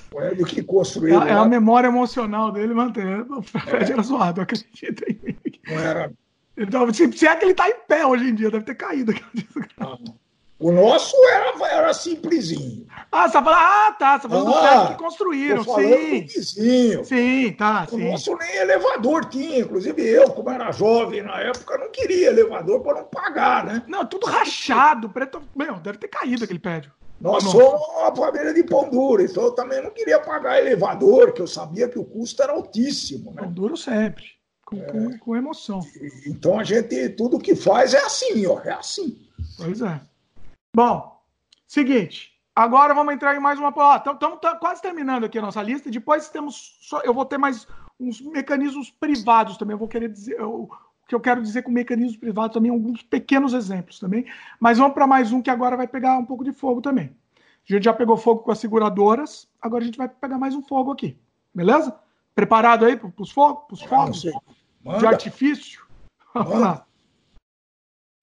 [0.09, 1.21] prédio que construiu.
[1.21, 3.39] É, é a memória emocional dele mantendo.
[3.39, 3.93] O prédio é.
[3.93, 5.37] era zoado, acredita em mim.
[5.67, 6.11] Não era.
[6.55, 9.11] Então, se, se é que ele está em pé hoje em dia, deve ter caído.
[9.77, 9.99] Não.
[10.63, 12.87] O nosso era, era simplesinho.
[13.11, 16.21] Ah, você tá falando, ah, tá, você tá falando ah, do prédio que construíram, sim.
[16.21, 17.03] Vizinho.
[17.03, 18.09] Sim, tá, o sim.
[18.09, 23.01] nosso nem elevador tinha, inclusive eu, como era jovem na época, não queria elevador para
[23.01, 23.83] não pagar, né?
[23.89, 26.93] Não, tudo rachado, preto, meu, deve ter caído aquele prédio.
[27.19, 31.41] Nós somos uma família de pão duro, então eu também não queria pagar elevador, que
[31.41, 33.31] eu sabia que o custo era altíssimo.
[33.33, 33.41] Né?
[33.41, 34.23] Pão duro sempre,
[34.65, 34.85] com, é.
[34.85, 35.81] com, com emoção.
[36.25, 39.19] Então a gente, tudo que faz é assim, ó, é assim.
[39.57, 39.99] Pois é.
[40.75, 41.21] Bom,
[41.67, 42.33] seguinte.
[42.55, 43.69] Agora vamos entrar em mais uma.
[43.69, 45.89] Estamos quase terminando aqui a nossa lista.
[45.89, 46.77] Depois temos.
[46.81, 47.67] Só, eu vou ter mais
[47.99, 49.73] uns mecanismos privados também.
[49.73, 50.39] Eu vou querer dizer.
[50.39, 50.69] Eu,
[51.03, 54.25] o que eu quero dizer com mecanismos privados também, alguns pequenos exemplos também.
[54.59, 57.15] Mas vamos para mais um que agora vai pegar um pouco de fogo também.
[57.69, 60.61] A gente já pegou fogo com as seguradoras, agora a gente vai pegar mais um
[60.61, 61.17] fogo aqui.
[61.53, 61.97] Beleza?
[62.33, 63.81] Preparado aí para os fogos?
[63.83, 65.85] fogos de artifício?
[66.33, 66.85] Vamos lá.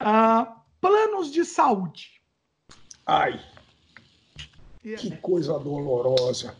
[0.01, 2.20] Ah, planos de saúde.
[3.13, 3.41] Ai,
[4.81, 6.55] que coisa dolorosa.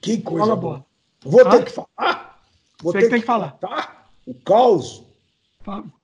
[0.00, 0.86] Que coisa Fala boa.
[1.22, 2.40] Vou ter que falar.
[2.82, 3.50] Vou Você ter que, tem que falar.
[3.52, 5.04] Contar o caos.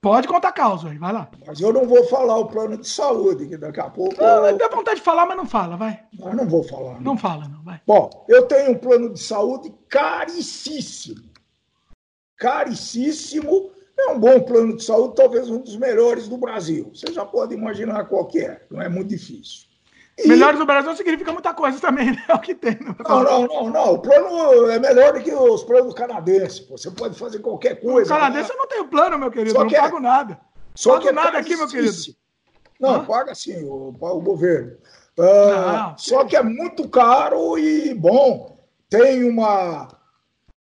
[0.02, 1.30] Pode contar caos aí, vai lá.
[1.46, 4.14] Mas eu não vou falar o plano de saúde, que daqui a pouco.
[4.22, 4.58] Eu...
[4.58, 6.04] Dá vontade de falar, mas não fala, vai.
[6.18, 6.94] Mas não vou falar.
[6.96, 7.80] Não, não fala, não, vai.
[7.86, 11.30] Bom, eu tenho um plano de saúde caricíssimo.
[12.36, 13.70] Caricíssimo
[14.00, 16.90] É um bom plano de saúde, talvez um dos melhores do Brasil.
[16.94, 19.68] Você já pode imaginar qual que é, não é muito difícil.
[20.18, 20.28] E...
[20.28, 22.24] Melhores do Brasil significa muita coisa também, né?
[22.28, 22.78] É o que tem.
[23.06, 23.94] Não, não, não, não.
[23.94, 26.66] O plano é melhor do que os planos canadenses.
[26.68, 28.12] Você pode fazer qualquer coisa.
[28.12, 28.54] O canadense né?
[28.54, 29.52] eu não tenho plano, meu querido.
[29.52, 29.80] Só eu não é...
[29.80, 30.40] pago nada.
[30.74, 31.96] Só pago que é nada aqui, meu querido.
[32.78, 33.04] Não, Hã?
[33.04, 34.76] paga sim, o, o governo.
[35.18, 38.58] Uh, só que é muito caro e, bom,
[38.88, 39.88] tem uma.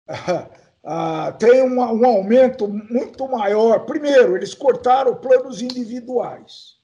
[0.90, 3.86] Uh, tem uma, um aumento muito maior.
[3.86, 6.80] Primeiro, eles cortaram planos individuais.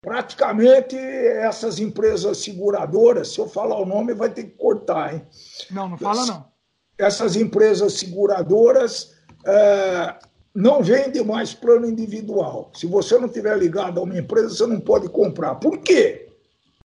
[0.00, 5.26] Praticamente essas empresas seguradoras, se eu falar o nome, vai ter que cortar, hein?
[5.70, 6.50] Não, não fala não.
[6.96, 12.72] Essas empresas seguradoras uh, não vendem mais plano individual.
[12.74, 15.56] Se você não tiver ligado a uma empresa, você não pode comprar.
[15.56, 16.32] Por quê?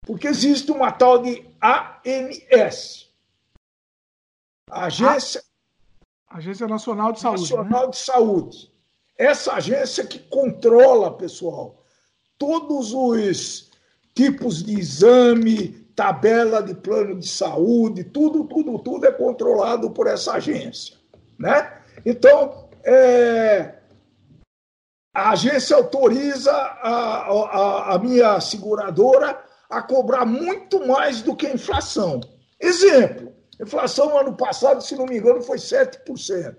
[0.05, 3.09] Porque existe uma tal de ANS.
[4.69, 5.41] Agência,
[6.29, 7.41] agência Nacional de Saúde.
[7.41, 7.91] Nacional né?
[7.91, 8.71] de Saúde.
[9.17, 11.83] Essa agência que controla, pessoal,
[12.37, 13.69] todos os
[14.15, 20.33] tipos de exame, tabela de plano de saúde, tudo, tudo, tudo é controlado por essa
[20.33, 20.95] agência.
[21.37, 21.81] Né?
[22.05, 23.75] Então, é,
[25.13, 29.37] a agência autoriza a, a, a minha seguradora
[29.69, 32.21] a cobrar muito mais do que a inflação.
[32.59, 36.55] Exemplo, inflação ano passado, se não me engano, foi 7%.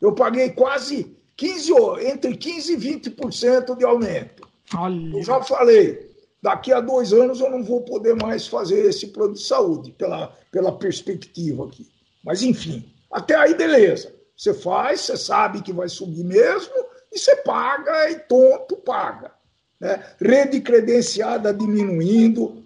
[0.00, 1.72] Eu paguei quase 15,
[2.06, 4.48] entre 15% e 20% de aumento.
[4.74, 5.16] Olha.
[5.16, 6.10] Eu já falei,
[6.42, 10.36] daqui a dois anos eu não vou poder mais fazer esse plano de saúde, pela,
[10.50, 11.88] pela perspectiva aqui.
[12.24, 14.14] Mas, enfim, até aí, beleza.
[14.36, 16.74] Você faz, você sabe que vai subir mesmo,
[17.12, 19.32] e você paga, e tonto paga
[19.82, 20.00] né?
[20.20, 22.61] rede credenciada diminuindo.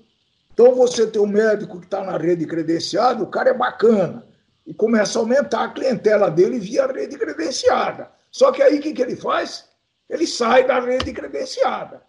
[0.56, 4.26] Então você tem um médico que está na rede credenciada, o cara é bacana,
[4.66, 8.10] e começa a aumentar a clientela dele via rede credenciada.
[8.32, 9.66] Só que aí o que, que ele faz?
[10.08, 12.02] Ele sai da rede credenciada.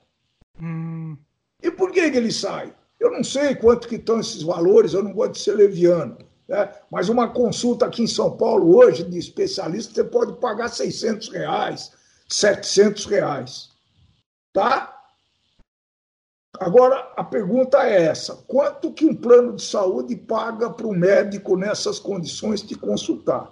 [0.62, 1.18] Hum.
[1.62, 2.74] E por que, que ele sai?
[2.98, 6.18] Eu não sei quanto que estão esses valores, eu não gosto de ser leviano.
[6.48, 6.72] Né?
[6.90, 11.92] Mas uma consulta aqui em São Paulo hoje de especialista, você pode pagar 600 reais,
[12.30, 13.72] 700 reais.
[14.54, 14.97] Tá?
[16.60, 21.56] Agora, a pergunta é essa: quanto que um plano de saúde paga para o médico
[21.56, 23.52] nessas condições de consultar?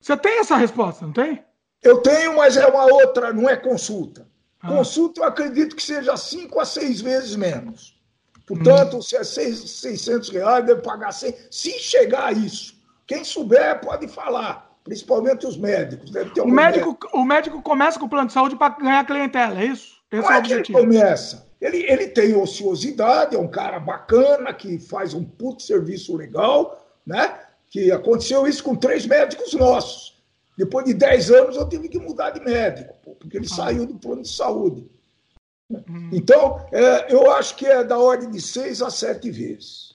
[0.00, 1.44] Você tem essa resposta, não tem?
[1.82, 4.26] Eu tenho, mas é uma outra, não é consulta.
[4.60, 4.68] Ah.
[4.68, 7.96] Consulta, eu acredito que seja cinco a seis vezes menos.
[8.46, 9.02] Portanto, hum.
[9.02, 11.34] se é seis, 600 reais, deve pagar 100.
[11.50, 16.10] Se chegar a isso, quem souber pode falar, principalmente os médicos.
[16.10, 17.08] Deve ter o, médico, médico.
[17.12, 19.95] o médico começa com o plano de saúde para ganhar clientela, é isso?
[20.12, 21.46] Esse Como é, é que ele começa?
[21.60, 27.40] Ele, ele tem ociosidade, é um cara bacana, que faz um puto serviço legal, né?
[27.68, 30.16] Que aconteceu isso com três médicos nossos.
[30.56, 33.54] Depois de 10 anos, eu tive que mudar de médico, porque ele ah.
[33.54, 34.88] saiu do plano de saúde.
[35.70, 36.10] Hum.
[36.12, 39.94] Então, é, eu acho que é da ordem de seis a sete vezes.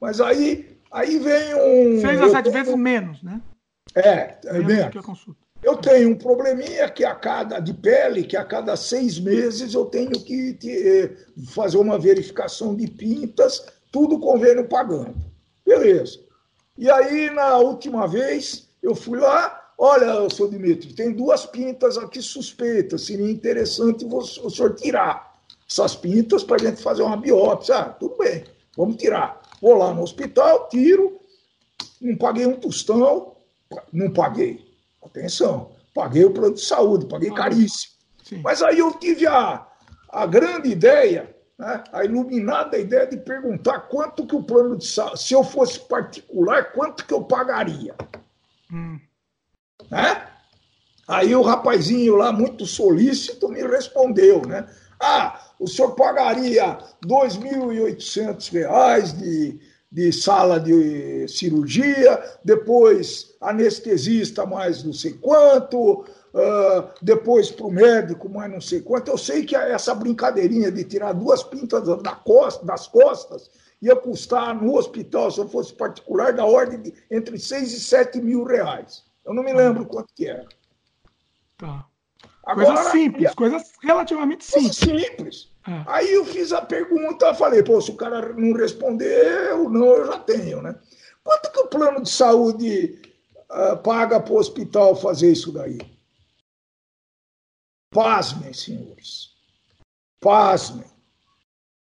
[0.00, 2.00] Mas aí, aí vem um.
[2.00, 3.40] Seis a sete vezes menos, né?
[3.94, 4.66] É, é menos.
[4.66, 4.90] menos.
[4.90, 5.40] Que a consulta.
[5.62, 9.86] Eu tenho um probleminha que a cada de pele, que a cada seis meses eu
[9.86, 11.16] tenho que te, eh,
[11.48, 15.16] fazer uma verificação de pintas, tudo convênio pagando.
[15.66, 16.20] Beleza.
[16.76, 22.22] E aí, na última vez, eu fui lá, olha, senhor Dimitri, tem duas pintas aqui
[22.22, 25.34] suspeitas, seria interessante o senhor tirar
[25.68, 27.78] essas pintas para a gente fazer uma biópsia.
[27.78, 28.44] Ah, tudo bem,
[28.76, 29.42] vamos tirar.
[29.60, 31.20] Vou lá no hospital, tiro,
[32.00, 33.34] não paguei um tostão,
[33.92, 34.67] não paguei
[35.02, 37.94] Atenção, paguei o plano de saúde, paguei caríssimo.
[38.24, 38.40] Sim.
[38.42, 39.66] Mas aí eu tive a,
[40.10, 45.20] a grande ideia, né, a iluminada ideia de perguntar quanto que o plano de saúde,
[45.20, 47.94] se eu fosse particular, quanto que eu pagaria.
[48.72, 49.00] Hum.
[49.90, 50.28] Né?
[51.06, 54.68] Aí o rapazinho lá, muito solícito, me respondeu, né?
[55.00, 59.58] Ah, o senhor pagaria R$ 2.800 de,
[59.90, 68.28] de sala de cirurgia, depois anestesista mais não sei quanto, uh, depois para o médico
[68.28, 69.10] mais não sei quanto.
[69.10, 73.50] Eu sei que essa brincadeirinha de tirar duas pintas da costa, das costas
[73.80, 78.20] ia custar no hospital, se eu fosse particular, da ordem de entre 6 e 7
[78.20, 79.04] mil reais.
[79.24, 80.46] Eu não me lembro quanto que era.
[81.56, 81.86] Tá.
[82.44, 84.76] Agora, coisa simples, coisas relativamente simples.
[84.76, 85.52] simples.
[85.68, 85.84] É.
[85.86, 90.06] Aí eu fiz a pergunta, falei, pô, se o cara não responder, ou não, eu
[90.06, 90.74] já tenho, né?
[91.22, 93.02] Quanto que o plano de saúde
[93.50, 95.78] uh, paga para o hospital fazer isso daí?
[97.92, 99.34] Pasmem, senhores.
[100.20, 100.86] Pasmem.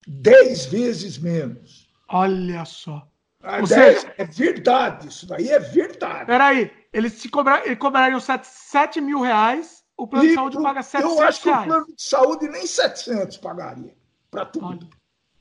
[0.05, 1.89] Dez vezes menos.
[2.09, 3.07] Olha só.
[3.41, 6.25] Ah, Ou seja, é verdade, isso daí é verdade.
[6.25, 10.81] Peraí, eles se cobrar, eles cobrariam 7, 7 mil reais, o plano de saúde paga
[10.81, 13.95] 700 Eu acho que o plano de saúde nem 700 pagaria,
[14.31, 14.65] para tudo.
[14.65, 14.79] Olha.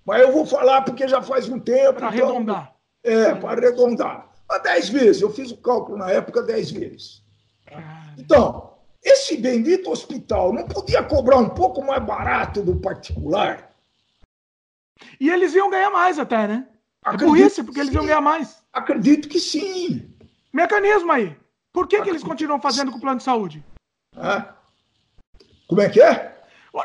[0.04, 1.94] Mas eu vou falar porque já faz um tempo.
[1.94, 2.74] Para então, arredondar.
[3.02, 4.30] É, para arredondar.
[4.46, 7.22] A 10 vezes, eu fiz o cálculo na época 10 vezes.
[8.18, 13.70] Então, esse bendito hospital não podia cobrar um pouco mais barato do particular?
[15.18, 16.68] E eles iam ganhar mais até, né?
[17.02, 18.62] Acredito é burrice, porque eles iam ganhar mais.
[18.70, 20.12] Acredito que sim.
[20.52, 21.34] Mecanismo aí.
[21.72, 23.64] Por que, que eles continuam fazendo com o plano de saúde?
[24.16, 24.54] Ah.
[25.68, 26.30] Como é que é?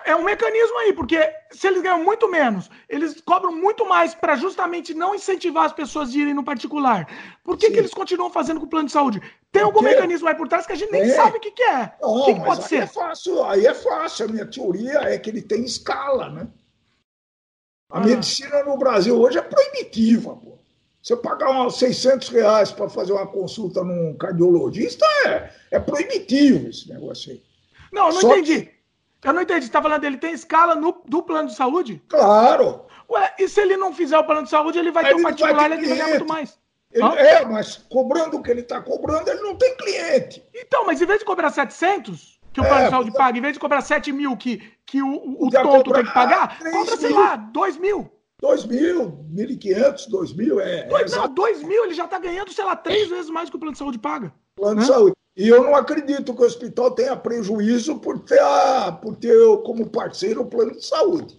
[0.04, 1.18] É um mecanismo aí, porque
[1.52, 6.10] se eles ganham muito menos, eles cobram muito mais para justamente não incentivar as pessoas
[6.10, 7.08] a irem no particular.
[7.44, 9.22] Por que, que eles continuam fazendo com o plano de saúde?
[9.52, 11.10] Tem algum mecanismo aí por trás que a gente nem é.
[11.10, 11.94] sabe o que, que é.
[12.02, 12.84] O que, que pode ser?
[12.84, 14.26] É fácil, aí é fácil.
[14.26, 16.48] A minha teoria é que ele tem escala, né?
[17.92, 18.02] A ah.
[18.02, 20.58] medicina no Brasil hoje é proibitiva, pô.
[21.06, 26.90] Você pagar uns 600 reais para fazer uma consulta num cardiologista é, é proibitivo esse
[26.90, 27.44] negócio aí.
[27.94, 28.66] Não, não Só entendi.
[28.66, 29.28] Que...
[29.28, 29.62] Eu não entendi.
[29.62, 32.02] Você está falando dele tem escala no, do plano de saúde?
[32.10, 32.88] Claro.
[33.08, 35.72] Ué, e se ele não fizer o plano de saúde, ele vai ter um particular,
[35.72, 36.58] ele vai ganhar muito mais.
[36.92, 40.44] Ele, é, mas cobrando o que ele está cobrando, ele não tem cliente.
[40.56, 43.42] Então, mas em vez de cobrar 700, que o é, plano de saúde paga, em
[43.42, 47.12] vez de cobrar 7 mil que, que o, o tonto tem que pagar, cobra, sei
[47.12, 48.12] lá, 2 mil.
[48.42, 50.84] 2 mil, 1.500, 2 mil, é.
[50.88, 53.56] Dois, é não, 2 mil, ele já está ganhando, sei lá, três vezes mais que
[53.56, 54.34] o plano de saúde paga.
[54.56, 54.82] Plano né?
[54.82, 55.16] de saúde.
[55.38, 59.90] E eu não acredito que o hospital tenha prejuízo por ter, a, por ter como
[59.90, 61.38] parceiro o plano de saúde.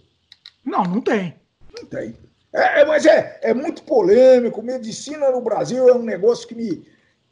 [0.63, 1.35] Não, não tem.
[1.75, 2.15] Não tem.
[2.53, 4.61] É, é, mas é, é muito polêmico.
[4.61, 6.85] Medicina no Brasil é um negócio que me.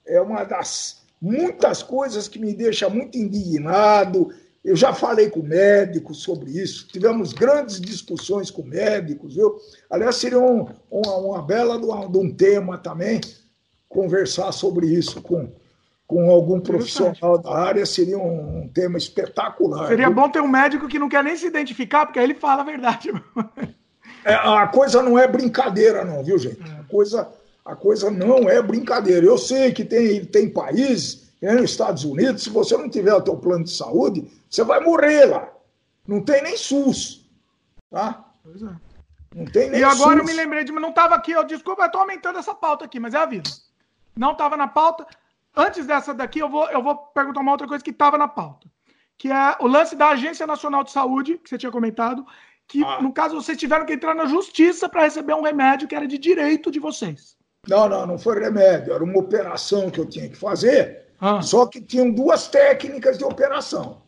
[0.07, 4.33] É uma das muitas coisas que me deixa muito indignado.
[4.65, 9.57] Eu já falei com médicos sobre isso, tivemos grandes discussões com médicos, viu?
[9.91, 13.21] Aliás, seria um, uma, uma bela de, um, de um tema também
[13.87, 15.51] conversar sobre isso com,
[16.07, 19.87] com algum profissional da área, seria um, um tema espetacular.
[19.87, 20.15] Seria viu?
[20.15, 22.65] bom ter um médico que não quer nem se identificar, porque aí ele fala a
[22.65, 23.11] verdade.
[24.25, 26.59] É, a coisa não é brincadeira, não, viu, gente?
[26.59, 26.79] É.
[26.79, 27.29] A coisa,
[27.63, 29.23] a coisa não é brincadeira.
[29.23, 33.35] Eu sei que tem, tem países, nos Estados Unidos, se você não tiver o teu
[33.38, 35.49] plano de saúde, você vai morrer lá.
[36.07, 37.30] Não tem nem SUS.
[37.89, 38.26] Tá?
[38.43, 38.76] Pois é.
[39.35, 40.19] Não tem nem E agora SUS.
[40.19, 40.72] eu me lembrei de.
[40.72, 43.49] Não estava aqui, eu desculpa, eu estou aumentando essa pauta aqui, mas é a vida.
[44.15, 45.05] Não estava na pauta.
[45.55, 48.67] Antes dessa daqui, eu vou, eu vou perguntar uma outra coisa que estava na pauta.
[49.17, 52.26] Que é o lance da Agência Nacional de Saúde, que você tinha comentado,
[52.67, 53.01] que, ah.
[53.01, 56.17] no caso, vocês tiveram que entrar na justiça para receber um remédio que era de
[56.17, 57.38] direito de vocês.
[57.67, 61.41] Não, não, não foi remédio, era uma operação que eu tinha que fazer, ah.
[61.41, 64.01] só que tinham duas técnicas de operação.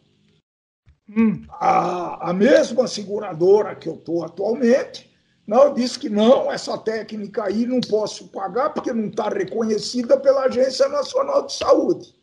[1.09, 1.45] Hum.
[1.49, 5.09] A, a mesma seguradora que eu estou atualmente,
[5.45, 10.45] não, disse que não, essa técnica aí não posso pagar porque não está reconhecida pela
[10.45, 12.13] Agência Nacional de Saúde.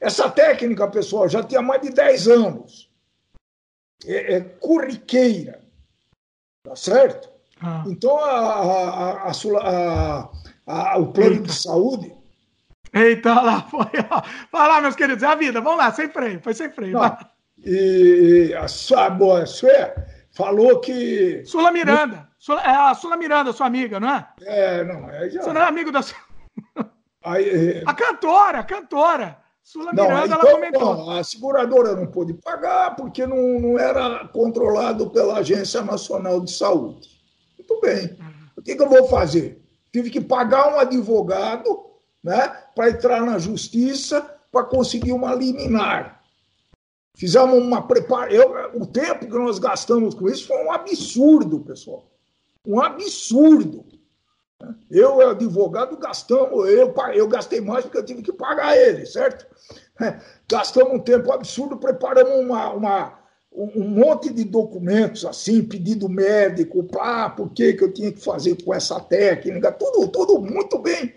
[0.00, 2.88] Essa técnica, pessoal, já tinha mais de 10 anos
[4.04, 5.64] é, é corriqueira.
[6.62, 7.30] Tá certo?
[7.60, 7.84] Ah.
[7.86, 10.30] Então, a, a,
[10.66, 11.44] a, o plano Eita.
[11.44, 12.17] de saúde.
[12.92, 13.86] Eita, lá foi.
[14.10, 14.22] Ó.
[14.52, 15.60] Vai lá, meus queridos, é a vida.
[15.60, 16.40] Vamos lá, sem freio.
[16.40, 16.98] Foi sem freio.
[17.64, 19.44] E a sua boa
[20.32, 21.42] falou que.
[21.44, 22.28] Sula Miranda.
[22.38, 24.28] Sula, é a Sula Miranda, sua amiga, não é?
[24.42, 25.10] É, não.
[25.10, 25.42] É já...
[25.42, 26.00] Você não é amigo da.
[27.24, 27.82] Aí, é...
[27.84, 29.38] A cantora, a cantora.
[29.62, 30.96] Sula não, Miranda, então, ela comentou.
[30.96, 36.52] Não, a seguradora não pôde pagar porque não, não era controlado pela Agência Nacional de
[36.52, 37.08] Saúde.
[37.58, 38.16] Muito bem.
[38.56, 39.62] O que, que eu vou fazer?
[39.92, 41.88] Tive que pagar um advogado
[42.22, 46.22] né, para entrar na justiça para conseguir uma liminar.
[47.16, 48.70] Fizemos uma preparação.
[48.74, 52.08] O tempo que nós gastamos com isso foi um absurdo, pessoal.
[52.64, 53.84] Um absurdo.
[54.88, 59.44] Eu, advogado, gastamos, eu, eu gastei mais porque eu tive que pagar ele, certo?
[60.48, 63.18] Gastamos um tempo absurdo, preparamos uma, uma,
[63.52, 68.60] um monte de documentos, assim, pedido médico, pá, por que, que eu tinha que fazer
[68.64, 71.14] com essa técnica, tudo, tudo muito bem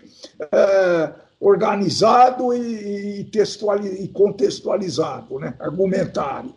[0.52, 1.12] é,
[1.42, 5.54] organizado e, e, contextualizado, né?
[5.58, 6.54] argumentário.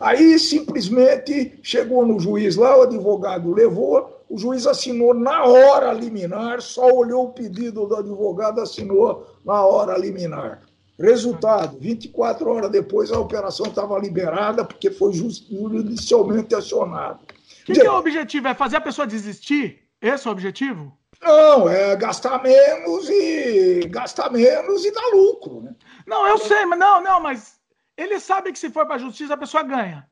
[0.00, 6.62] Aí simplesmente chegou no juiz lá, o advogado levou, o juiz assinou na hora liminar,
[6.62, 10.62] só olhou o pedido do advogado, assinou na hora liminar.
[10.98, 17.18] Resultado: 24 horas depois a operação estava liberada porque foi judicialmente acionada.
[17.62, 18.48] O que, que é o objetivo?
[18.48, 19.81] É fazer a pessoa desistir?
[20.02, 20.98] Esse é o objetivo?
[21.20, 25.74] Não, é gastar menos e gastar menos e dar lucro, né?
[26.04, 27.60] Não, eu sei, mas não, não, mas
[27.96, 30.10] ele sabe que se for para a justiça a pessoa ganha.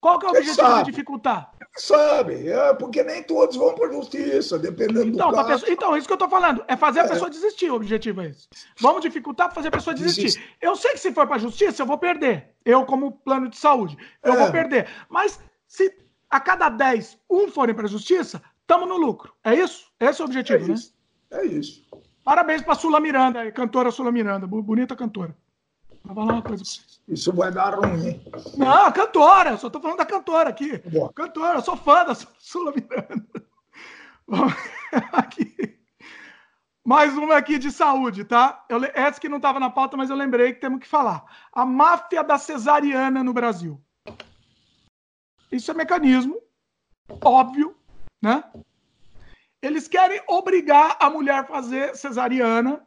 [0.00, 1.50] Qual que é o objetivo de dificultar?
[1.76, 5.48] Sabe, é porque nem todos vão para a justiça, dependendo então, do caso.
[5.48, 7.08] Pessoa, então, isso que eu estou falando, é fazer a é.
[7.08, 8.48] pessoa desistir, o objetivo é esse.
[8.80, 10.56] Vamos dificultar para fazer a pessoa desistir.
[10.60, 12.54] Eu sei que se for para a justiça, eu vou perder.
[12.64, 14.36] Eu, como plano de saúde, eu é.
[14.36, 14.88] vou perder.
[15.08, 15.92] Mas se
[16.30, 19.32] a cada 10, um forem para a justiça, estamos no lucro.
[19.44, 19.86] É isso?
[20.00, 20.74] Esse é o objetivo, é né?
[20.74, 20.94] Isso.
[21.30, 21.86] É isso.
[22.24, 25.36] Parabéns para Sula Miranda, cantora Sula Miranda, bonita cantora.
[26.04, 27.00] Vou falar uma coisa pra vocês.
[27.08, 28.24] Isso vai dar ruim, hein?
[28.56, 30.78] Não, cantora, só tô falando da cantora aqui.
[30.78, 31.12] Boa.
[31.12, 33.24] Cantora, eu sou fã da Sula Miranda.
[35.12, 35.76] aqui.
[36.84, 38.64] Mais uma aqui de saúde, tá?
[38.68, 41.24] Eu, essa que não estava na pauta, mas eu lembrei que temos que falar.
[41.52, 43.80] A máfia da cesariana no Brasil.
[45.50, 46.40] Isso é mecanismo,
[47.24, 47.76] óbvio,
[48.20, 48.42] né?
[49.62, 52.80] Eles querem obrigar a mulher a fazer cesariana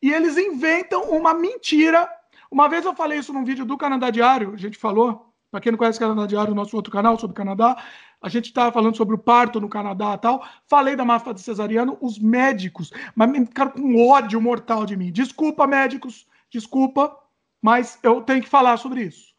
[0.00, 2.08] e eles inventam uma mentira
[2.50, 5.70] uma vez eu falei isso num vídeo do Canadá Diário, a gente falou, para quem
[5.70, 7.76] não conhece o Canadá Diário, nosso outro canal sobre Canadá,
[8.20, 10.44] a gente estava falando sobre o parto no Canadá e tal.
[10.66, 15.12] Falei da máfia de cesariano, os médicos, mas me ficaram com ódio mortal de mim.
[15.12, 17.16] Desculpa, médicos, desculpa,
[17.62, 19.34] mas eu tenho que falar sobre isso.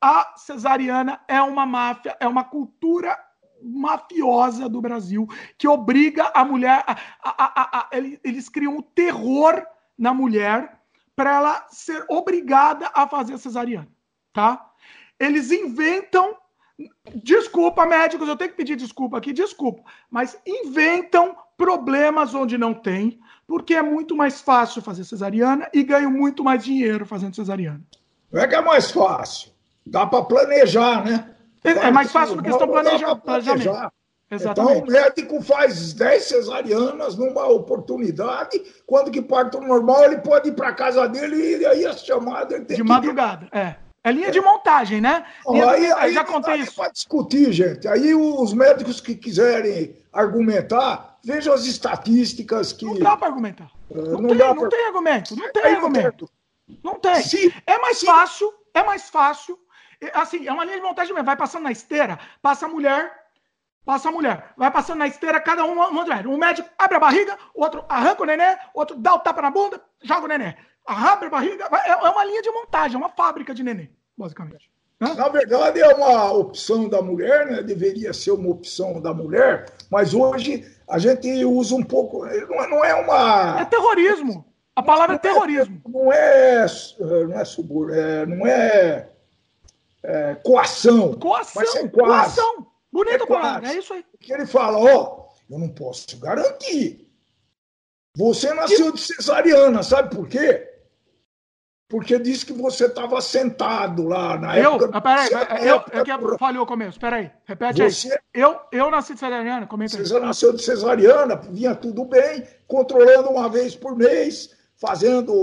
[0.00, 3.18] A cesariana é uma máfia, é uma cultura
[3.62, 5.26] mafiosa do Brasil
[5.56, 6.84] que obriga a mulher.
[6.86, 9.64] A, a, a, eles criam o terror
[9.98, 10.80] na mulher
[11.14, 13.88] para ela ser obrigada a fazer cesariana,
[14.32, 14.70] tá?
[15.18, 16.34] Eles inventam,
[17.14, 23.20] desculpa, médicos, eu tenho que pedir desculpa aqui, desculpa, mas inventam problemas onde não tem,
[23.46, 27.84] porque é muito mais fácil fazer cesariana e ganho muito mais dinheiro fazendo cesariana.
[28.32, 29.52] Não é que é mais fácil,
[29.84, 31.36] dá para planejar, né?
[31.64, 33.20] É, é mais fácil porque estão planejando.
[33.20, 33.92] Planejar.
[34.30, 34.78] Exatamente.
[34.78, 40.52] Então, o médico faz 10 cesarianas numa oportunidade, quando que parto normal, ele pode ir
[40.52, 42.54] para casa dele e aí a chamada...
[42.54, 43.74] Ele tem de madrugada, é.
[44.02, 44.30] É linha é.
[44.30, 45.26] de montagem, né?
[45.46, 45.92] aí, de...
[45.92, 46.74] aí, já contei isso.
[46.74, 47.86] Para discutir, gente.
[47.86, 52.86] Aí os médicos que quiserem argumentar, vejam as estatísticas que.
[52.86, 53.70] Não dá para argumentar.
[53.90, 54.68] É, não, não, tem, não pra...
[54.68, 55.36] tem argumento.
[55.36, 56.30] Não tem argumento.
[56.82, 57.16] Não tem.
[57.16, 58.06] Sim, é mais sim.
[58.06, 59.58] fácil, é mais fácil.
[60.14, 61.26] Assim, é uma linha de montagem mesmo.
[61.26, 63.20] Vai passando na esteira, passa a mulher,
[63.84, 64.52] Passa a mulher.
[64.56, 68.26] Vai passando na esteira, cada um, um, um médico abre a barriga, outro arranca o
[68.26, 70.54] neném, outro dá o tapa na bunda, joga o neném.
[70.86, 71.68] Abre a barriga.
[71.86, 74.70] É, é uma linha de montagem, é uma fábrica de neném, basicamente.
[75.00, 77.62] Na verdade, é uma opção da mulher, né?
[77.62, 82.26] deveria ser uma opção da mulher, mas hoje a gente usa um pouco.
[82.68, 83.60] Não é, é uma.
[83.62, 84.44] É terrorismo.
[84.76, 85.82] A palavra é não é terrorismo.
[85.84, 86.66] É, não é.
[87.00, 89.08] Não é, subor, é, não é,
[90.02, 91.14] é coação.
[91.14, 91.62] Coação.
[91.62, 92.66] Mas é coação.
[92.92, 94.04] Bonita é palavra, é isso aí.
[94.18, 97.08] Que ele fala, ó, eu não posso garantir.
[98.16, 100.66] Você nasceu de cesariana, sabe por quê?
[101.88, 104.74] Porque disse que você estava sentado lá na eu?
[104.74, 104.90] época.
[104.92, 105.28] Ah, peraí,
[105.66, 107.00] eu, é que falhou o começo.
[107.00, 108.18] Peraí, repete você, aí.
[108.32, 110.06] Eu, eu nasci de cesariana, comenta aí.
[110.06, 115.34] Você nasceu de cesariana, vinha tudo bem, controlando uma vez por mês, fazendo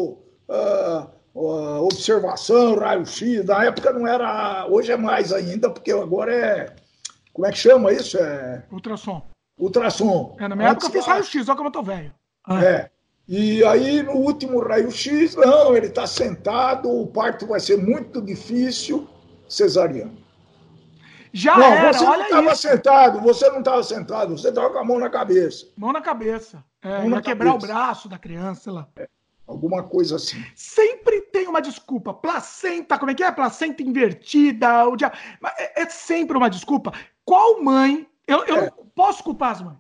[0.48, 3.46] uh, uh, observação, raio-x.
[3.46, 4.68] Na época não era.
[4.70, 6.76] Hoje é mais ainda, porque agora é
[7.38, 8.18] como é que chama isso?
[8.18, 8.64] É...
[8.72, 9.22] Ultrassom.
[9.60, 10.36] Ultrassom.
[10.40, 12.12] É, na minha Antes época eu fiz raio-x, olha como eu tô velho.
[12.44, 12.64] Ah.
[12.64, 12.90] É.
[13.28, 19.08] E aí, no último raio-x, não, ele está sentado, o parto vai ser muito difícil,
[19.48, 20.18] cesariano.
[21.32, 24.84] Já não, era, você não estava sentado, você não estava sentado, você estava com a
[24.84, 25.68] mão na cabeça.
[25.78, 26.64] Mão na cabeça.
[26.82, 27.66] É, mão ia quebrar cabeça.
[27.66, 28.88] o braço da criança, sei lá.
[28.96, 29.08] É,
[29.48, 30.44] alguma coisa assim.
[30.56, 32.14] Sempre tem uma desculpa.
[32.14, 33.32] Placenta, como é que é?
[33.32, 34.86] Placenta invertida.
[34.86, 35.12] O dia...
[35.58, 36.92] é, é sempre uma desculpa.
[37.24, 38.08] Qual mãe?
[38.28, 38.62] Eu, eu é.
[38.62, 39.78] não posso culpar as mães.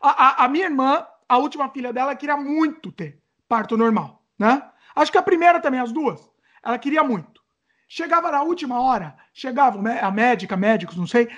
[0.00, 4.62] A, a, a, minha irmã, a última filha dela, queria muito ter parto normal, né?
[4.94, 6.30] Acho que a primeira também, as duas.
[6.62, 7.42] Ela queria muito.
[7.88, 11.28] Chegava na última hora, chegava a médica, médicos, não sei,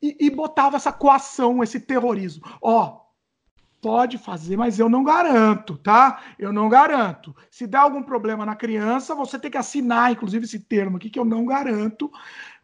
[0.00, 2.44] e, e botava essa coação, esse terrorismo.
[2.62, 3.00] Ó,
[3.80, 6.22] pode fazer, mas eu não garanto, tá?
[6.38, 7.34] Eu não garanto.
[7.50, 11.18] Se dá algum problema na criança, você tem que assinar, inclusive, esse termo aqui, que
[11.18, 12.10] eu não garanto.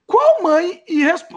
[0.06, 0.82] Qual mãe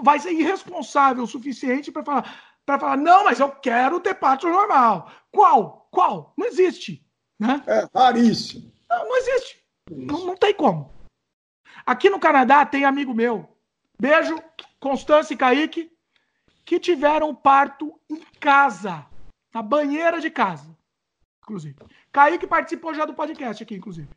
[0.03, 2.35] vai ser irresponsável o suficiente para falar,
[2.65, 5.11] para falar, não, mas eu quero ter parto normal?
[5.31, 5.88] Qual?
[5.91, 6.34] Qual?
[6.38, 7.06] Não existe.
[7.39, 7.61] Né?
[7.68, 8.72] É raríssimo.
[8.89, 9.64] Não, não existe.
[9.91, 10.91] Não, não tem como.
[11.85, 13.47] Aqui no Canadá tem amigo meu,
[13.99, 14.35] beijo,
[14.80, 15.91] Constância e Kaique,
[16.65, 19.06] que tiveram parto em casa,
[19.56, 20.77] na banheira de casa,
[21.41, 21.77] inclusive.
[22.11, 24.10] Kaique participou já do podcast aqui, inclusive.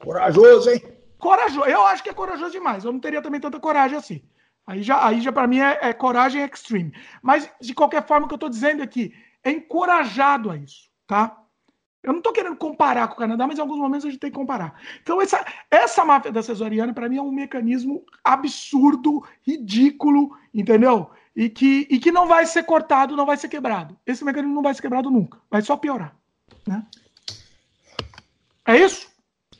[0.00, 0.82] Corajoso, hein?
[1.16, 1.64] Corajoso.
[1.68, 2.84] Eu acho que é corajoso demais.
[2.84, 4.20] Eu não teria também tanta coragem assim.
[4.66, 6.92] Aí já, aí já para mim é, é, coragem extreme.
[7.22, 9.14] Mas, de qualquer forma, o que eu estou dizendo aqui
[9.44, 11.40] é encorajado a isso, tá?
[12.02, 14.30] Eu não estou querendo comparar com o Canadá, mas em alguns momentos a gente tem
[14.30, 14.74] que comparar.
[15.02, 21.10] Então, essa, essa máfia da cesariana, para mim, é um mecanismo absurdo, ridículo, entendeu?
[21.36, 23.98] E que, e que não vai ser cortado, não vai ser quebrado.
[24.06, 25.40] Esse mecanismo não vai ser quebrado nunca.
[25.50, 26.16] Vai só piorar.
[26.66, 26.86] Né?
[28.66, 29.08] É isso?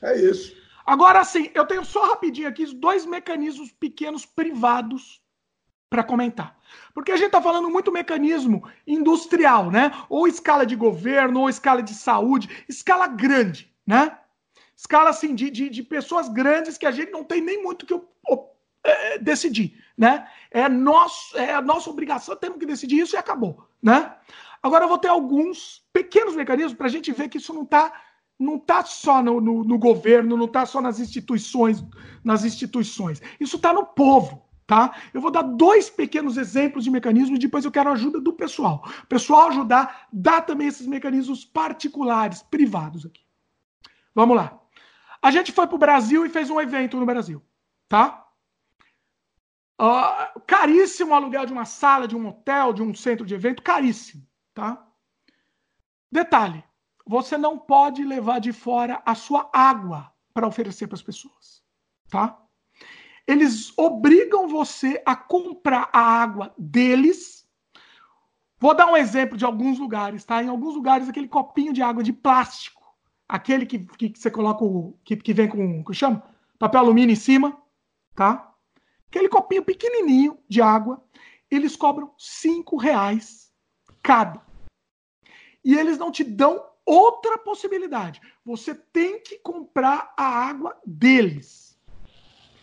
[0.00, 0.54] É isso.
[0.86, 5.20] Agora, sim, eu tenho só rapidinho aqui dois mecanismos pequenos privados
[5.88, 6.58] para comentar.
[6.92, 9.92] Porque a gente está falando muito mecanismo industrial, né?
[10.08, 14.18] Ou escala de governo, ou escala de saúde, escala grande, né?
[14.76, 17.94] Escala assim de, de, de pessoas grandes que a gente não tem nem muito que
[18.84, 20.28] é, decidir, né?
[20.50, 24.14] É, nosso, é a nossa obrigação, temos que decidir isso e acabou, né?
[24.62, 27.92] Agora eu vou ter alguns pequenos mecanismos para a gente ver que isso não está
[28.38, 31.84] não tá só no, no, no governo, não está só nas instituições,
[32.24, 33.22] nas instituições.
[33.38, 34.94] Isso está no povo, tá?
[35.12, 38.32] Eu vou dar dois pequenos exemplos de mecanismos e depois eu quero a ajuda do
[38.32, 38.82] pessoal.
[39.04, 43.22] O pessoal ajudar, dá também esses mecanismos particulares, privados aqui.
[44.14, 44.58] Vamos lá.
[45.22, 47.40] A gente foi para o Brasil e fez um evento no Brasil,
[47.88, 48.23] tá?
[49.80, 53.62] Uh, caríssimo o aluguel de uma sala, de um hotel, de um centro de evento,
[53.62, 54.86] caríssimo, tá?
[56.10, 56.62] Detalhe,
[57.04, 61.62] você não pode levar de fora a sua água para oferecer para as pessoas,
[62.08, 62.44] tá?
[63.26, 67.46] eles obrigam você a comprar a água deles.
[68.58, 70.42] Vou dar um exemplo de alguns lugares, tá?
[70.42, 72.82] Em alguns lugares, aquele copinho de água de plástico,
[73.28, 74.98] aquele que, que, você coloca o.
[75.04, 75.84] que, que vem com.
[75.84, 76.22] que chama?
[76.58, 77.56] Papel alumínio em cima,
[78.14, 78.53] tá?
[79.14, 81.00] Aquele copinho pequenininho de água,
[81.48, 83.48] eles cobram cinco reais
[84.02, 84.42] cada.
[85.64, 88.20] E eles não te dão outra possibilidade.
[88.44, 91.78] Você tem que comprar a água deles.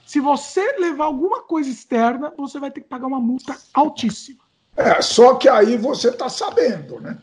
[0.06, 4.44] Se você levar alguma coisa externa, você vai ter que pagar uma multa altíssima.
[4.76, 7.18] É, só que aí você está sabendo, né?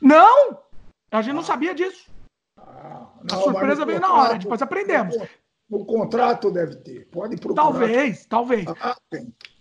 [0.00, 0.58] Não!
[1.08, 2.10] A gente não sabia disso.
[2.58, 5.14] Ah, não, a surpresa veio na hora, depois aprendemos.
[5.72, 7.08] No, contrato deve ter.
[7.10, 7.62] Pode procurar.
[7.62, 8.66] Talvez, talvez.
[8.78, 8.94] Ah,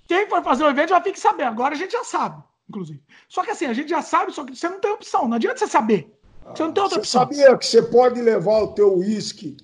[0.06, 1.48] Quem for fazer o evento já fique sabendo.
[1.48, 3.02] Agora a gente já sabe, inclusive.
[3.30, 5.26] Só que assim, a gente já sabe, só que você não tem opção.
[5.26, 6.14] Não adianta você saber.
[6.54, 7.22] Você não tem outra você opção.
[7.22, 9.56] sabia que você pode levar o teu uísque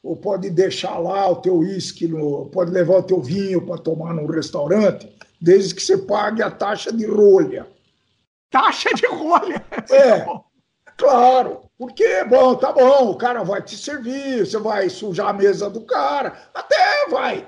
[0.00, 2.08] ou pode deixar lá o teu uísque,
[2.52, 6.92] pode levar o teu vinho para tomar num restaurante, desde que você pague a taxa
[6.92, 7.66] de rolha.
[8.48, 9.66] Taxa de rolha?
[9.90, 10.24] É,
[10.96, 11.62] claro.
[11.78, 15.82] Porque, bom, tá bom, o cara vai te servir, você vai sujar a mesa do
[15.82, 17.46] cara, até vai.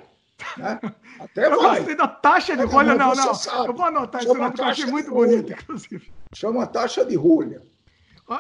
[0.56, 0.78] Né?
[1.18, 1.78] Até eu vai.
[1.78, 3.34] gostei da taxa de rolha, não, não.
[3.34, 3.66] Sabe.
[3.66, 6.12] Eu vou anotar isso, porque eu achei muito bonito, inclusive.
[6.32, 7.60] Chama taxa de rolha.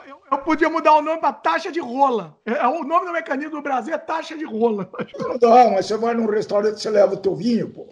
[0.06, 2.38] Eu, eu, podia mudar o nome para taxa de rola.
[2.46, 4.88] É, é, o nome do mecanismo do Brasil é taxa de rola.
[5.18, 7.88] Não dá, mas você vai num restaurante você leva o teu vinho, pô.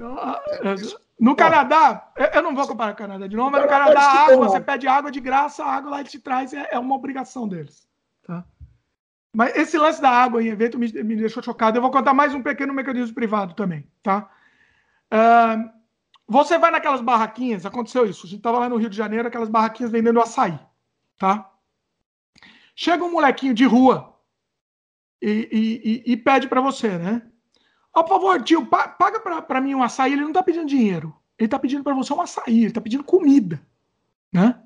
[0.00, 0.74] Ah, é,
[1.18, 4.24] no Canadá, eu não vou comparar com o Canadá de novo, mas no Canadá, a
[4.24, 7.48] água, você pede água de graça, a água lá te traz, é, é uma obrigação
[7.48, 7.88] deles.
[8.26, 8.44] Tá?
[9.32, 11.78] Mas esse lance da água em evento me, me deixou chocado.
[11.78, 14.30] Eu vou contar mais um pequeno mecanismo privado também, tá?
[15.12, 15.70] Uh,
[16.26, 18.26] você vai naquelas barraquinhas, aconteceu isso.
[18.26, 20.58] A gente estava lá no Rio de Janeiro, aquelas barraquinhas vendendo açaí
[21.18, 21.50] tá?
[22.74, 24.18] Chega um molequinho de rua
[25.20, 27.22] e, e, e pede para você, né?
[27.96, 30.12] Ó, por favor, tio, paga para mim um açaí.
[30.12, 31.16] Ele não tá pedindo dinheiro.
[31.38, 32.64] Ele tá pedindo para você um açaí.
[32.64, 33.66] Ele tá pedindo comida,
[34.30, 34.60] né?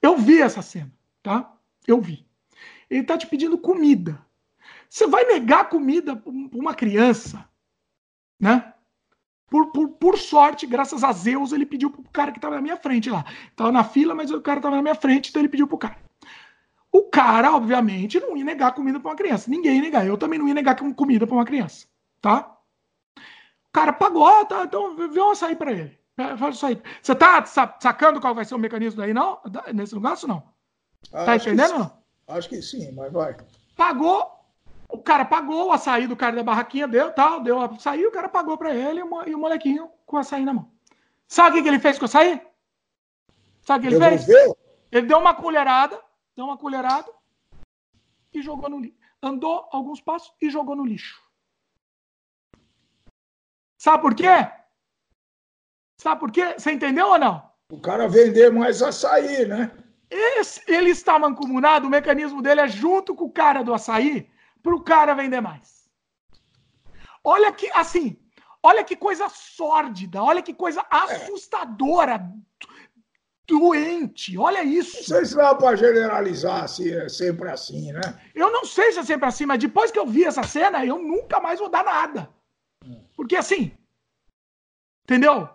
[0.00, 1.52] Eu vi essa cena, tá?
[1.84, 2.24] Eu vi.
[2.88, 4.24] Ele tá te pedindo comida.
[4.88, 7.44] Você vai negar comida para uma criança,
[8.38, 8.72] né?
[9.48, 12.76] Por, por, por sorte, graças a Zeus, ele pediu pro cara que tava na minha
[12.76, 13.24] frente lá.
[13.56, 15.98] Tava na fila, mas o cara tava na minha frente, então ele pediu pro cara.
[16.92, 19.50] O cara, obviamente, não ia negar comida para uma criança.
[19.50, 20.06] Ninguém ia negar.
[20.06, 21.88] Eu também não ia negar comida para uma criança.
[22.20, 22.56] Tá?
[23.16, 25.98] O cara pagou, ah, tá, então vê um açaí para ele.
[26.36, 26.82] Faz isso aí.
[27.00, 29.40] Você tá sacando qual vai ser o mecanismo daí, não?
[29.72, 30.42] Nesse lugar, ou não?
[31.10, 31.78] tá entendendo?
[31.78, 31.98] Não?
[32.26, 33.36] Acho que sim, mas vai.
[33.76, 34.28] Pagou,
[34.88, 38.28] o cara pagou o açaí do cara da barraquinha, deu, tal, deu açaí, o cara
[38.28, 40.72] pagou para ele e o molequinho com o açaí na mão.
[41.28, 42.42] Sabe o que, que ele fez com o açaí?
[43.62, 44.26] Sabe o que ele Devolveu?
[44.26, 44.54] fez?
[44.90, 46.00] Ele deu uma colherada,
[46.34, 47.08] deu uma colherada
[48.32, 48.98] e jogou no lixo.
[49.22, 51.27] Andou alguns passos e jogou no lixo.
[53.78, 54.26] Sabe por quê?
[55.96, 56.54] Sabe por quê?
[56.58, 57.48] Você entendeu ou não?
[57.70, 59.70] O cara vender mais açaí, né?
[60.10, 64.28] Esse, ele está mancomunado, o mecanismo dele é junto com o cara do açaí
[64.62, 65.88] para o cara vender mais.
[67.22, 68.18] Olha que, assim,
[68.62, 72.32] olha que coisa sórdida, olha que coisa assustadora,
[73.46, 74.96] doente, olha isso.
[74.96, 78.00] Não sei se dá para generalizar se é sempre assim, né?
[78.34, 80.98] Eu não sei se é sempre assim, mas depois que eu vi essa cena, eu
[80.98, 82.37] nunca mais vou dar nada.
[83.16, 83.76] Porque assim,
[85.04, 85.48] entendeu?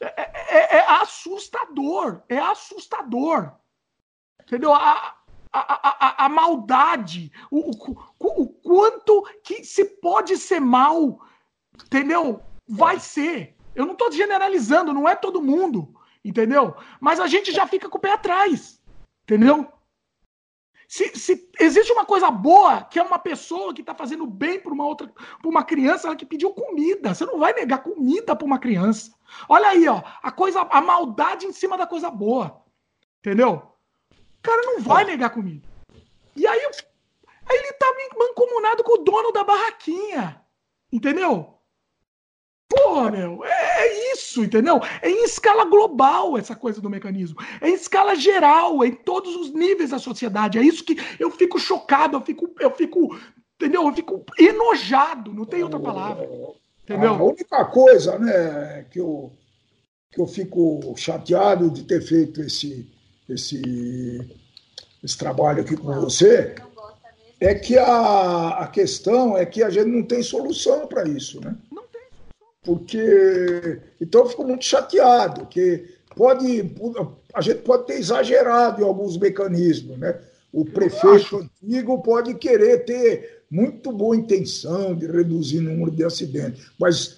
[0.00, 3.52] É, é, é, é assustador, é assustador.
[4.42, 4.74] Entendeu?
[4.74, 5.16] A,
[5.52, 11.20] a, a, a maldade, o, o, o, quanto que se pode ser mal,
[11.84, 12.42] entendeu?
[12.66, 13.56] Vai ser.
[13.74, 15.94] Eu não estou generalizando, não é todo mundo,
[16.24, 16.76] entendeu?
[17.00, 18.80] Mas a gente já fica com o pé atrás,
[19.22, 19.72] entendeu?
[20.94, 24.72] Se, se, existe uma coisa boa, que é uma pessoa que está fazendo bem para
[24.72, 27.12] uma outra, para uma criança, ela que pediu comida.
[27.12, 29.12] Você não vai negar comida para uma criança.
[29.48, 32.62] Olha aí, ó, a coisa, a maldade em cima da coisa boa.
[33.18, 33.60] Entendeu?
[34.12, 35.68] O cara não vai negar comida.
[36.36, 40.40] E aí, aí ele tá mancomunado com o dono da barraquinha.
[40.92, 41.53] Entendeu?
[42.74, 44.80] Porra, meu, é, é, isso, entendeu?
[45.00, 47.36] É em escala global essa coisa do mecanismo.
[47.60, 50.58] É em escala geral, é em todos os níveis da sociedade.
[50.58, 53.16] É isso que eu fico chocado, eu fico, eu fico,
[53.56, 53.86] entendeu?
[53.86, 56.28] Eu fico enojado, não tem outra palavra.
[56.82, 57.14] Entendeu?
[57.14, 59.32] A única coisa, né, que eu,
[60.10, 62.90] que eu fico chateado de ter feito esse,
[63.28, 63.62] esse,
[65.02, 66.54] esse trabalho aqui com você
[67.40, 71.56] é que a, a questão é que a gente não tem solução para isso, né?
[72.64, 75.84] Porque então eu fico muito chateado que
[76.16, 76.74] pode
[77.34, 80.18] a gente pode ter exagerado em alguns mecanismos, né?
[80.52, 86.70] O prefeito antigo pode querer ter muito boa intenção de reduzir o número de acidentes,
[86.78, 87.16] mas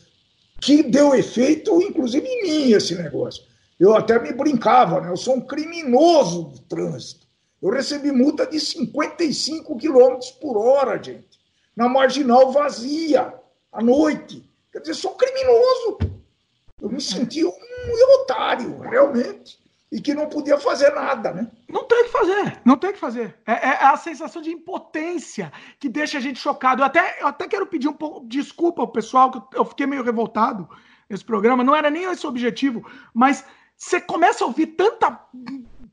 [0.60, 3.44] que deu efeito, inclusive em mim, esse negócio.
[3.78, 5.10] Eu até me brincava, né?
[5.10, 7.26] Eu sou um criminoso do trânsito.
[7.62, 11.38] Eu recebi multa de 55 km por hora, gente,
[11.74, 13.34] na marginal vazia,
[13.70, 14.42] à noite.
[14.76, 15.98] Quer dizer, sou criminoso.
[16.82, 19.58] Eu me senti um otário, realmente.
[19.90, 21.50] E que não podia fazer nada, né?
[21.66, 23.38] Não tem o que fazer, não tem o que fazer.
[23.46, 25.50] É, é, a sensação de impotência
[25.80, 26.82] que deixa a gente chocado.
[26.82, 29.86] Eu até, eu até quero pedir um pouco de desculpa ao pessoal, que eu fiquei
[29.86, 30.68] meio revoltado
[31.08, 31.64] nesse programa.
[31.64, 33.46] Não era nem esse o objetivo, mas
[33.78, 35.18] você começa a ouvir tanta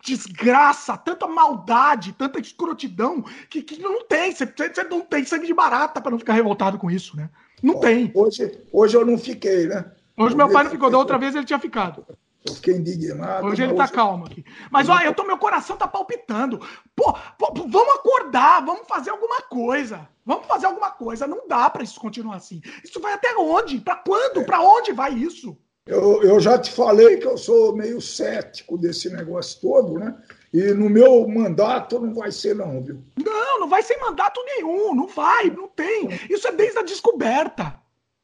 [0.04, 4.36] desgraça, tanta maldade, tanta escrotidão, que, que não tem.
[4.36, 7.30] Você, você não tem sangue de barata para não ficar revoltado com isso, né?
[7.64, 8.12] Não tem.
[8.14, 9.90] Hoje, hoje eu não fiquei, né?
[10.18, 12.06] Hoje meu pai não ficou, da outra vez ele tinha ficado.
[12.46, 13.48] Eu fiquei indignado.
[13.48, 13.94] Hoje ele tá hoje...
[13.94, 14.44] calmo aqui.
[14.70, 16.60] Mas olha, eu tô, meu coração tá palpitando.
[16.94, 20.08] Pô, pô, vamos acordar, vamos fazer alguma coisa.
[20.26, 21.26] Vamos fazer alguma coisa.
[21.26, 22.62] Não dá para isso continuar assim.
[22.84, 23.80] Isso vai até onde?
[23.80, 24.42] Para quando?
[24.42, 24.44] É.
[24.44, 25.58] Para onde vai isso?
[25.86, 30.16] Eu, eu já te falei que eu sou meio cético desse negócio todo, né?
[30.54, 33.04] E no meu mandato não vai ser, não, viu?
[33.18, 36.10] Não, não vai ser mandato nenhum, não vai, não tem.
[36.30, 37.80] Isso é desde a descoberta.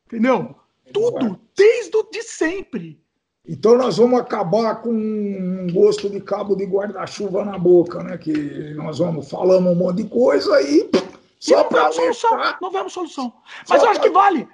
[0.06, 0.56] Entendeu?
[0.93, 3.01] Tudo, desde o de sempre.
[3.47, 8.15] Então nós vamos acabar com um gosto de cabo de guarda-chuva na boca, né?
[8.15, 10.88] Que nós vamos falando um monte de coisa e
[11.39, 12.38] só para solução.
[12.61, 13.34] Não vemos solução.
[13.68, 14.47] Mas só eu acho que vale.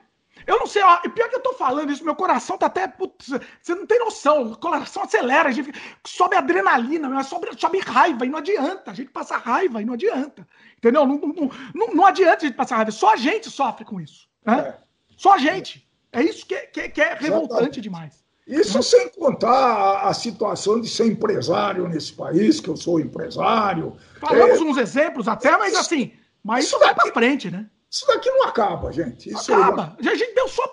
[0.48, 2.88] Eu não sei, ó, pior que eu tô falando isso, meu coração tá até.
[2.88, 3.30] Putz,
[3.62, 5.72] você não tem noção, o coração acelera, a gente
[6.06, 8.92] sobe adrenalina, mas sobe, sobe raiva e não adianta.
[8.92, 10.48] A gente passa raiva e não adianta.
[10.78, 11.06] Entendeu?
[11.06, 14.28] Não, não, não, não adianta a gente passar raiva, só a gente sofre com isso.
[14.46, 14.60] Né?
[14.60, 14.78] É.
[15.18, 15.88] Só a gente.
[16.12, 18.24] É isso que, que, que é revoltante demais.
[18.48, 23.98] Isso sem contar a, a, situação de ser empresário nesse país, que eu sou empresário.
[24.20, 24.64] Falamos é...
[24.64, 26.14] uns exemplos até, mas assim,
[26.44, 27.66] mas isso, isso vai para frente, né?
[27.96, 29.30] Isso daqui não acaba, gente.
[29.30, 29.96] Isso acaba.
[29.98, 30.64] A gente deu só.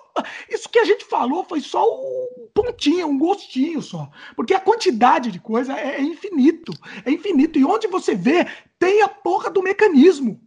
[0.51, 4.11] Isso que a gente falou foi só um pontinho, um gostinho só.
[4.35, 6.73] Porque a quantidade de coisa é, é infinito.
[7.05, 7.61] É infinito.
[7.61, 8.45] E onde você vê,
[8.77, 10.41] tem a porra do mecanismo.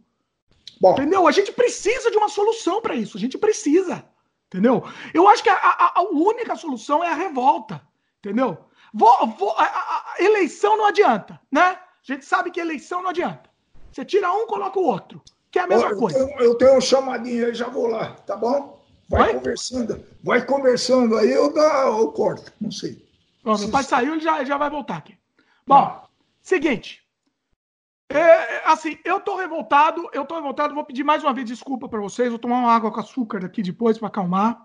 [0.78, 0.92] Bom.
[0.92, 1.26] Entendeu?
[1.26, 3.16] A gente precisa de uma solução para isso.
[3.16, 4.04] A gente precisa.
[4.48, 4.84] Entendeu?
[5.14, 7.80] Eu acho que a, a, a, única solução é a revolta.
[8.18, 8.58] Entendeu?
[8.92, 11.62] Vou, vou, a, a, eleição não adianta, né?
[11.62, 13.48] A gente sabe que eleição não adianta.
[13.90, 15.22] Você tira um, coloca o outro
[15.56, 16.26] que é a mesma eu coisa.
[16.26, 18.78] Tenho, eu tenho um chamadinho aí, já vou lá, tá bom?
[19.08, 19.34] Vai, vai?
[19.34, 20.04] conversando.
[20.22, 23.02] Vai conversando aí, eu, dá, eu corto, não sei.
[23.42, 25.16] Bom, meu pai saiu, ele já, já vai voltar aqui.
[25.66, 26.06] Bom, ah.
[26.42, 27.02] seguinte.
[28.10, 32.00] É, assim, eu tô revoltado, eu tô revoltado, vou pedir mais uma vez desculpa para
[32.00, 34.62] vocês, vou tomar uma água com açúcar aqui depois para acalmar.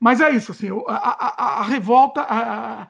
[0.00, 2.88] Mas é isso, assim, a, a, a revolta, a,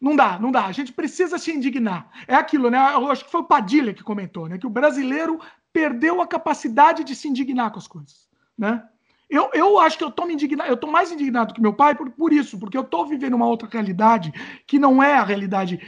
[0.00, 0.66] não dá, não dá.
[0.66, 2.08] A gente precisa se indignar.
[2.28, 2.78] É aquilo, né?
[2.94, 4.56] Eu acho que foi o Padilha que comentou, né?
[4.56, 5.40] Que o brasileiro
[5.72, 8.82] perdeu a capacidade de se indignar com as coisas, né?
[9.28, 11.94] Eu, eu acho que eu tô me indignado, eu tô mais indignado que meu pai
[11.94, 14.30] por, por isso, porque eu tô vivendo uma outra realidade
[14.66, 15.80] que não é a realidade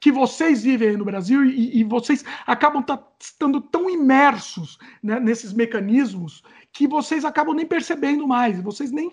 [0.00, 2.84] que vocês vivem aí no Brasil e, e vocês acabam
[3.18, 6.42] estando tão imersos né, nesses mecanismos
[6.74, 8.60] que vocês acabam nem percebendo mais.
[8.60, 9.10] Vocês nem.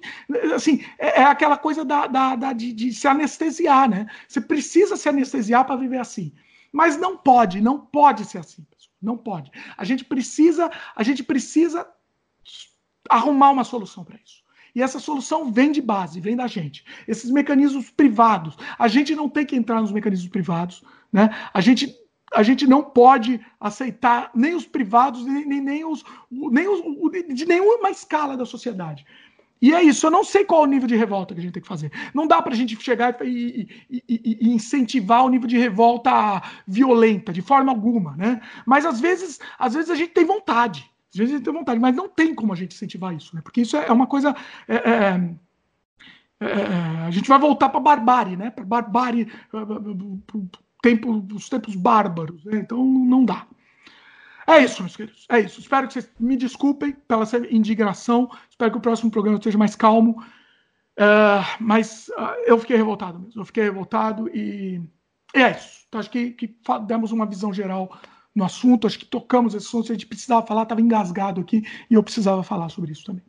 [0.54, 4.06] Assim, é, é aquela coisa da, da, da de, de, se anestesiar, né?
[4.28, 6.34] Você precisa se anestesiar para viver assim.
[6.74, 8.66] Mas não pode, não pode ser assim.
[9.02, 9.52] Não pode.
[9.78, 11.88] A gente precisa, a gente precisa
[13.10, 14.42] arrumar uma solução para isso.
[14.74, 16.86] E essa solução vem de base, vem da gente.
[17.08, 21.30] Esses mecanismos privados, a gente não tem que entrar nos mecanismos privados, né?
[21.54, 21.98] A gente
[22.34, 26.02] a gente não pode aceitar nem os privados, nem, nem, nem os,
[26.32, 26.82] nem os
[27.36, 29.06] de nenhuma escala da sociedade.
[29.62, 31.54] E é isso, eu não sei qual é o nível de revolta que a gente
[31.54, 31.92] tem que fazer.
[32.16, 36.42] Não dá para a gente chegar e, e, e, e, incentivar o nível de revolta
[36.68, 38.42] violenta, de forma alguma, né?
[38.66, 40.90] Mas às vezes, às vezes a gente tem vontade.
[41.14, 43.42] Às vezes a gente tem vontade, mas não tem como a gente incentivar isso, né?
[43.44, 44.36] Porque isso é uma coisa.
[44.68, 45.36] É, é,
[46.40, 48.50] é, a gente vai voltar para barbárie, né?
[48.50, 49.32] Para barbárie,
[50.82, 52.44] tempo, os tempos bárbaros.
[52.46, 52.58] Né?
[52.58, 53.46] Então não dá.
[54.48, 55.26] É isso, meus queridos.
[55.30, 55.60] É isso.
[55.60, 58.30] Espero que vocês me desculpem pela indignação.
[58.50, 60.24] Espero que o próximo programa esteja mais calmo.
[60.98, 63.42] Uh, mas uh, eu fiquei revoltado mesmo.
[63.42, 64.82] Eu fiquei revoltado e,
[65.36, 65.86] e é isso.
[65.88, 66.56] Então, acho que, que
[66.86, 67.98] demos uma visão geral
[68.36, 68.88] no assunto.
[68.88, 69.92] Acho que tocamos esse assunto.
[69.92, 73.24] A gente precisava falar, estava engasgado aqui e eu precisava falar sobre isso também.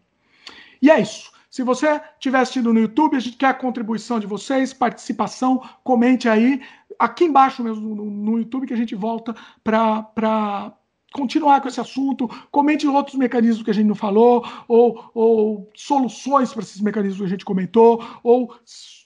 [0.80, 1.30] E é isso.
[1.50, 6.26] Se você estiver assistindo no YouTube, a gente quer a contribuição de vocês, participação, comente
[6.26, 6.62] aí,
[6.98, 10.72] aqui embaixo mesmo no, no YouTube, que a gente volta para
[11.12, 16.52] continuar com esse assunto, comente outros mecanismos que a gente não falou, ou, ou soluções
[16.52, 18.54] para esses mecanismos que a gente comentou, ou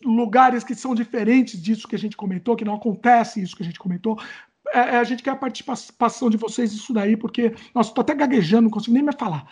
[0.04, 3.66] lugares que são diferentes disso que a gente comentou, que não acontece isso que a
[3.66, 4.18] gente comentou.
[4.72, 8.14] É, é, a gente quer a participação de vocês isso daí, porque, nossa, tô até
[8.14, 9.46] gaguejando, não consigo nem mais falar.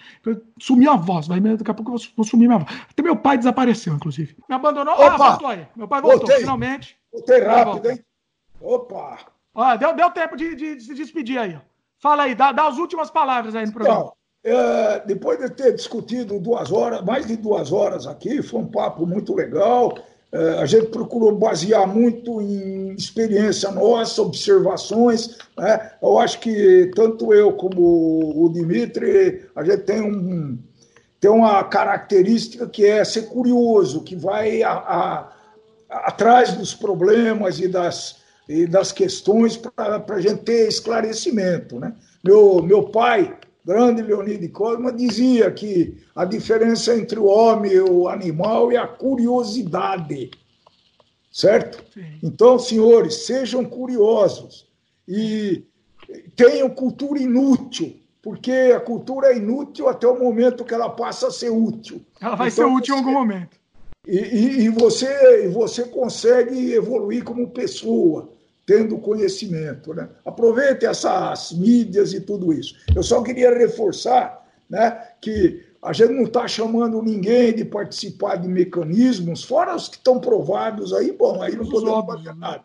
[0.58, 2.80] Sumiu a voz, vai, daqui a pouco eu vou, vou sumir minha voz.
[2.90, 4.36] Até meu pai desapareceu, inclusive.
[4.48, 4.94] Me abandonou?
[4.94, 5.14] Ah, Opa!
[5.14, 5.66] Ah, voltou aí.
[5.76, 6.38] Meu pai voltou, Voltei.
[6.40, 6.98] finalmente.
[7.12, 8.04] Voltei rápido, hein?
[8.60, 9.18] Opa!
[9.54, 11.73] Ó, deu, deu tempo de, de, de, se despedir aí, ó.
[12.04, 14.12] Fala aí, dá, dá as últimas palavras aí no programa.
[14.42, 18.66] Então, é, depois de ter discutido duas horas, mais de duas horas aqui, foi um
[18.66, 19.96] papo muito legal.
[20.30, 25.38] É, a gente procurou basear muito em experiência nossa, observações.
[25.56, 25.92] Né?
[26.02, 30.58] Eu acho que tanto eu como o Dimitri, a gente tem, um,
[31.18, 35.32] tem uma característica que é ser curioso, que vai a, a,
[35.88, 41.78] atrás dos problemas e das, e das questões para a gente ter esclarecimento.
[41.78, 41.94] Né?
[42.22, 48.08] Meu, meu pai, grande Leonide Cosma, dizia que a diferença entre o homem e o
[48.08, 50.30] animal é a curiosidade.
[51.32, 51.82] Certo?
[51.92, 52.18] Sim.
[52.22, 54.68] Então, senhores, sejam curiosos
[55.08, 55.64] e
[56.36, 61.32] tenham cultura inútil, porque a cultura é inútil até o momento que ela passa a
[61.32, 62.04] ser útil.
[62.20, 63.63] Ela vai então, ser útil em algum momento.
[64.06, 68.30] E, e, e, você, você consegue evoluir como pessoa
[68.66, 69.94] tendo conhecimento.
[69.94, 70.08] Né?
[70.24, 72.74] Aproveite essas mídias e tudo isso.
[72.94, 78.48] Eu só queria reforçar né, que a gente não está chamando ninguém de participar de
[78.48, 82.36] mecanismos, fora os que estão provados aí, bom, aí não podemos fazer né?
[82.38, 82.64] nada.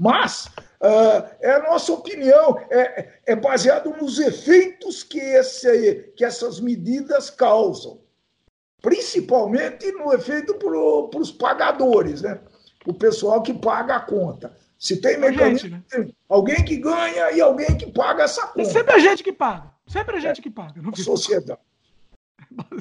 [0.00, 0.46] Mas
[0.82, 7.30] uh, é a nossa opinião, é, é baseado nos efeitos que, esse, que essas medidas
[7.30, 8.00] causam.
[8.82, 12.40] Principalmente no efeito para os pagadores, né?
[12.86, 14.56] O pessoal que paga a conta.
[14.78, 16.08] Se tem mecanismo, gente, né?
[16.28, 18.62] alguém que ganha e alguém que paga essa conta.
[18.62, 19.72] E sempre a gente que paga.
[19.86, 20.80] Sempre a gente é, que paga.
[20.82, 21.60] Não a sociedade.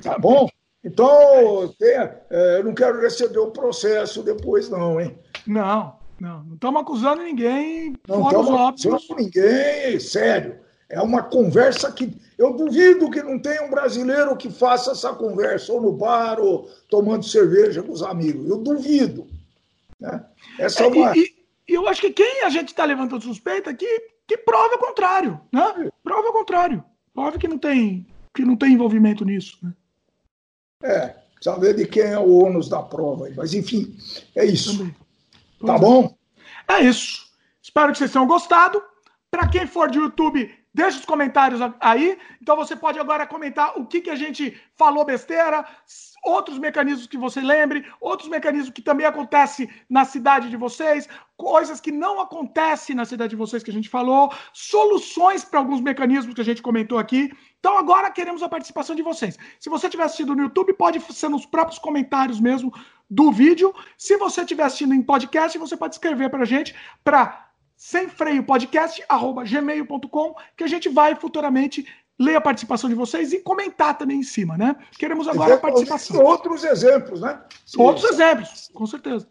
[0.01, 0.47] Tá bom?
[0.83, 5.17] Então, tenha, é, eu não quero receber o processo depois, não, hein?
[5.45, 6.43] Não, não.
[6.43, 7.95] Não estamos acusando ninguém.
[8.07, 10.59] Não estamos acusando ninguém, sério.
[10.89, 12.13] É uma conversa que.
[12.37, 16.69] Eu duvido que não tenha um brasileiro que faça essa conversa, ou no bar, ou
[16.89, 18.49] tomando cerveja com os amigos.
[18.49, 19.25] Eu duvido.
[19.99, 20.23] Né?
[20.59, 21.17] Essa é, é uma.
[21.17, 21.33] E,
[21.67, 25.39] e eu acho que quem a gente está levantando suspeita que, que prova o contrário,
[25.51, 25.89] né?
[26.03, 26.83] Prova o contrário.
[27.13, 29.73] Prova que não tem, que não tem envolvimento nisso, né?
[30.83, 33.29] É, precisa ver de quem é o ônus da prova.
[33.35, 33.97] Mas, enfim,
[34.35, 34.91] é isso.
[35.65, 36.15] Tá bom?
[36.67, 37.25] É isso.
[37.61, 38.83] Espero que vocês tenham gostado.
[39.31, 42.17] Para quem for de YouTube, deixa os comentários aí.
[42.41, 45.65] Então você pode agora comentar o que, que a gente falou besteira,
[46.21, 51.07] outros mecanismos que você lembre, outros mecanismos que também acontecem na cidade de vocês,
[51.37, 55.79] coisas que não acontecem na cidade de vocês que a gente falou, soluções para alguns
[55.79, 57.31] mecanismos que a gente comentou aqui.
[57.57, 59.37] Então agora queremos a participação de vocês.
[59.61, 62.73] Se você estiver assistindo no YouTube, pode ser nos próprios comentários mesmo
[63.09, 63.73] do vídeo.
[63.97, 67.44] Se você estiver assistindo em podcast, você pode escrever para a gente para
[67.75, 69.03] sem freio podcast
[69.49, 71.85] gmail.com que a gente vai futuramente
[72.17, 74.75] ler a participação de vocês e comentar também em cima, né?
[74.97, 76.23] Queremos agora a participação.
[76.23, 77.41] Outros exemplos, né?
[77.65, 77.81] Sim.
[77.81, 79.27] Outros exemplos, com certeza.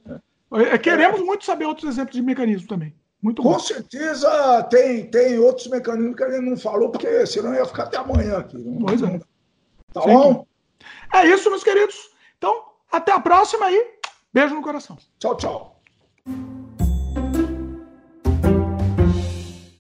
[0.53, 0.79] É.
[0.79, 2.95] Queremos muito saber outros exemplos de mecanismo também.
[3.23, 3.59] Muito Com bom.
[3.59, 7.97] certeza tem, tem outros mecanismos que a gente não falou, porque senão ia ficar até
[7.97, 8.59] amanhã aqui.
[8.59, 9.19] Não, pois é.
[9.95, 10.13] Tá Sim.
[10.13, 10.47] bom?
[11.15, 12.11] É isso, meus queridos.
[12.37, 13.99] Então, até a próxima e
[14.33, 14.99] beijo no coração.
[15.19, 15.81] Tchau, tchau.